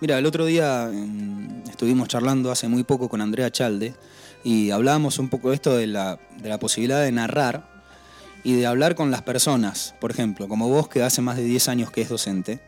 mira, 0.00 0.18
el 0.18 0.26
otro 0.26 0.46
día 0.46 0.90
mm, 0.92 1.68
estuvimos 1.68 2.08
charlando 2.08 2.50
hace 2.50 2.68
muy 2.68 2.84
poco 2.84 3.08
con 3.08 3.20
Andrea 3.20 3.50
Chalde 3.50 3.94
y 4.42 4.70
hablábamos 4.70 5.18
un 5.18 5.28
poco 5.28 5.50
de 5.50 5.56
esto 5.56 5.76
de 5.76 5.86
la, 5.86 6.18
de 6.40 6.48
la 6.48 6.58
posibilidad 6.58 7.02
de 7.02 7.12
narrar 7.12 7.68
y 8.44 8.54
de 8.54 8.66
hablar 8.66 8.94
con 8.94 9.10
las 9.10 9.22
personas, 9.22 9.94
por 10.00 10.10
ejemplo, 10.10 10.48
como 10.48 10.68
vos 10.68 10.88
que 10.88 11.02
hace 11.02 11.20
más 11.20 11.36
de 11.36 11.44
10 11.44 11.68
años 11.68 11.90
que 11.90 12.00
es 12.00 12.08
docente, 12.08 12.60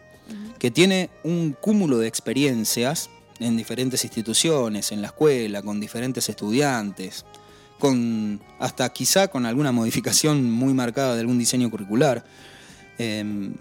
que 0.59 0.71
tiene 0.71 1.09
un 1.25 1.57
cúmulo 1.59 1.99
de 1.99 2.09
experiencias 2.09 3.09
en 3.39 3.57
diferentes 3.57 4.05
instituciones, 4.05 4.93
en 4.93 5.01
la 5.01 5.09
escuela, 5.09 5.63
con 5.63 5.81
diferentes 5.81 6.29
estudiantes, 6.29 7.25
con 7.79 8.41
hasta 8.59 8.93
quizá 8.93 9.29
con 9.29 9.47
alguna 9.47 9.73
modificación 9.73 10.51
muy 10.51 10.75
marcada 10.75 11.15
de 11.15 11.21
algún 11.21 11.39
diseño 11.39 11.71
curricular, 11.71 12.25
em, 13.01 13.55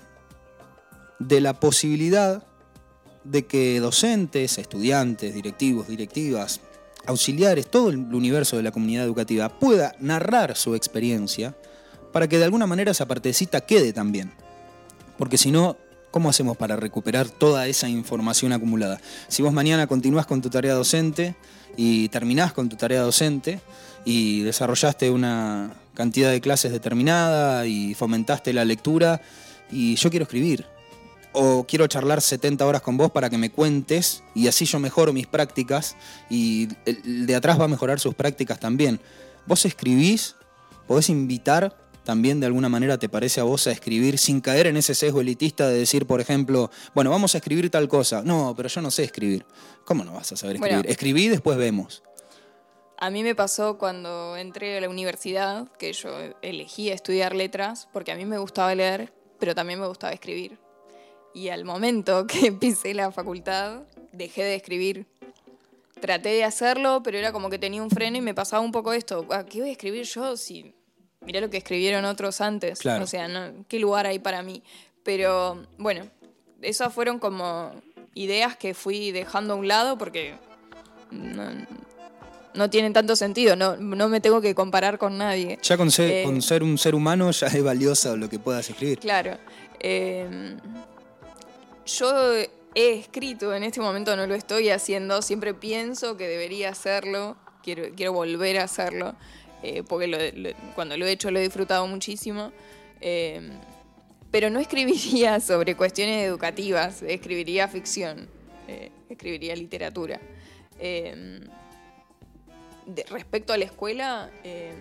de 1.20 1.42
la 1.42 1.54
posibilidad 1.60 2.44
de 3.24 3.46
que 3.46 3.80
docentes, 3.80 4.58
estudiantes, 4.58 5.34
directivos, 5.34 5.88
directivas, 5.88 6.62
auxiliares, 7.06 7.68
todo 7.68 7.90
el 7.90 7.98
universo 7.98 8.58
de 8.58 8.64
la 8.64 8.72
comunidad 8.72 9.06
educativa 9.06 9.50
pueda 9.50 9.96
narrar 10.00 10.56
su 10.56 10.76
experiencia 10.76 11.56
para 12.12 12.28
que 12.28 12.38
de 12.38 12.46
alguna 12.46 12.68
manera 12.68 12.92
esa 12.92 13.08
partecita 13.08 13.62
quede 13.62 13.94
también. 13.94 14.32
Porque 15.18 15.38
si 15.38 15.52
no, 15.52 15.78
¿cómo 16.12 16.30
hacemos 16.30 16.58
para 16.58 16.76
recuperar 16.76 17.30
toda 17.30 17.68
esa 17.68 17.88
información 17.88 18.54
acumulada? 18.54 19.00
Si 19.28 19.42
vos 19.42 19.54
mañana 19.54 19.88
continuás 19.88 20.26
con 20.26 20.42
tu 20.42 20.50
tarea 20.50 20.74
docente 20.74 21.36
y 21.78 22.10
terminás 22.10 22.54
con 22.54 22.70
tu 22.70 22.76
tarea 22.76 23.02
docente 23.02 23.60
y 24.06 24.42
desarrollaste 24.42 25.10
una 25.12 25.74
cantidad 26.00 26.32
de 26.32 26.40
clases 26.40 26.72
determinada 26.72 27.66
y 27.66 27.94
fomentaste 27.94 28.54
la 28.54 28.64
lectura 28.64 29.20
y 29.70 29.96
yo 29.96 30.10
quiero 30.10 30.24
escribir, 30.24 30.66
o 31.34 31.66
quiero 31.68 31.88
charlar 31.88 32.22
70 32.22 32.66
horas 32.66 32.82
con 32.82 32.96
vos 32.96 33.12
para 33.12 33.30
que 33.30 33.38
me 33.38 33.52
cuentes 33.52 34.24
y 34.34 34.48
así 34.48 34.64
yo 34.64 34.80
mejoro 34.80 35.12
mis 35.12 35.28
prácticas 35.28 35.98
y 36.30 36.70
el 36.86 37.26
de 37.26 37.36
atrás 37.36 37.60
va 37.60 37.66
a 37.66 37.68
mejorar 37.68 38.00
sus 38.00 38.16
prácticas 38.16 38.62
también. 38.62 39.02
Vos 39.46 39.66
escribís, 39.66 40.38
podés 40.88 41.10
invitar 41.10 41.78
también 42.06 42.40
de 42.40 42.46
alguna 42.46 42.70
manera, 42.70 42.98
¿te 42.98 43.10
parece 43.10 43.42
a 43.42 43.44
vos 43.44 43.68
a 43.68 43.72
escribir 43.72 44.18
sin 44.20 44.40
caer 44.40 44.68
en 44.68 44.78
ese 44.78 44.96
sesgo 44.96 45.20
elitista 45.20 45.68
de 45.68 45.80
decir, 45.80 46.06
por 46.06 46.22
ejemplo, 46.22 46.72
bueno, 46.96 47.10
vamos 47.10 47.36
a 47.36 47.40
escribir 47.40 47.70
tal 47.70 47.90
cosa? 47.90 48.22
No, 48.24 48.54
pero 48.56 48.70
yo 48.70 48.82
no 48.82 48.90
sé 48.90 49.04
escribir. 49.04 49.46
¿Cómo 49.84 50.06
no 50.06 50.14
vas 50.14 50.32
a 50.32 50.38
saber 50.38 50.56
escribir? 50.56 50.78
Bueno. 50.78 50.90
Escribí 50.90 51.26
y 51.26 51.28
después 51.28 51.58
vemos. 51.58 52.04
A 53.02 53.10
mí 53.10 53.24
me 53.24 53.34
pasó 53.34 53.78
cuando 53.78 54.36
entré 54.36 54.78
a 54.78 54.82
la 54.82 54.90
universidad, 54.90 55.72
que 55.78 55.94
yo 55.94 56.10
elegí 56.42 56.90
estudiar 56.90 57.34
letras, 57.34 57.88
porque 57.94 58.12
a 58.12 58.16
mí 58.16 58.26
me 58.26 58.38
gustaba 58.38 58.76
leer, 58.76 59.14
pero 59.40 59.56
también 59.56 59.80
me 59.80 59.88
gustaba 59.88 60.12
escribir. 60.12 60.60
Y 61.34 61.48
al 61.48 61.64
momento 61.64 62.28
que 62.28 62.52
pisé 62.52 62.94
la 62.94 63.12
facultad, 63.12 63.84
dejé 64.12 64.44
de 64.44 64.56
escribir. 64.56 65.06
Traté 66.02 66.30
de 66.30 66.44
hacerlo, 66.44 67.02
pero 67.04 67.18
era 67.18 67.32
como 67.32 67.50
que 67.50 67.58
tenía 67.58 67.82
un 67.82 67.90
freno 67.90 68.18
y 68.18 68.22
me 68.22 68.34
pasaba 68.34 68.62
un 68.62 68.72
poco 68.72 68.92
esto. 68.94 69.26
"Ah, 69.30 69.46
¿Qué 69.46 69.60
voy 69.62 69.70
a 69.70 69.72
escribir 69.74 70.04
yo 70.06 70.36
si 70.36 70.74
mirá 71.22 71.40
lo 71.42 71.50
que 71.50 71.58
escribieron 71.58 72.04
otros 72.06 72.42
antes? 72.42 72.80
Claro. 72.80 73.04
O 73.04 73.08
sea, 73.08 73.28
no, 73.28 73.66
¿qué 73.68 73.80
lugar 73.80 74.08
hay 74.08 74.20
para 74.20 74.42
mí? 74.42 74.62
Pero 75.04 75.66
bueno, 75.78 76.10
esas 76.62 76.94
fueron 76.94 77.20
como 77.20 77.72
ideas 78.14 78.58
que 78.58 78.74
fui 78.74 79.12
dejando 79.12 79.54
a 79.54 79.58
un 79.58 79.68
lado 79.68 79.98
porque 79.98 80.36
no, 81.12 81.44
no 82.60 82.70
tienen 82.70 82.94
tanto 82.94 83.16
sentido. 83.16 83.56
No, 83.56 83.76
no 83.78 84.10
me 84.10 84.20
tengo 84.22 84.42
que 84.42 84.54
comparar 84.54 84.98
con 85.00 85.18
nadie. 85.18 85.58
Ya 85.64 85.78
con 85.78 85.90
ser, 85.90 86.12
Eh, 86.12 86.24
con 86.26 86.42
ser 86.42 86.62
un 86.62 86.78
ser 86.78 86.94
humano 86.94 87.32
ya 87.32 87.48
es 87.48 87.64
valioso 87.64 88.16
lo 88.18 88.30
que 88.30 88.38
puedas 88.38 88.70
escribir. 88.70 89.00
Claro. 89.00 89.38
Eh, 89.80 90.58
yo 91.86 92.34
he 92.76 93.00
escrito, 93.00 93.54
en 93.56 93.64
este 93.64 93.80
momento 93.82 94.16
no 94.16 94.28
lo 94.28 94.36
estoy 94.36 94.70
haciendo, 94.70 95.22
siempre 95.22 95.54
pienso 95.54 96.18
que 96.18 96.28
debería 96.28 96.70
hacerlo, 96.70 97.36
quiero, 97.64 97.84
quiero 97.96 98.14
volver 98.14 98.60
a 98.60 98.66
hacerlo, 98.66 99.16
eh, 99.64 99.84
porque 99.88 100.08
lo- 100.08 100.18
lo- 100.18 100.56
cuando 100.76 100.96
lo 100.98 101.06
he 101.08 101.12
hecho 101.12 101.32
lo 101.32 101.40
he 101.40 101.44
disfrutado 101.44 101.88
muchísimo. 101.88 102.52
Eh, 103.02 103.42
pero 104.32 104.50
no 104.52 104.60
escribiría 104.60 105.40
sobre 105.40 105.76
cuestiones 105.76 106.24
educativas, 106.28 107.02
escribiría 107.02 107.68
ficción, 107.68 108.28
eh, 108.68 108.92
escribiría 109.10 109.56
literatura. 109.56 110.20
De- 112.96 113.06
respecto 113.10 113.54
a 113.54 113.58
la 113.58 113.66
escuela, 113.66 114.30
eh, 114.44 114.74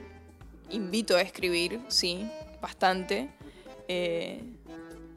invito 0.71 1.17
a 1.17 1.21
escribir, 1.23 1.81
sí, 1.89 2.31
bastante. 2.61 3.29
Eh, 3.89 4.43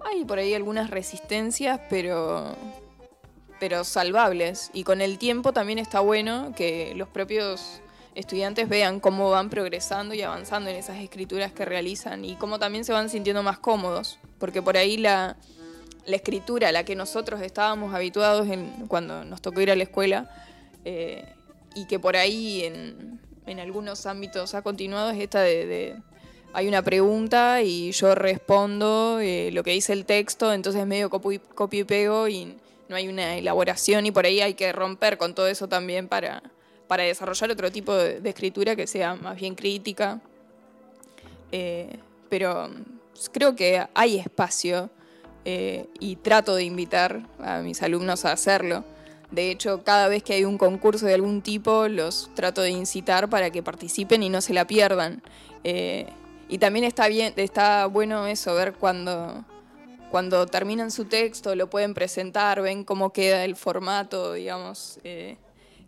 hay 0.03 0.25
por 0.25 0.39
ahí 0.39 0.53
algunas 0.53 0.89
resistencias, 0.89 1.79
pero, 1.89 2.55
pero 3.59 3.83
salvables. 3.83 4.71
Y 4.73 4.83
con 4.83 5.01
el 5.01 5.17
tiempo 5.17 5.53
también 5.53 5.77
está 5.79 5.99
bueno 5.99 6.53
que 6.55 6.93
los 6.95 7.07
propios 7.07 7.81
estudiantes 8.15 8.67
vean 8.67 8.99
cómo 8.99 9.29
van 9.29 9.49
progresando 9.49 10.13
y 10.13 10.21
avanzando 10.21 10.69
en 10.69 10.75
esas 10.75 10.97
escrituras 10.99 11.53
que 11.53 11.63
realizan 11.63 12.25
y 12.25 12.35
cómo 12.35 12.59
también 12.59 12.83
se 12.83 12.91
van 12.93 13.09
sintiendo 13.09 13.43
más 13.43 13.59
cómodos. 13.59 14.19
Porque 14.39 14.61
por 14.61 14.75
ahí 14.75 14.97
la, 14.97 15.37
la 16.05 16.15
escritura 16.15 16.69
a 16.69 16.71
la 16.71 16.83
que 16.83 16.95
nosotros 16.95 17.41
estábamos 17.41 17.93
habituados 17.93 18.47
en- 18.49 18.87
cuando 18.87 19.23
nos 19.23 19.41
tocó 19.41 19.61
ir 19.61 19.71
a 19.71 19.75
la 19.75 19.83
escuela 19.83 20.29
eh, 20.83 21.23
y 21.75 21.85
que 21.85 21.99
por 21.99 22.15
ahí 22.15 22.63
en, 22.63 23.19
en 23.45 23.59
algunos 23.59 24.05
ámbitos 24.05 24.53
ha 24.53 24.61
continuado 24.61 25.11
es 25.11 25.19
esta 25.19 25.41
de, 25.41 25.95
hay 26.53 26.67
una 26.67 26.81
pregunta 26.81 27.61
y 27.61 27.91
yo 27.91 28.13
respondo 28.15 29.19
eh, 29.19 29.51
lo 29.51 29.63
que 29.63 29.71
dice 29.71 29.93
el 29.93 30.05
texto, 30.05 30.53
entonces 30.53 30.85
medio 30.85 31.09
copio 31.09 31.79
y 31.79 31.83
pego 31.83 32.27
y 32.27 32.57
no 32.89 32.95
hay 32.95 33.07
una 33.07 33.37
elaboración 33.37 34.05
y 34.05 34.11
por 34.11 34.25
ahí 34.25 34.41
hay 34.41 34.53
que 34.53 34.71
romper 34.73 35.17
con 35.17 35.33
todo 35.33 35.47
eso 35.47 35.69
también 35.69 36.07
para, 36.07 36.43
para 36.87 37.03
desarrollar 37.03 37.51
otro 37.51 37.71
tipo 37.71 37.95
de, 37.95 38.21
escritura 38.29 38.75
que 38.75 38.85
sea 38.85 39.15
más 39.15 39.39
bien 39.39 39.55
crítica. 39.55 40.19
Eh, 41.53 41.97
pero 42.29 42.69
creo 43.31 43.55
que 43.55 43.85
hay 43.93 44.19
espacio 44.19 44.89
eh, 45.45 45.87
y 45.99 46.17
trato 46.17 46.55
de 46.55 46.63
invitar 46.63 47.21
a 47.39 47.59
mis 47.59 47.81
alumnos 47.81 48.25
a 48.25 48.33
hacerlo. 48.33 48.83
De 49.31 49.49
hecho, 49.49 49.83
cada 49.83 50.09
vez 50.09 50.23
que 50.23 50.33
hay 50.33 50.43
un 50.43 50.57
concurso 50.57 51.05
de 51.05 51.13
algún 51.13 51.41
tipo, 51.41 51.87
los 51.87 52.29
trato 52.35 52.61
de 52.61 52.71
incitar 52.71 53.29
para 53.29 53.49
que 53.49 53.63
participen 53.63 54.23
y 54.23 54.29
no 54.29 54.41
se 54.41 54.53
la 54.53 54.67
pierdan. 54.67 55.23
Eh, 55.63 56.07
y 56.49 56.57
también 56.57 56.83
está 56.83 57.07
bien, 57.07 57.33
está 57.37 57.85
bueno 57.85 58.27
eso, 58.27 58.53
ver 58.55 58.73
cuando, 58.73 59.45
cuando 60.09 60.47
terminan 60.47 60.91
su 60.91 61.05
texto, 61.05 61.55
lo 61.55 61.69
pueden 61.69 61.93
presentar, 61.93 62.61
ven 62.61 62.83
cómo 62.83 63.13
queda 63.13 63.45
el 63.45 63.55
formato, 63.55 64.33
digamos, 64.33 64.99
eh, 65.05 65.37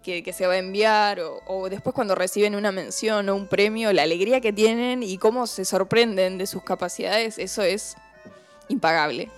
que, 0.04 0.32
se 0.32 0.48
va 0.48 0.54
a 0.54 0.58
enviar, 0.58 1.20
o, 1.20 1.42
o, 1.46 1.70
después 1.70 1.94
cuando 1.94 2.16
reciben 2.16 2.56
una 2.56 2.72
mención 2.72 3.28
o 3.28 3.36
un 3.36 3.48
premio, 3.48 3.92
la 3.92 4.04
alegría 4.04 4.40
que 4.40 4.54
tienen 4.54 5.04
y 5.04 5.18
cómo 5.18 5.48
se 5.48 5.66
sorprenden 5.66 6.38
de 6.38 6.48
sus 6.48 6.64
capacidades, 6.64 7.38
eso 7.40 7.62
es 7.62 7.98
impagable. 8.70 9.30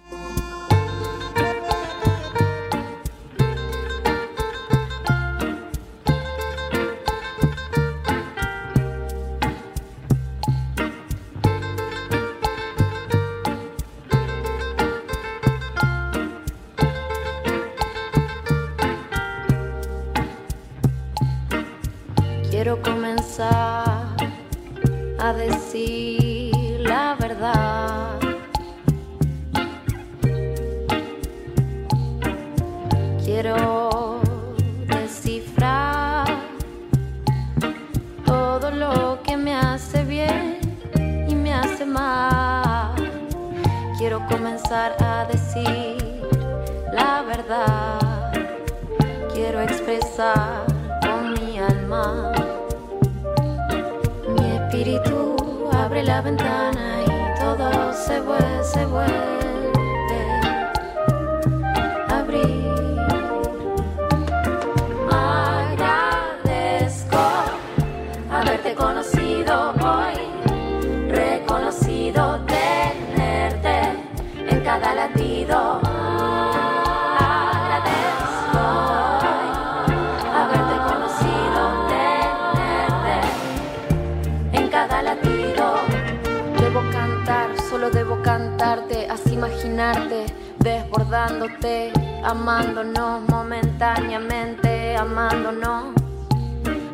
Momentáneamente, 94.22 94.96
amándonos. 94.96 95.94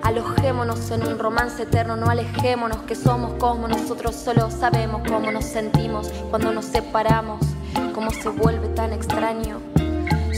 Alojémonos 0.04 0.90
en 0.92 1.06
un 1.06 1.20
romance 1.20 1.64
eterno, 1.64 1.98
no 1.98 2.10
alejémonos 2.10 2.78
que 2.84 2.96
somos 2.96 3.34
como 3.34 3.68
nosotros 3.68 4.16
solo 4.16 4.50
sabemos 4.50 5.02
cómo 5.08 5.32
nos 5.32 5.44
sentimos 5.44 6.10
cuando 6.30 6.54
nos 6.54 6.66
separamos, 6.66 7.42
cómo 7.94 8.12
se 8.12 8.30
vuelve 8.30 8.70
tan 8.70 8.94
extraño. 8.94 9.60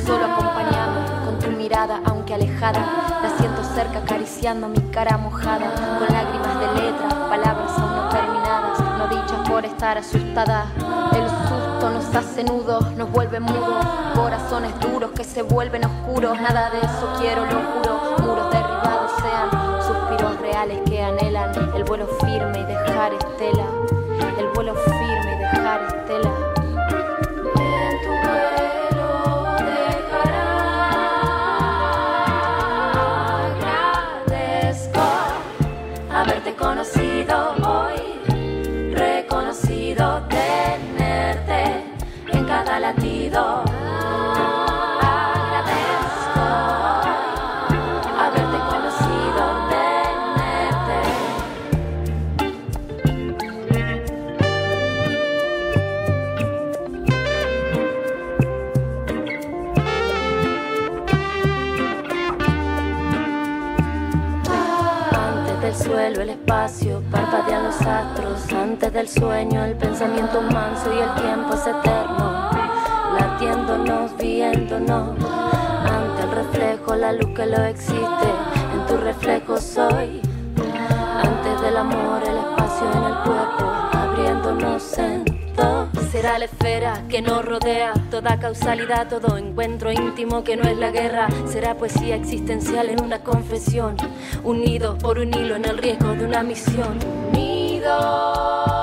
Solo 0.03 0.25
acompañado 0.25 1.25
con 1.25 1.39
tu 1.39 1.51
mirada, 1.51 2.01
aunque 2.05 2.33
alejada, 2.33 2.79
la 3.21 3.37
siento 3.37 3.63
cerca 3.63 3.99
acariciando 3.99 4.67
mi 4.69 4.81
cara 4.91 5.17
mojada, 5.17 5.71
con 5.75 6.15
lágrimas 6.15 6.59
de 6.59 6.81
letras, 6.81 7.13
palabras 7.13 7.71
aún 7.77 7.95
no 7.95 8.09
terminadas, 8.09 8.79
no 8.97 9.07
dichas 9.07 9.49
por 9.49 9.65
estar 9.65 9.99
asustada. 9.99 10.65
El 11.13 11.48
nos 11.87 12.13
hace 12.13 12.43
nudos, 12.43 12.91
nos 12.97 13.09
vuelve 13.11 13.39
mudos, 13.39 13.85
corazones 14.13 14.77
duros 14.81 15.11
que 15.11 15.23
se 15.23 15.43
vuelven 15.43 15.85
oscuros, 15.85 16.39
nada 16.41 16.69
de 16.71 16.79
eso 16.79 17.13
quiero, 17.19 17.45
lo 17.45 17.51
juro, 17.51 18.27
muros 18.27 18.51
derribados 18.51 19.11
sean 19.21 19.81
suspiros 19.81 20.39
reales 20.41 20.81
que 20.85 21.01
anhelan 21.01 21.51
el 21.75 21.83
vuelo 21.85 22.05
firme 22.19 22.59
y 22.59 22.63
dejar 22.63 23.13
estela, 23.13 23.65
parpadean 67.29 67.63
los 67.63 67.81
astros. 67.81 68.53
Antes 68.53 68.93
del 68.93 69.07
sueño, 69.07 69.63
el 69.65 69.75
pensamiento 69.75 70.41
manso 70.41 70.93
y 70.93 70.99
el 70.99 71.13
tiempo 71.15 71.53
es 71.53 71.67
eterno 71.67 72.49
latiéndonos, 73.19 74.17
viéndonos. 74.17 75.17
Ante 75.23 76.23
el 76.23 76.31
reflejo, 76.31 76.95
la 76.95 77.11
luz 77.13 77.29
que 77.35 77.45
lo 77.45 77.63
existe, 77.63 78.29
en 78.73 78.85
tu 78.87 78.97
reflejo 78.97 79.57
soy. 79.57 80.21
Antes 81.23 81.61
del 81.61 81.77
amor, 81.77 82.21
el 82.23 82.37
espacio 82.37 82.91
en 82.91 83.03
el 83.03 83.15
cuerpo, 83.23 83.65
abriéndonos 83.93 84.97
en. 84.97 85.39
Será 86.11 86.39
la 86.39 86.45
esfera 86.45 87.03
que 87.07 87.21
nos 87.21 87.45
rodea, 87.45 87.93
toda 88.09 88.39
causalidad, 88.39 89.07
todo 89.07 89.37
encuentro 89.37 89.91
íntimo 89.91 90.43
que 90.43 90.57
no 90.57 90.63
es 90.67 90.77
la 90.77 90.89
guerra. 90.89 91.27
Será 91.47 91.75
poesía 91.75 92.15
existencial 92.15 92.89
en 92.89 93.03
una 93.03 93.19
confesión, 93.19 93.95
unidos 94.43 94.97
por 95.03 95.19
un 95.19 95.33
hilo 95.33 95.55
en 95.55 95.65
el 95.65 95.77
riesgo 95.77 96.13
de 96.13 96.25
una 96.25 96.41
misión. 96.41 97.18
Unidos. 97.79 98.78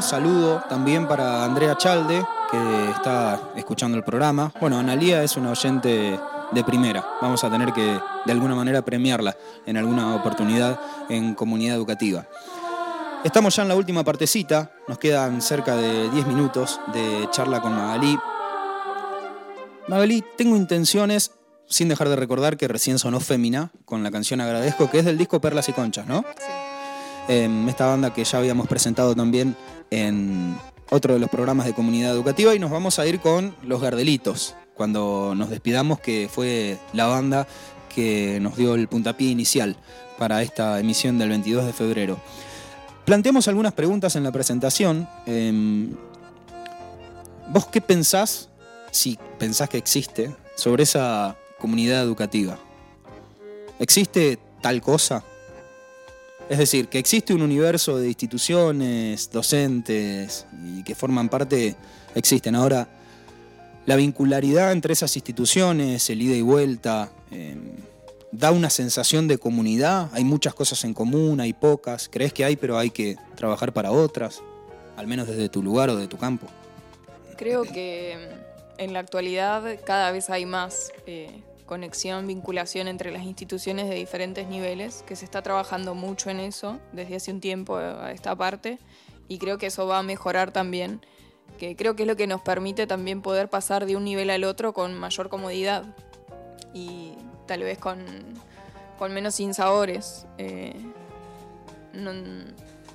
Saludo 0.00 0.62
también 0.68 1.06
para 1.06 1.44
Andrea 1.44 1.76
Chalde, 1.76 2.24
que 2.50 2.90
está 2.90 3.40
escuchando 3.56 3.96
el 3.96 4.04
programa. 4.04 4.52
Bueno, 4.60 4.78
Analía 4.78 5.22
es 5.22 5.36
una 5.36 5.50
oyente 5.50 6.18
de 6.52 6.64
primera. 6.64 7.04
Vamos 7.20 7.42
a 7.44 7.50
tener 7.50 7.72
que 7.72 7.98
de 8.24 8.32
alguna 8.32 8.54
manera 8.54 8.82
premiarla 8.82 9.36
en 9.66 9.76
alguna 9.76 10.14
oportunidad 10.14 10.78
en 11.08 11.34
comunidad 11.34 11.76
educativa. 11.76 12.26
Estamos 13.24 13.56
ya 13.56 13.62
en 13.62 13.68
la 13.68 13.76
última 13.76 14.04
partecita, 14.04 14.72
nos 14.86 14.98
quedan 14.98 15.40
cerca 15.40 15.76
de 15.76 16.10
10 16.10 16.26
minutos 16.26 16.80
de 16.92 17.28
charla 17.30 17.60
con 17.60 17.74
Magalí. 17.74 18.18
Magalí, 19.88 20.22
tengo 20.36 20.56
intenciones, 20.56 21.32
sin 21.66 21.88
dejar 21.88 22.08
de 22.08 22.16
recordar 22.16 22.56
que 22.56 22.68
recién 22.68 22.98
sonó 22.98 23.20
Fémina 23.20 23.72
con 23.84 24.02
la 24.02 24.10
canción 24.10 24.40
Agradezco, 24.40 24.90
que 24.90 24.98
es 24.98 25.04
del 25.04 25.18
disco 25.18 25.40
Perlas 25.40 25.68
y 25.68 25.72
Conchas, 25.72 26.06
¿no? 26.06 26.24
Em, 27.26 27.68
esta 27.68 27.86
banda 27.86 28.12
que 28.12 28.22
ya 28.24 28.38
habíamos 28.38 28.68
presentado 28.68 29.14
también 29.14 29.56
en 29.90 30.56
otro 30.90 31.14
de 31.14 31.20
los 31.20 31.30
programas 31.30 31.64
de 31.64 31.72
comunidad 31.72 32.12
educativa 32.12 32.54
y 32.54 32.58
nos 32.58 32.70
vamos 32.70 32.98
a 32.98 33.06
ir 33.06 33.20
con 33.20 33.56
Los 33.62 33.80
Gardelitos, 33.80 34.54
cuando 34.74 35.34
nos 35.34 35.48
despidamos, 35.48 36.00
que 36.00 36.28
fue 36.30 36.78
la 36.92 37.06
banda 37.06 37.46
que 37.94 38.38
nos 38.40 38.56
dio 38.56 38.74
el 38.74 38.88
puntapié 38.88 39.30
inicial 39.30 39.76
para 40.18 40.42
esta 40.42 40.78
emisión 40.78 41.18
del 41.18 41.30
22 41.30 41.64
de 41.64 41.72
febrero. 41.72 42.18
Planteamos 43.06 43.48
algunas 43.48 43.72
preguntas 43.72 44.16
en 44.16 44.24
la 44.24 44.32
presentación. 44.32 45.08
Em, 45.26 45.94
¿Vos 47.48 47.66
qué 47.66 47.80
pensás, 47.80 48.50
si 48.90 49.18
pensás 49.38 49.68
que 49.68 49.78
existe, 49.78 50.34
sobre 50.56 50.82
esa 50.82 51.36
comunidad 51.58 52.02
educativa? 52.02 52.58
¿Existe 53.78 54.38
tal 54.60 54.80
cosa? 54.80 55.24
Es 56.48 56.58
decir, 56.58 56.88
que 56.88 56.98
existe 56.98 57.32
un 57.32 57.42
universo 57.42 57.98
de 57.98 58.08
instituciones, 58.08 59.30
docentes 59.30 60.46
y 60.62 60.82
que 60.82 60.94
forman 60.94 61.28
parte, 61.28 61.74
existen. 62.14 62.54
Ahora, 62.54 62.86
la 63.86 63.96
vincularidad 63.96 64.72
entre 64.72 64.92
esas 64.92 65.16
instituciones, 65.16 66.08
el 66.10 66.20
ida 66.20 66.34
y 66.34 66.42
vuelta, 66.42 67.10
em, 67.30 67.76
da 68.30 68.50
una 68.50 68.68
sensación 68.68 69.26
de 69.26 69.38
comunidad. 69.38 70.10
Hay 70.12 70.24
muchas 70.24 70.54
cosas 70.54 70.84
en 70.84 70.92
común, 70.92 71.40
hay 71.40 71.52
pocas. 71.52 72.08
Crees 72.10 72.32
que 72.32 72.44
hay, 72.44 72.56
pero 72.56 72.78
hay 72.78 72.90
que 72.90 73.16
trabajar 73.36 73.72
para 73.72 73.92
otras, 73.92 74.42
al 74.96 75.06
menos 75.06 75.28
desde 75.28 75.48
tu 75.48 75.62
lugar 75.62 75.88
o 75.90 75.96
de 75.96 76.08
tu 76.08 76.18
campo. 76.18 76.46
Creo 77.36 77.62
que 77.62 78.28
en 78.78 78.92
la 78.92 78.98
actualidad 78.98 79.78
cada 79.84 80.10
vez 80.10 80.30
hay 80.30 80.46
más 80.46 80.92
eh, 81.06 81.42
conexión, 81.66 82.26
vinculación 82.26 82.88
entre 82.88 83.10
las 83.10 83.22
instituciones 83.24 83.88
de 83.88 83.94
diferentes 83.94 84.46
niveles, 84.48 85.02
que 85.06 85.16
se 85.16 85.24
está 85.24 85.42
trabajando 85.42 85.94
mucho 85.94 86.30
en 86.30 86.40
eso 86.40 86.78
desde 86.92 87.16
hace 87.16 87.30
un 87.32 87.40
tiempo 87.40 87.76
a 87.76 88.12
esta 88.12 88.36
parte 88.36 88.78
y 89.28 89.38
creo 89.38 89.56
que 89.58 89.66
eso 89.66 89.86
va 89.86 89.98
a 89.98 90.02
mejorar 90.02 90.52
también, 90.52 91.00
que 91.58 91.74
creo 91.76 91.96
que 91.96 92.02
es 92.02 92.06
lo 92.06 92.16
que 92.16 92.26
nos 92.26 92.42
permite 92.42 92.86
también 92.86 93.22
poder 93.22 93.48
pasar 93.48 93.86
de 93.86 93.96
un 93.96 94.04
nivel 94.04 94.28
al 94.30 94.44
otro 94.44 94.72
con 94.74 94.92
mayor 94.94 95.28
comodidad 95.28 95.84
y 96.74 97.12
tal 97.46 97.62
vez 97.62 97.78
con, 97.78 98.04
con 98.98 99.14
menos 99.14 99.36
sinsabores. 99.36 100.26
Eh, 100.38 100.74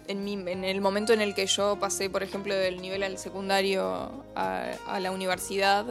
en, 0.08 0.24
mi- 0.24 0.34
en 0.34 0.64
el 0.64 0.82
momento 0.82 1.14
en 1.14 1.22
el 1.22 1.34
que 1.34 1.46
yo 1.46 1.78
pasé, 1.80 2.10
por 2.10 2.24
ejemplo, 2.24 2.54
del 2.54 2.82
nivel 2.82 3.04
al 3.04 3.18
secundario 3.18 4.24
a, 4.36 4.72
a 4.88 5.00
la 5.00 5.12
universidad, 5.12 5.86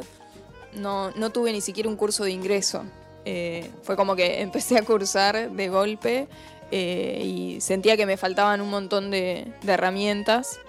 no, 0.75 1.11
no 1.13 1.31
tuve 1.31 1.53
ni 1.53 1.61
siquiera 1.61 1.89
un 1.89 1.97
curso 1.97 2.25
de 2.25 2.31
ingreso. 2.31 2.85
Eh, 3.25 3.71
fue 3.83 3.97
como 3.97 4.17
que 4.17 4.41
empecé 4.41 4.79
a 4.79 4.83
cursar 4.83 5.51
de 5.51 5.69
golpe 5.69 6.29
eh, 6.71 7.23
y 7.25 7.61
sentía 7.61 7.97
que 7.97 8.07
me 8.07 8.17
faltaban 8.17 8.61
un 8.61 8.71
montón 8.71 9.11
de, 9.11 9.53
herramientas 9.67 10.61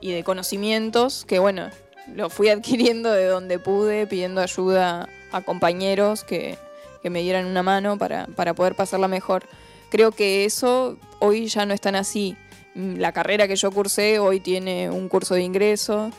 y, 0.00 0.12
de 0.12 0.24
conocimientos 0.24 1.24
que, 1.24 1.38
bueno, 1.38 1.70
lo 2.14 2.30
fui 2.30 2.48
adquiriendo 2.50 3.12
de 3.12 3.26
donde 3.26 3.58
pude, 3.58 4.06
pidiendo 4.06 4.40
ayuda 4.40 5.08
a 5.30 5.42
compañeros 5.42 6.24
que, 6.24 6.56
que 7.02 7.10
me 7.10 7.22
dieran 7.22 7.46
una 7.46 7.62
mano 7.62 7.98
para, 7.98 8.26
para 8.26 8.54
poder 8.54 8.74
pasarla 8.74 9.08
mejor. 9.08 9.44
Creo 9.90 10.12
que 10.12 10.44
eso 10.44 10.98
hoy 11.18 11.46
ya 11.46 11.64
no 11.64 11.74
es 11.74 11.80
tan 11.80 11.96
así. 11.96 12.36
La 12.74 13.12
carrera 13.12 13.48
que 13.48 13.56
yo 13.56 13.70
cursé 13.70 14.18
hoy 14.18 14.40
tiene 14.40 14.90
un 14.90 15.08
curso 15.08 15.34
de 15.34 15.42
ingreso. 15.42 16.10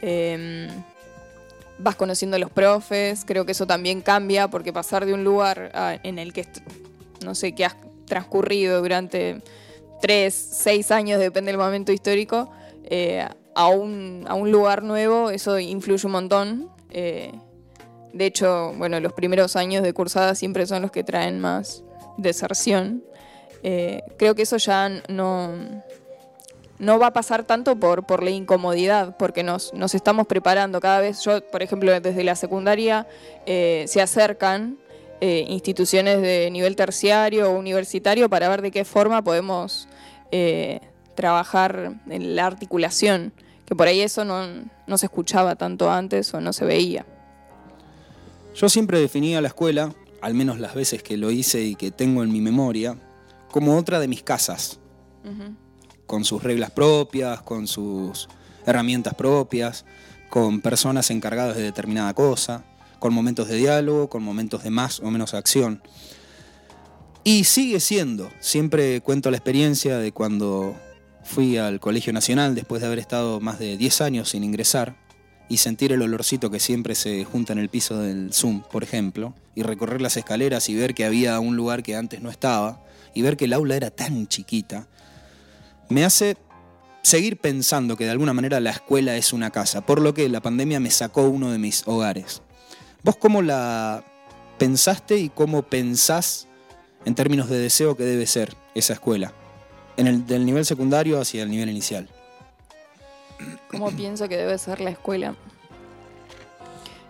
em, 0.00 0.68
vas 1.78 1.96
conociendo 1.96 2.36
a 2.36 2.40
los 2.40 2.50
profes, 2.50 3.24
creo 3.26 3.44
que 3.44 3.52
eso 3.52 3.66
también 3.66 4.00
cambia 4.00 4.48
porque 4.48 4.72
pasar 4.72 5.06
de 5.06 5.14
un 5.14 5.24
lugar 5.24 5.70
en 6.02 6.18
el 6.18 6.32
que, 6.32 6.46
no 7.24 7.34
sé, 7.34 7.52
que 7.52 7.64
has 7.64 7.76
transcurrido 8.06 8.80
durante 8.80 9.42
tres, 10.00 10.34
seis 10.34 10.90
años, 10.90 11.20
depende 11.20 11.50
del 11.50 11.58
momento 11.58 11.92
histórico, 11.92 12.50
eh, 12.84 13.26
a, 13.54 13.68
un, 13.68 14.24
a 14.28 14.34
un 14.34 14.50
lugar 14.50 14.82
nuevo, 14.82 15.30
eso 15.30 15.58
influye 15.58 16.06
un 16.06 16.12
montón. 16.12 16.70
eh, 16.90 17.32
de 18.16 18.24
hecho, 18.24 18.72
bueno, 18.78 18.98
los 19.00 19.12
primeros 19.12 19.56
años 19.56 19.82
de 19.82 19.92
cursada 19.92 20.34
siempre 20.34 20.66
son 20.66 20.80
los 20.80 20.90
que 20.90 21.04
traen 21.04 21.38
más 21.38 21.84
deserción. 22.16 23.04
Eh, 23.62 24.02
creo 24.16 24.34
que 24.34 24.42
eso 24.42 24.56
ya 24.56 24.88
no, 25.08 25.52
no 26.78 26.98
va 26.98 27.08
a 27.08 27.12
pasar 27.12 27.44
tanto 27.44 27.76
por, 27.76 28.04
por 28.04 28.22
la 28.22 28.30
incomodidad, 28.30 29.16
porque 29.16 29.42
nos, 29.42 29.72
nos 29.74 29.94
estamos 29.94 30.26
preparando 30.26 30.80
cada 30.80 31.00
vez. 31.00 31.22
Yo, 31.22 31.40
por 31.50 31.62
ejemplo, 31.62 31.98
desde 32.00 32.24
la 32.24 32.36
secundaria 32.36 33.06
eh, 33.46 33.84
se 33.88 34.02
acercan 34.02 34.78
eh, 35.20 35.46
instituciones 35.48 36.20
de 36.20 36.50
nivel 36.50 36.76
terciario 36.76 37.50
o 37.50 37.58
universitario 37.58 38.28
para 38.28 38.48
ver 38.48 38.62
de 38.62 38.70
qué 38.70 38.84
forma 38.84 39.22
podemos 39.22 39.88
eh, 40.30 40.80
trabajar 41.14 41.94
en 42.08 42.36
la 42.36 42.46
articulación, 42.46 43.32
que 43.64 43.74
por 43.74 43.88
ahí 43.88 44.02
eso 44.02 44.24
no, 44.24 44.46
no 44.86 44.98
se 44.98 45.06
escuchaba 45.06 45.56
tanto 45.56 45.90
antes 45.90 46.34
o 46.34 46.40
no 46.40 46.52
se 46.52 46.66
veía. 46.66 47.06
Yo 48.54 48.68
siempre 48.68 49.00
definía 49.00 49.40
la 49.40 49.48
escuela, 49.48 49.94
al 50.20 50.34
menos 50.34 50.60
las 50.60 50.74
veces 50.74 51.02
que 51.02 51.16
lo 51.16 51.30
hice 51.30 51.62
y 51.62 51.74
que 51.74 51.90
tengo 51.90 52.22
en 52.22 52.30
mi 52.30 52.40
memoria, 52.40 52.96
como 53.50 53.76
otra 53.76 54.00
de 54.00 54.08
mis 54.08 54.22
casas, 54.22 54.78
con 56.06 56.24
sus 56.24 56.42
reglas 56.42 56.70
propias, 56.70 57.42
con 57.42 57.66
sus 57.66 58.28
herramientas 58.64 59.14
propias, 59.14 59.84
con 60.30 60.60
personas 60.60 61.10
encargadas 61.10 61.56
de 61.56 61.62
determinada 61.62 62.14
cosa, 62.14 62.64
con 62.98 63.12
momentos 63.12 63.48
de 63.48 63.56
diálogo, 63.56 64.08
con 64.08 64.22
momentos 64.22 64.62
de 64.62 64.70
más 64.70 65.00
o 65.00 65.10
menos 65.10 65.34
acción. 65.34 65.82
Y 67.24 67.44
sigue 67.44 67.80
siendo, 67.80 68.30
siempre 68.40 69.00
cuento 69.00 69.30
la 69.30 69.36
experiencia 69.36 69.98
de 69.98 70.12
cuando 70.12 70.76
fui 71.24 71.56
al 71.56 71.80
Colegio 71.80 72.12
Nacional 72.12 72.54
después 72.54 72.80
de 72.80 72.86
haber 72.86 73.00
estado 73.00 73.40
más 73.40 73.58
de 73.58 73.76
10 73.76 74.00
años 74.00 74.30
sin 74.30 74.44
ingresar 74.44 74.96
y 75.48 75.58
sentir 75.58 75.92
el 75.92 76.02
olorcito 76.02 76.50
que 76.50 76.60
siempre 76.60 76.94
se 76.94 77.24
junta 77.24 77.52
en 77.52 77.58
el 77.58 77.68
piso 77.68 77.98
del 77.98 78.32
Zoom, 78.32 78.62
por 78.62 78.82
ejemplo, 78.82 79.34
y 79.54 79.62
recorrer 79.62 80.00
las 80.00 80.16
escaleras 80.16 80.68
y 80.68 80.74
ver 80.74 80.94
que 80.94 81.04
había 81.04 81.38
un 81.40 81.56
lugar 81.56 81.82
que 81.82 81.96
antes 81.96 82.20
no 82.20 82.30
estaba, 82.30 82.82
y 83.14 83.22
ver 83.22 83.36
que 83.36 83.46
el 83.46 83.52
aula 83.52 83.76
era 83.76 83.90
tan 83.90 84.26
chiquita, 84.26 84.88
me 85.88 86.04
hace 86.04 86.36
seguir 87.02 87.36
pensando 87.36 87.96
que 87.96 88.04
de 88.04 88.10
alguna 88.10 88.32
manera 88.32 88.58
la 88.60 88.70
escuela 88.70 89.16
es 89.16 89.32
una 89.32 89.50
casa, 89.50 89.80
por 89.80 90.00
lo 90.00 90.12
que 90.12 90.28
la 90.28 90.40
pandemia 90.40 90.80
me 90.80 90.90
sacó 90.90 91.22
uno 91.22 91.50
de 91.52 91.58
mis 91.58 91.86
hogares. 91.86 92.42
¿Vos 93.02 93.16
cómo 93.16 93.42
la 93.42 94.04
pensaste 94.58 95.16
y 95.18 95.28
cómo 95.28 95.62
pensás 95.62 96.48
en 97.04 97.14
términos 97.14 97.48
de 97.48 97.58
deseo 97.58 97.96
que 97.96 98.02
debe 98.02 98.26
ser 98.26 98.56
esa 98.74 98.94
escuela? 98.94 99.32
En 99.96 100.08
el, 100.08 100.26
del 100.26 100.44
nivel 100.44 100.66
secundario 100.66 101.20
hacia 101.20 101.42
el 101.42 101.50
nivel 101.50 101.70
inicial. 101.70 102.08
cómo 103.70 103.90
pienso 103.92 104.28
que 104.28 104.36
debe 104.36 104.58
ser 104.58 104.80
la 104.80 104.90
escuela. 104.90 105.36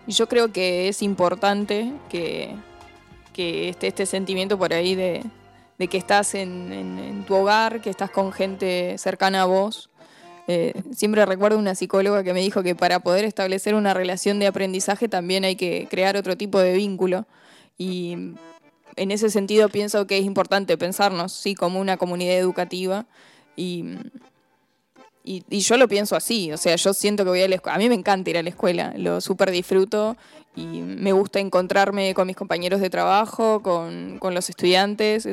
Yo 0.05 0.29
creo 0.29 0.53
que 0.53 0.87
es 0.87 1.01
importante 1.01 1.91
que, 2.09 2.55
que 3.33 3.69
esté 3.69 3.87
este 3.87 4.05
sentimiento 4.05 4.57
por 4.57 4.73
ahí 4.73 4.95
de, 4.95 5.23
de 5.77 5.87
que 5.87 5.97
estás 5.97 6.33
en, 6.35 7.23
tu 7.27 7.35
hogar, 7.35 7.81
que 7.81 7.89
estás 7.89 8.09
con 8.09 8.31
gente 8.31 8.97
cercana 8.97 9.43
a 9.43 9.45
vos. 9.45 9.89
Eh, 10.47 10.73
siempre 10.95 11.25
recuerdo 11.25 11.59
una 11.59 11.75
psicóloga 11.75 12.23
que 12.23 12.33
me 12.33 12.39
dijo 12.39 12.63
que 12.63 12.73
para 12.73 12.99
poder 12.99 13.25
establecer 13.25 13.75
una 13.75 13.93
relación 13.93 14.39
de 14.39 14.47
aprendizaje 14.47 15.09
también 15.09 15.43
hay 15.43 15.55
que 15.55 15.87
crear 15.89 16.15
otro 16.15 16.37
tipo 16.37 16.59
de 16.59 16.73
vínculo. 16.73 17.27
Y 17.77 18.13
en 18.95 19.11
ese 19.11 19.29
sentido 19.29 19.69
pienso 19.69 20.07
que 20.07 20.17
es 20.17 20.25
importante 20.25 20.77
pensarnos, 20.77 21.31
sí, 21.31 21.53
como 21.53 21.79
una 21.79 21.97
comunidad 21.97 22.37
educativa 22.37 23.05
y, 23.55 23.85
y, 25.23 25.43
y 25.49 25.59
yo 25.59 25.77
lo 25.77 25.87
pienso 25.87 26.15
así, 26.15 26.51
o 26.51 26.57
sea, 26.57 26.75
yo 26.75 26.93
siento 26.93 27.23
que 27.23 27.29
voy 27.29 27.41
a 27.41 27.47
la 27.47 27.55
escuela, 27.55 27.75
a 27.75 27.79
mí 27.79 27.89
me 27.89 27.95
encanta 27.95 28.29
ir 28.29 28.37
a 28.37 28.43
la 28.43 28.49
escuela, 28.49 28.93
lo 28.97 29.21
súper 29.21 29.51
disfruto 29.51 30.17
y 30.57 30.81
me 30.81 31.11
gusta 31.11 31.39
encontrarme 31.39 32.15
con 32.15 32.25
mis 32.25 32.35
compañeros 32.35 32.81
de 32.81 32.89
trabajo, 32.89 33.61
con, 33.61 34.17
con 34.17 34.33
los 34.33 34.49
estudiantes, 34.49 35.27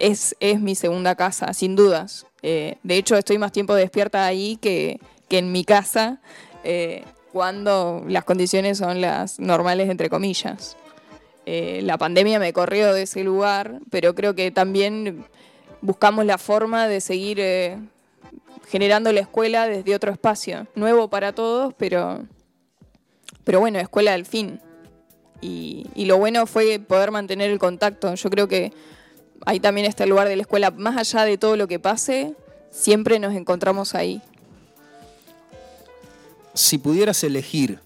es, 0.00 0.36
es, 0.40 0.60
mi 0.60 0.74
segunda 0.74 1.14
casa, 1.14 1.52
sin 1.54 1.76
dudas. 1.76 2.26
Eh, 2.42 2.76
de 2.82 2.96
hecho, 2.96 3.16
estoy 3.16 3.38
más 3.38 3.52
tiempo 3.52 3.76
despierta 3.76 4.26
ahí 4.26 4.58
que, 4.60 4.98
que 5.28 5.38
en 5.38 5.52
mi 5.52 5.64
casa, 5.64 6.20
eh, 6.64 7.04
cuando 7.32 8.02
las 8.08 8.24
condiciones 8.24 8.78
son 8.78 9.00
las 9.00 9.38
normales, 9.38 9.88
entre 9.88 10.10
comillas. 10.10 10.76
Eh, 11.46 11.80
la 11.84 11.96
pandemia 11.96 12.40
me 12.40 12.52
corrió 12.52 12.92
de 12.92 13.02
ese 13.02 13.22
lugar, 13.22 13.78
pero 13.88 14.16
creo 14.16 14.34
que 14.34 14.50
también 14.50 15.24
buscamos 15.80 16.24
la 16.26 16.38
forma 16.38 16.88
de 16.88 17.00
seguir 17.00 17.40
generando 18.68 19.12
la 19.12 19.20
escuela 19.20 19.68
desde 19.68 19.94
otro 19.94 20.10
espacio, 20.10 20.66
nuevo 20.74 21.08
para 21.08 21.32
todos, 21.32 21.72
pero, 21.76 22.24
pero 23.44 23.60
bueno, 23.60 23.78
escuela 23.78 24.14
al 24.14 24.26
fin. 24.26 24.60
Y, 25.40 25.86
y 25.94 26.06
lo 26.06 26.18
bueno 26.18 26.46
fue 26.46 26.78
poder 26.78 27.10
mantener 27.10 27.50
el 27.50 27.58
contacto. 27.58 28.14
Yo 28.14 28.30
creo 28.30 28.48
que 28.48 28.72
ahí 29.46 29.60
también 29.60 29.86
está 29.86 30.04
el 30.04 30.10
lugar 30.10 30.28
de 30.28 30.36
la 30.36 30.42
escuela, 30.42 30.70
más 30.70 30.96
allá 30.96 31.24
de 31.24 31.38
todo 31.38 31.56
lo 31.56 31.68
que 31.68 31.78
pase, 31.78 32.34
siempre 32.70 33.18
nos 33.18 33.34
encontramos 33.34 33.94
ahí. 33.94 34.20
Si 36.54 36.78
pudieras 36.78 37.22
elegir, 37.24 37.80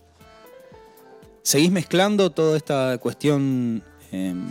¿seguís 1.42 1.70
mezclando 1.70 2.30
toda 2.30 2.56
esta 2.56 2.98
cuestión 2.98 3.82
em, 4.12 4.48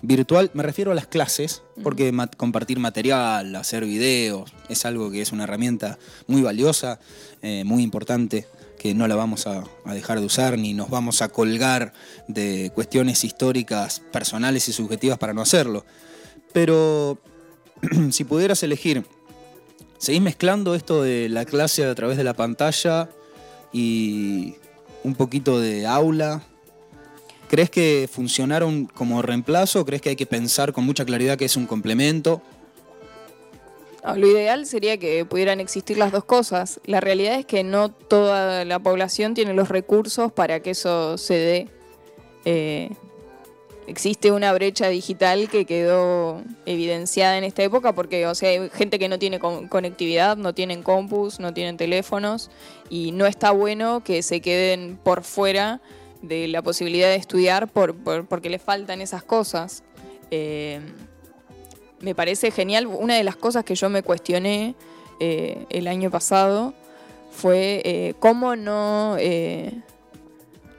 virtual? 0.00 0.50
Me 0.54 0.62
refiero 0.62 0.90
a 0.90 0.94
las 0.94 1.06
clases, 1.06 1.62
porque 1.82 2.12
compartir 2.36 2.78
material, 2.78 3.54
hacer 3.56 3.84
videos, 3.84 4.52
es 4.68 4.86
algo 4.86 5.10
que 5.10 5.20
es 5.20 5.32
una 5.32 5.44
herramienta 5.44 5.98
muy 6.26 6.42
valiosa, 6.42 6.98
eh, 7.42 7.62
muy 7.64 7.82
importante, 7.82 8.46
que 8.78 8.94
no 8.94 9.08
la 9.08 9.14
vamos 9.14 9.46
a, 9.46 9.64
dejar 9.86 10.20
de 10.20 10.26
usar, 10.26 10.58
ni 10.58 10.74
nos 10.74 10.90
vamos 10.90 11.22
a 11.22 11.28
colgar 11.28 11.92
de 12.28 12.70
cuestiones 12.74 13.24
históricas, 13.24 14.00
personales 14.12 14.68
y 14.68 14.72
subjetivas 14.72 15.18
para 15.18 15.32
no 15.32 15.42
hacerlo. 15.42 15.84
Pero 16.52 17.18
si 18.10 18.24
pudieras 18.24 18.62
elegir, 18.62 19.04
¿seguís 19.98 20.22
mezclando 20.22 20.74
esto 20.74 21.02
de 21.02 21.28
la 21.28 21.44
clase 21.44 21.84
a 21.84 21.94
través 21.94 22.16
de 22.16 22.24
la 22.24 22.34
pantalla 22.34 23.08
y 23.72 24.54
un 25.04 25.14
poquito 25.14 25.60
de 25.60 25.86
aula? 25.86 26.42
¿Crees 27.48 27.70
que 27.70 28.08
funcionaron 28.12 28.86
como 28.86 29.22
reemplazo 29.22 29.84
crees 29.84 30.02
que 30.02 30.08
hay 30.10 30.16
que 30.16 30.26
pensar 30.26 30.72
con 30.72 30.84
mucha 30.84 31.04
claridad 31.04 31.38
que 31.38 31.44
es 31.44 31.56
un 31.56 31.66
complemento? 31.66 32.42
Lo 34.14 34.26
ideal 34.26 34.66
sería 34.66 34.98
que 34.98 35.24
pudieran 35.24 35.58
existir 35.60 35.98
las 35.98 36.12
dos 36.12 36.24
cosas. 36.24 36.80
La 36.84 37.00
realidad 37.00 37.34
es 37.34 37.46
que 37.46 37.64
no 37.64 37.90
toda 37.90 38.64
la 38.64 38.78
población 38.78 39.34
tiene 39.34 39.52
los 39.54 39.68
recursos 39.68 40.30
para 40.32 40.60
que 40.60 40.70
eso 40.70 41.18
se 41.18 41.34
dé. 41.34 41.68
Eh, 42.44 42.90
existe 43.88 44.30
una 44.32 44.52
brecha 44.52 44.88
digital 44.88 45.48
que 45.48 45.64
quedó 45.64 46.42
evidenciada 46.66 47.38
en 47.38 47.44
esta 47.44 47.62
época 47.62 47.94
porque, 47.94 48.26
o 48.26 48.34
sea, 48.34 48.50
hay 48.50 48.70
gente 48.70 48.98
que 48.98 49.08
no 49.08 49.18
tiene 49.18 49.38
con- 49.40 49.68
conectividad, 49.68 50.36
no 50.36 50.54
tienen 50.54 50.82
compus, 50.82 51.40
no 51.40 51.52
tienen 51.54 51.76
teléfonos 51.76 52.50
y 52.90 53.12
no 53.12 53.26
está 53.26 53.50
bueno 53.50 54.02
que 54.04 54.22
se 54.22 54.40
queden 54.40 54.98
por 55.02 55.22
fuera 55.24 55.80
de 56.22 56.48
la 56.48 56.62
posibilidad 56.62 57.08
de 57.08 57.16
estudiar 57.16 57.68
por, 57.68 57.94
por- 57.94 58.26
porque 58.26 58.50
les 58.50 58.62
faltan 58.62 59.00
esas 59.00 59.22
cosas. 59.24 59.82
Eh, 60.30 60.80
me 62.00 62.14
parece 62.14 62.50
genial. 62.50 62.86
Una 62.86 63.14
de 63.16 63.24
las 63.24 63.36
cosas 63.36 63.64
que 63.64 63.74
yo 63.74 63.88
me 63.88 64.02
cuestioné 64.02 64.74
eh, 65.20 65.64
el 65.70 65.88
año 65.88 66.10
pasado 66.10 66.74
fue 67.30 67.82
eh, 67.84 68.14
cómo 68.18 68.56
no, 68.56 69.16
eh, 69.18 69.72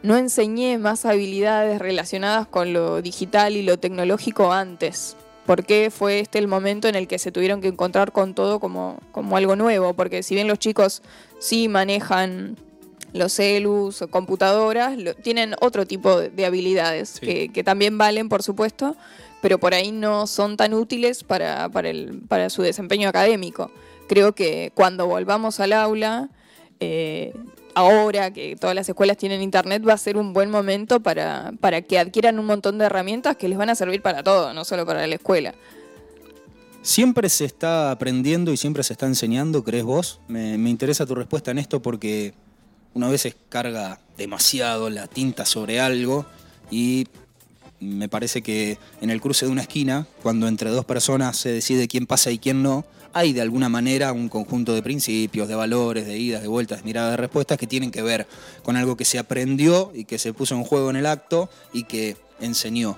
no 0.03 0.18
enseñé 0.18 0.78
más 0.78 1.05
habilidades 1.05 1.80
relacionadas 1.80 2.47
con 2.47 2.74
lo 2.74 3.01
digital 3.01 3.55
y 3.55 3.63
lo 3.63 3.78
tecnológico 3.78 4.51
antes. 4.51 5.15
¿Por 5.45 5.65
qué 5.65 5.89
fue 5.91 6.20
este 6.20 6.39
el 6.39 6.47
momento 6.47 6.88
en 6.89 6.95
el 6.95 7.07
que 7.07 7.20
se 7.20 7.32
tuvieron 7.32 7.61
que 7.61 7.70
encontrar 7.70 8.11
con 8.11 8.34
todo 8.34 8.59
como, 8.59 8.99
como 9.11 9.38
algo 9.38 9.55
nuevo? 9.55 9.93
Porque 9.93 10.22
si 10.22 10.36
bien 10.36 10.47
los 10.47 10.59
chicos 10.59 11.01
sí 11.39 11.68
manejan 11.70 12.57
los 13.13 13.32
celus 13.34 14.01
o 14.01 14.09
computadoras, 14.09 14.97
lo- 14.97 15.13
tienen 15.15 15.55
otro 15.61 15.86
tipo 15.86 16.20
de, 16.20 16.30
de 16.30 16.45
habilidades 16.45 17.09
Sí. 17.22 17.26
que, 17.26 17.49
que 17.49 17.63
también 17.63 17.97
valen, 17.97 18.28
por 18.28 18.43
supuesto, 18.43 18.97
pero 19.41 19.59
por 19.59 19.73
ahí 19.73 19.91
no 19.91 20.27
son 20.27 20.57
tan 20.57 20.73
útiles 20.73 21.23
para, 21.23 21.69
para, 21.69 21.89
el, 21.89 22.21
para 22.27 22.49
su 22.49 22.61
desempeño 22.61 23.09
académico. 23.09 23.71
Creo 24.07 24.33
que 24.33 24.71
cuando 24.73 25.07
volvamos 25.07 25.59
al 25.59 25.73
aula, 25.73 26.29
eh, 26.79 27.33
ahora 27.75 28.31
que 28.31 28.55
todas 28.55 28.75
las 28.75 28.89
escuelas 28.89 29.17
tienen 29.17 29.41
internet, 29.41 29.83
va 29.88 29.93
a 29.93 29.97
ser 29.97 30.17
un 30.17 30.33
buen 30.33 30.49
momento 30.49 31.01
para, 31.01 31.53
para 31.59 31.81
que 31.81 31.99
adquieran 31.99 32.39
un 32.39 32.45
montón 32.45 32.77
de 32.77 32.85
herramientas 32.85 33.38
que 33.38 33.47
les 33.47 33.57
van 33.57 33.69
a 33.69 33.75
servir 33.75 34.01
para 34.01 34.23
todo, 34.23 34.53
no 34.53 34.65
solo 34.65 34.85
para 34.85 35.05
la 35.05 35.15
escuela. 35.15 35.53
¿Siempre 36.81 37.27
se 37.29 37.45
está 37.45 37.91
aprendiendo 37.91 38.53
y 38.53 38.57
siempre 38.57 38.81
se 38.81 38.93
está 38.93 39.07
enseñando, 39.07 39.63
crees 39.63 39.83
vos? 39.83 40.21
Me, 40.27 40.57
me 40.57 40.69
interesa 40.69 41.05
tu 41.05 41.15
respuesta 41.15 41.51
en 41.51 41.57
esto 41.57 41.81
porque 41.81 42.33
una 42.93 43.09
vez 43.09 43.35
carga 43.49 43.99
demasiado 44.17 44.89
la 44.89 45.07
tinta 45.07 45.45
sobre 45.45 45.79
algo 45.79 46.25
y 46.71 47.07
me 47.80 48.09
parece 48.09 48.41
que 48.41 48.78
en 49.01 49.09
el 49.09 49.21
cruce 49.21 49.45
de 49.45 49.51
una 49.51 49.61
esquina, 49.61 50.07
cuando 50.23 50.47
entre 50.47 50.69
dos 50.69 50.86
personas 50.86 51.38
se 51.38 51.49
decide 51.49 51.88
quién 51.88 52.07
pasa 52.07 52.32
y 52.32 52.39
quién 52.39 52.63
no, 52.63 52.86
hay 53.13 53.34
de 53.34 53.41
alguna 53.41 53.69
manera 53.69 54.13
un 54.13 54.30
conjunto 54.30 54.73
de 54.73 54.84
principios, 54.84 55.47
de 55.47 55.55
valores, 55.55 56.05
de 56.05 56.17
idas, 56.17 56.41
de 56.41 56.47
vueltas, 56.47 56.80
de 56.80 56.86
miradas, 56.86 57.11
de 57.11 57.17
respuestas 57.17 57.57
que 57.57 57.67
tienen 57.67 57.91
que 57.91 58.01
ver 58.01 58.28
con 58.63 58.75
algo 58.75 58.95
que 58.95 59.05
se 59.05 59.17
aprendió 59.17 59.91
y 59.93 60.05
que 60.05 60.19
se 60.19 60.34
puso 60.34 60.55
en 60.55 60.63
juego 60.63 60.89
en 60.89 60.97
el 60.97 61.05
acto 61.05 61.49
y 61.73 61.84
que 61.84 62.17
enseñó. 62.39 62.97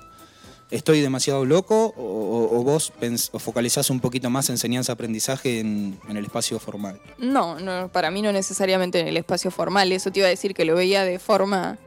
¿Estoy 0.72 1.02
demasiado 1.02 1.46
loco 1.46 1.96
o, 1.98 2.64
vos 2.64 2.94
o 3.32 3.40
focalizás 3.40 3.90
un 3.90 4.00
poquito 4.00 4.30
más 4.30 4.52
enseñanza-aprendizaje 4.52 5.62
en, 5.62 6.00
en 6.08 6.18
el 6.18 6.26
espacio 6.26 6.60
formal? 6.60 7.00
No, 7.18 7.60
no, 7.60 7.88
para 7.88 8.12
mí 8.12 8.22
no 8.22 8.32
necesariamente 8.32 9.00
en 9.00 9.08
el 9.08 9.18
espacio 9.18 9.50
formal. 9.50 9.92
Eso 9.92 10.12
te 10.12 10.20
iba 10.20 10.28
a 10.28 10.30
decir 10.30 10.54
que 10.54 10.66
lo 10.66 10.76
veía 10.76 11.04
de 11.06 11.18
forma 11.18 11.80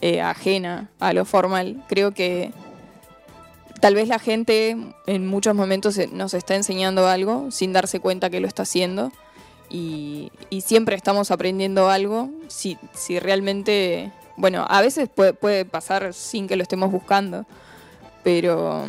eh, 0.00 0.20
ajena 0.20 0.88
a 1.00 1.12
lo 1.12 1.24
formal. 1.24 1.84
Creo 1.88 2.12
que 2.12 2.52
tal 3.80 3.94
vez 3.94 4.08
la 4.08 4.18
gente 4.18 4.76
en 5.06 5.26
muchos 5.26 5.54
momentos 5.54 5.98
nos 6.12 6.34
está 6.34 6.54
enseñando 6.54 7.08
algo 7.08 7.50
sin 7.50 7.72
darse 7.72 8.00
cuenta 8.00 8.30
que 8.30 8.40
lo 8.40 8.46
está 8.46 8.62
haciendo. 8.62 9.12
Y, 9.70 10.32
y 10.48 10.62
siempre 10.62 10.96
estamos 10.96 11.30
aprendiendo 11.30 11.90
algo 11.90 12.30
si, 12.48 12.78
si 12.94 13.18
realmente, 13.18 14.10
bueno, 14.36 14.64
a 14.68 14.80
veces 14.80 15.10
puede, 15.14 15.34
puede 15.34 15.64
pasar 15.66 16.14
sin 16.14 16.48
que 16.48 16.56
lo 16.56 16.62
estemos 16.62 16.90
buscando, 16.90 17.44
pero 18.24 18.88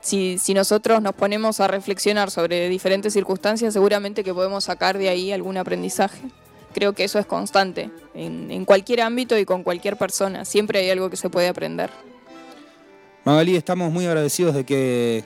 si, 0.00 0.38
si 0.38 0.54
nosotros 0.54 1.02
nos 1.02 1.14
ponemos 1.14 1.60
a 1.60 1.66
reflexionar 1.66 2.30
sobre 2.30 2.68
diferentes 2.68 3.12
circunstancias, 3.12 3.72
seguramente 3.72 4.22
que 4.22 4.32
podemos 4.32 4.64
sacar 4.64 4.96
de 4.98 5.08
ahí 5.08 5.32
algún 5.32 5.56
aprendizaje. 5.56 6.20
Creo 6.72 6.92
que 6.92 7.04
eso 7.04 7.18
es 7.18 7.26
constante 7.26 7.90
en, 8.14 8.64
cualquier 8.64 9.02
ámbito 9.02 9.38
y 9.38 9.44
con 9.44 9.62
cualquier 9.62 9.96
persona. 9.96 10.44
Siempre 10.44 10.80
hay 10.80 10.90
algo 10.90 11.10
que 11.10 11.16
se 11.16 11.30
puede 11.30 11.48
aprender. 11.48 11.90
Magalí, 13.24 13.56
estamos 13.56 13.92
muy 13.92 14.06
agradecidos 14.06 14.54
de 14.54 14.64
que 14.64 15.24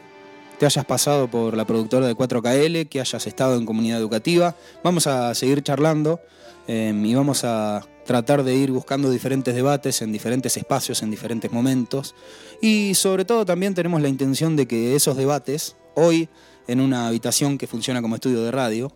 te 0.59 0.67
hayas 0.67 0.85
pasado 0.85 1.29
por 1.29 1.57
la 1.57 1.65
productora 1.65 2.07
de 2.07 2.17
4KL, 2.17 2.89
que 2.89 3.01
hayas 3.01 3.27
estado 3.27 3.57
en 3.57 3.67
comunidad 3.67 3.99
educativa. 3.99 4.55
Vamos 4.83 5.07
a 5.07 5.35
seguir 5.35 5.63
charlando 5.63 6.21
eh, 6.67 6.93
y 6.95 7.15
vamos 7.15 7.45
a 7.45 7.87
tratar 8.07 8.45
de 8.45 8.55
ir 8.55 8.71
buscando 8.71 9.11
diferentes 9.11 9.55
debates 9.55 10.01
en 10.01 10.13
diferentes 10.13 10.57
espacios, 10.57 11.03
en 11.03 11.11
diferentes 11.11 11.53
momentos. 11.53 12.15
Y 12.61 12.95
sobre 12.95 13.25
todo 13.25 13.45
también 13.45 13.75
tenemos 13.75 14.01
la 14.01 14.09
intención 14.09 14.57
de 14.57 14.67
que 14.67 14.95
esos 14.95 15.17
debates, 15.17 15.77
hoy 15.95 16.29
en 16.69 16.81
una 16.81 17.09
habitación 17.09 17.59
que 17.59 17.67
funciona 17.67 18.03
como 18.03 18.15
estudio 18.15 18.43
de 18.43 18.51
radio, 18.51 18.93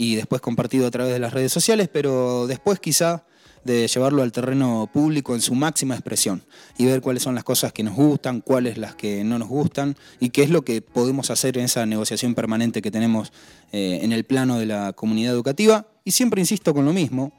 y 0.00 0.14
después 0.14 0.40
compartido 0.40 0.86
a 0.86 0.90
través 0.90 1.12
de 1.12 1.18
las 1.18 1.34
redes 1.34 1.52
sociales, 1.52 1.90
pero 1.92 2.46
después 2.46 2.80
quizá 2.80 3.26
de 3.64 3.86
llevarlo 3.86 4.22
al 4.22 4.32
terreno 4.32 4.88
público 4.90 5.34
en 5.34 5.42
su 5.42 5.54
máxima 5.54 5.94
expresión 5.94 6.42
y 6.78 6.86
ver 6.86 7.02
cuáles 7.02 7.22
son 7.22 7.34
las 7.34 7.44
cosas 7.44 7.74
que 7.74 7.82
nos 7.82 7.96
gustan, 7.96 8.40
cuáles 8.40 8.78
las 8.78 8.94
que 8.94 9.24
no 9.24 9.38
nos 9.38 9.48
gustan 9.48 9.98
y 10.18 10.30
qué 10.30 10.42
es 10.42 10.48
lo 10.48 10.62
que 10.62 10.80
podemos 10.80 11.30
hacer 11.30 11.58
en 11.58 11.66
esa 11.66 11.84
negociación 11.84 12.34
permanente 12.34 12.80
que 12.80 12.90
tenemos 12.90 13.30
eh, 13.72 13.98
en 14.00 14.12
el 14.12 14.24
plano 14.24 14.58
de 14.58 14.64
la 14.64 14.94
comunidad 14.94 15.34
educativa. 15.34 15.86
Y 16.02 16.12
siempre 16.12 16.40
insisto 16.40 16.72
con 16.72 16.86
lo 16.86 16.94
mismo, 16.94 17.34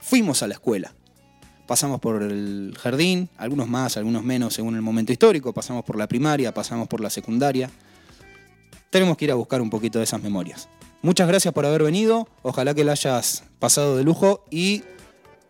fuimos 0.00 0.42
a 0.42 0.46
la 0.46 0.54
escuela. 0.54 0.94
Pasamos 1.66 2.00
por 2.00 2.22
el 2.22 2.74
jardín, 2.80 3.28
algunos 3.36 3.68
más, 3.68 3.98
algunos 3.98 4.24
menos 4.24 4.54
según 4.54 4.74
el 4.74 4.80
momento 4.80 5.12
histórico, 5.12 5.52
pasamos 5.52 5.84
por 5.84 5.98
la 5.98 6.06
primaria, 6.06 6.54
pasamos 6.54 6.88
por 6.88 7.02
la 7.02 7.10
secundaria. 7.10 7.70
Tenemos 8.88 9.18
que 9.18 9.26
ir 9.26 9.32
a 9.32 9.34
buscar 9.34 9.60
un 9.60 9.68
poquito 9.68 9.98
de 9.98 10.04
esas 10.04 10.22
memorias. 10.22 10.66
Muchas 11.02 11.28
gracias 11.28 11.54
por 11.54 11.64
haber 11.64 11.82
venido, 11.82 12.28
ojalá 12.42 12.74
que 12.74 12.84
la 12.84 12.92
hayas 12.92 13.44
pasado 13.58 13.96
de 13.96 14.04
lujo 14.04 14.44
y 14.50 14.82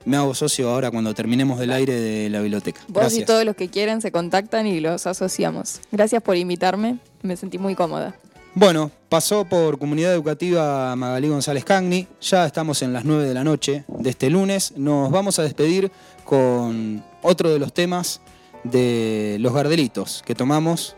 me 0.04 0.16
hago 0.16 0.34
socio 0.34 0.70
ahora 0.70 0.90
cuando 0.90 1.14
terminemos 1.14 1.58
del 1.58 1.72
aire 1.72 1.94
de 1.94 2.30
la 2.30 2.40
biblioteca. 2.40 2.80
Vos 2.88 3.02
Gracias. 3.02 3.22
y 3.22 3.24
todos 3.24 3.44
los 3.44 3.56
que 3.56 3.68
quieran 3.68 4.00
se 4.00 4.12
contactan 4.12 4.66
y 4.66 4.80
los 4.80 5.06
asociamos. 5.06 5.80
Gracias 5.90 6.22
por 6.22 6.36
invitarme, 6.36 6.98
me 7.22 7.36
sentí 7.36 7.58
muy 7.58 7.74
cómoda. 7.74 8.14
Bueno, 8.54 8.90
pasó 9.08 9.44
por 9.44 9.78
Comunidad 9.78 10.12
Educativa 10.12 10.94
Magalí 10.96 11.28
González 11.28 11.64
Cagni. 11.64 12.08
Ya 12.20 12.44
estamos 12.46 12.82
en 12.82 12.92
las 12.92 13.04
9 13.04 13.24
de 13.24 13.34
la 13.34 13.44
noche 13.44 13.84
de 13.86 14.10
este 14.10 14.30
lunes. 14.30 14.72
Nos 14.76 15.10
vamos 15.10 15.38
a 15.38 15.42
despedir 15.42 15.92
con 16.24 17.04
otro 17.22 17.50
de 17.50 17.58
los 17.58 17.72
temas 17.72 18.20
de 18.64 19.36
Los 19.40 19.52
Gardelitos 19.54 20.22
que 20.26 20.34
tomamos, 20.34 20.96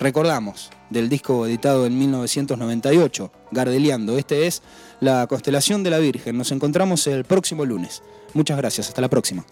recordamos, 0.00 0.70
del 0.92 1.08
disco 1.08 1.46
editado 1.46 1.86
en 1.86 1.98
1998, 1.98 3.32
Gardeliando. 3.50 4.18
Este 4.18 4.46
es 4.46 4.62
La 5.00 5.26
Constelación 5.26 5.82
de 5.82 5.90
la 5.90 5.98
Virgen. 5.98 6.36
Nos 6.36 6.52
encontramos 6.52 7.06
el 7.06 7.24
próximo 7.24 7.64
lunes. 7.64 8.02
Muchas 8.34 8.56
gracias. 8.56 8.88
Hasta 8.88 9.00
la 9.00 9.08
próxima. 9.08 9.44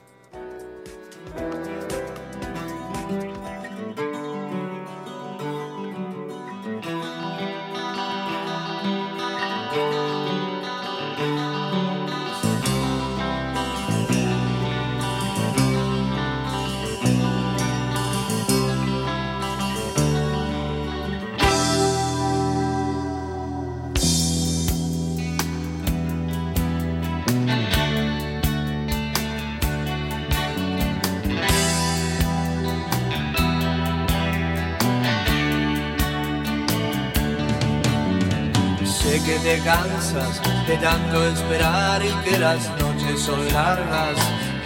De 40.70 40.76
tanto 40.76 41.26
esperar 41.26 42.00
y 42.00 42.12
que 42.22 42.38
las 42.38 42.68
noches 42.78 43.20
son 43.20 43.40
largas 43.52 44.16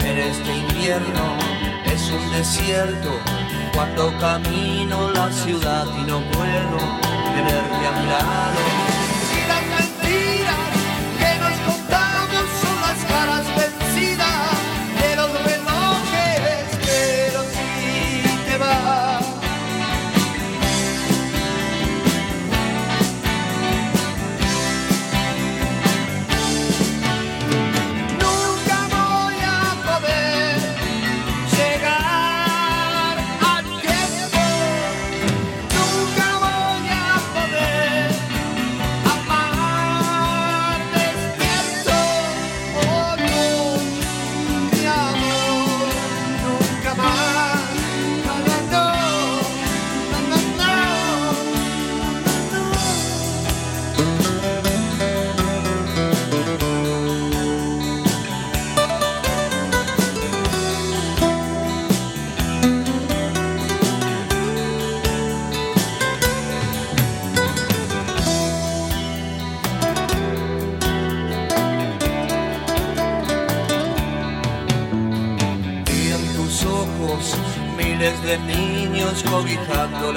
en 0.01 0.19
este 0.19 0.55
invierno. 0.55 1.39
Es 1.87 2.11
un 2.11 2.31
desierto 2.31 3.11
cuando 3.73 4.13
camino 4.19 5.11
la 5.13 5.33
ciudad 5.33 5.87
y 5.97 6.03
no 6.03 6.21
puedo 6.31 6.79
tenerte 7.35 7.87
a 7.87 7.93
mi 7.99 8.07
lado 8.07 8.84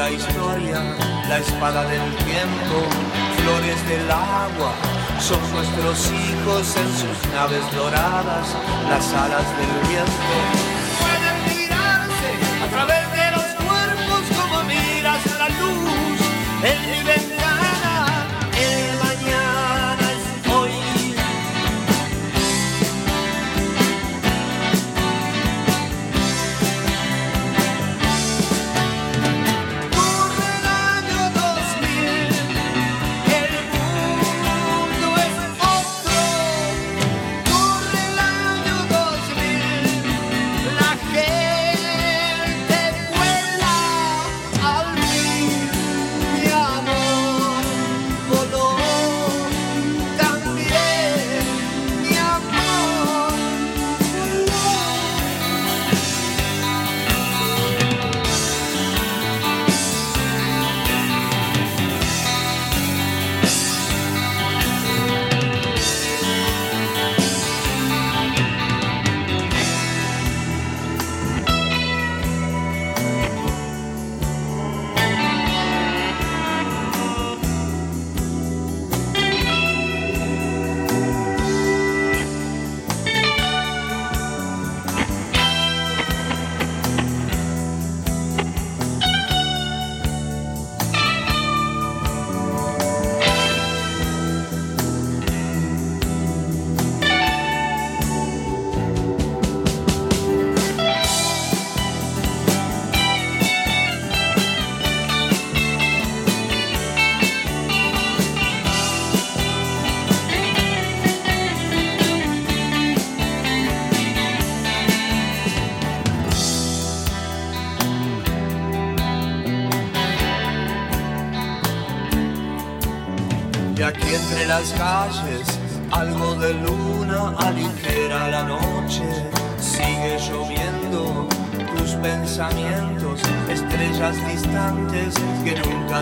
la 0.07 0.13
historia, 0.13 0.95
la 1.27 1.37
espada 1.39 1.83
del 1.83 2.15
tiempo, 2.15 2.77
flores 3.41 3.87
del 3.89 4.09
agua, 4.09 4.71
son 5.19 5.39
nuestros 5.51 6.09
hijos 6.11 6.77
en 6.77 6.89
sus 6.95 7.33
naves 7.33 7.63
doradas, 7.75 8.47
las 8.89 9.13
alas 9.13 9.45
del 9.57 9.89
viento. 9.89 10.76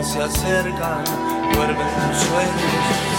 Se 0.04 0.22
acercan, 0.22 1.04
duermen 1.54 1.88
tus 1.88 2.18
sueños. 2.28 3.15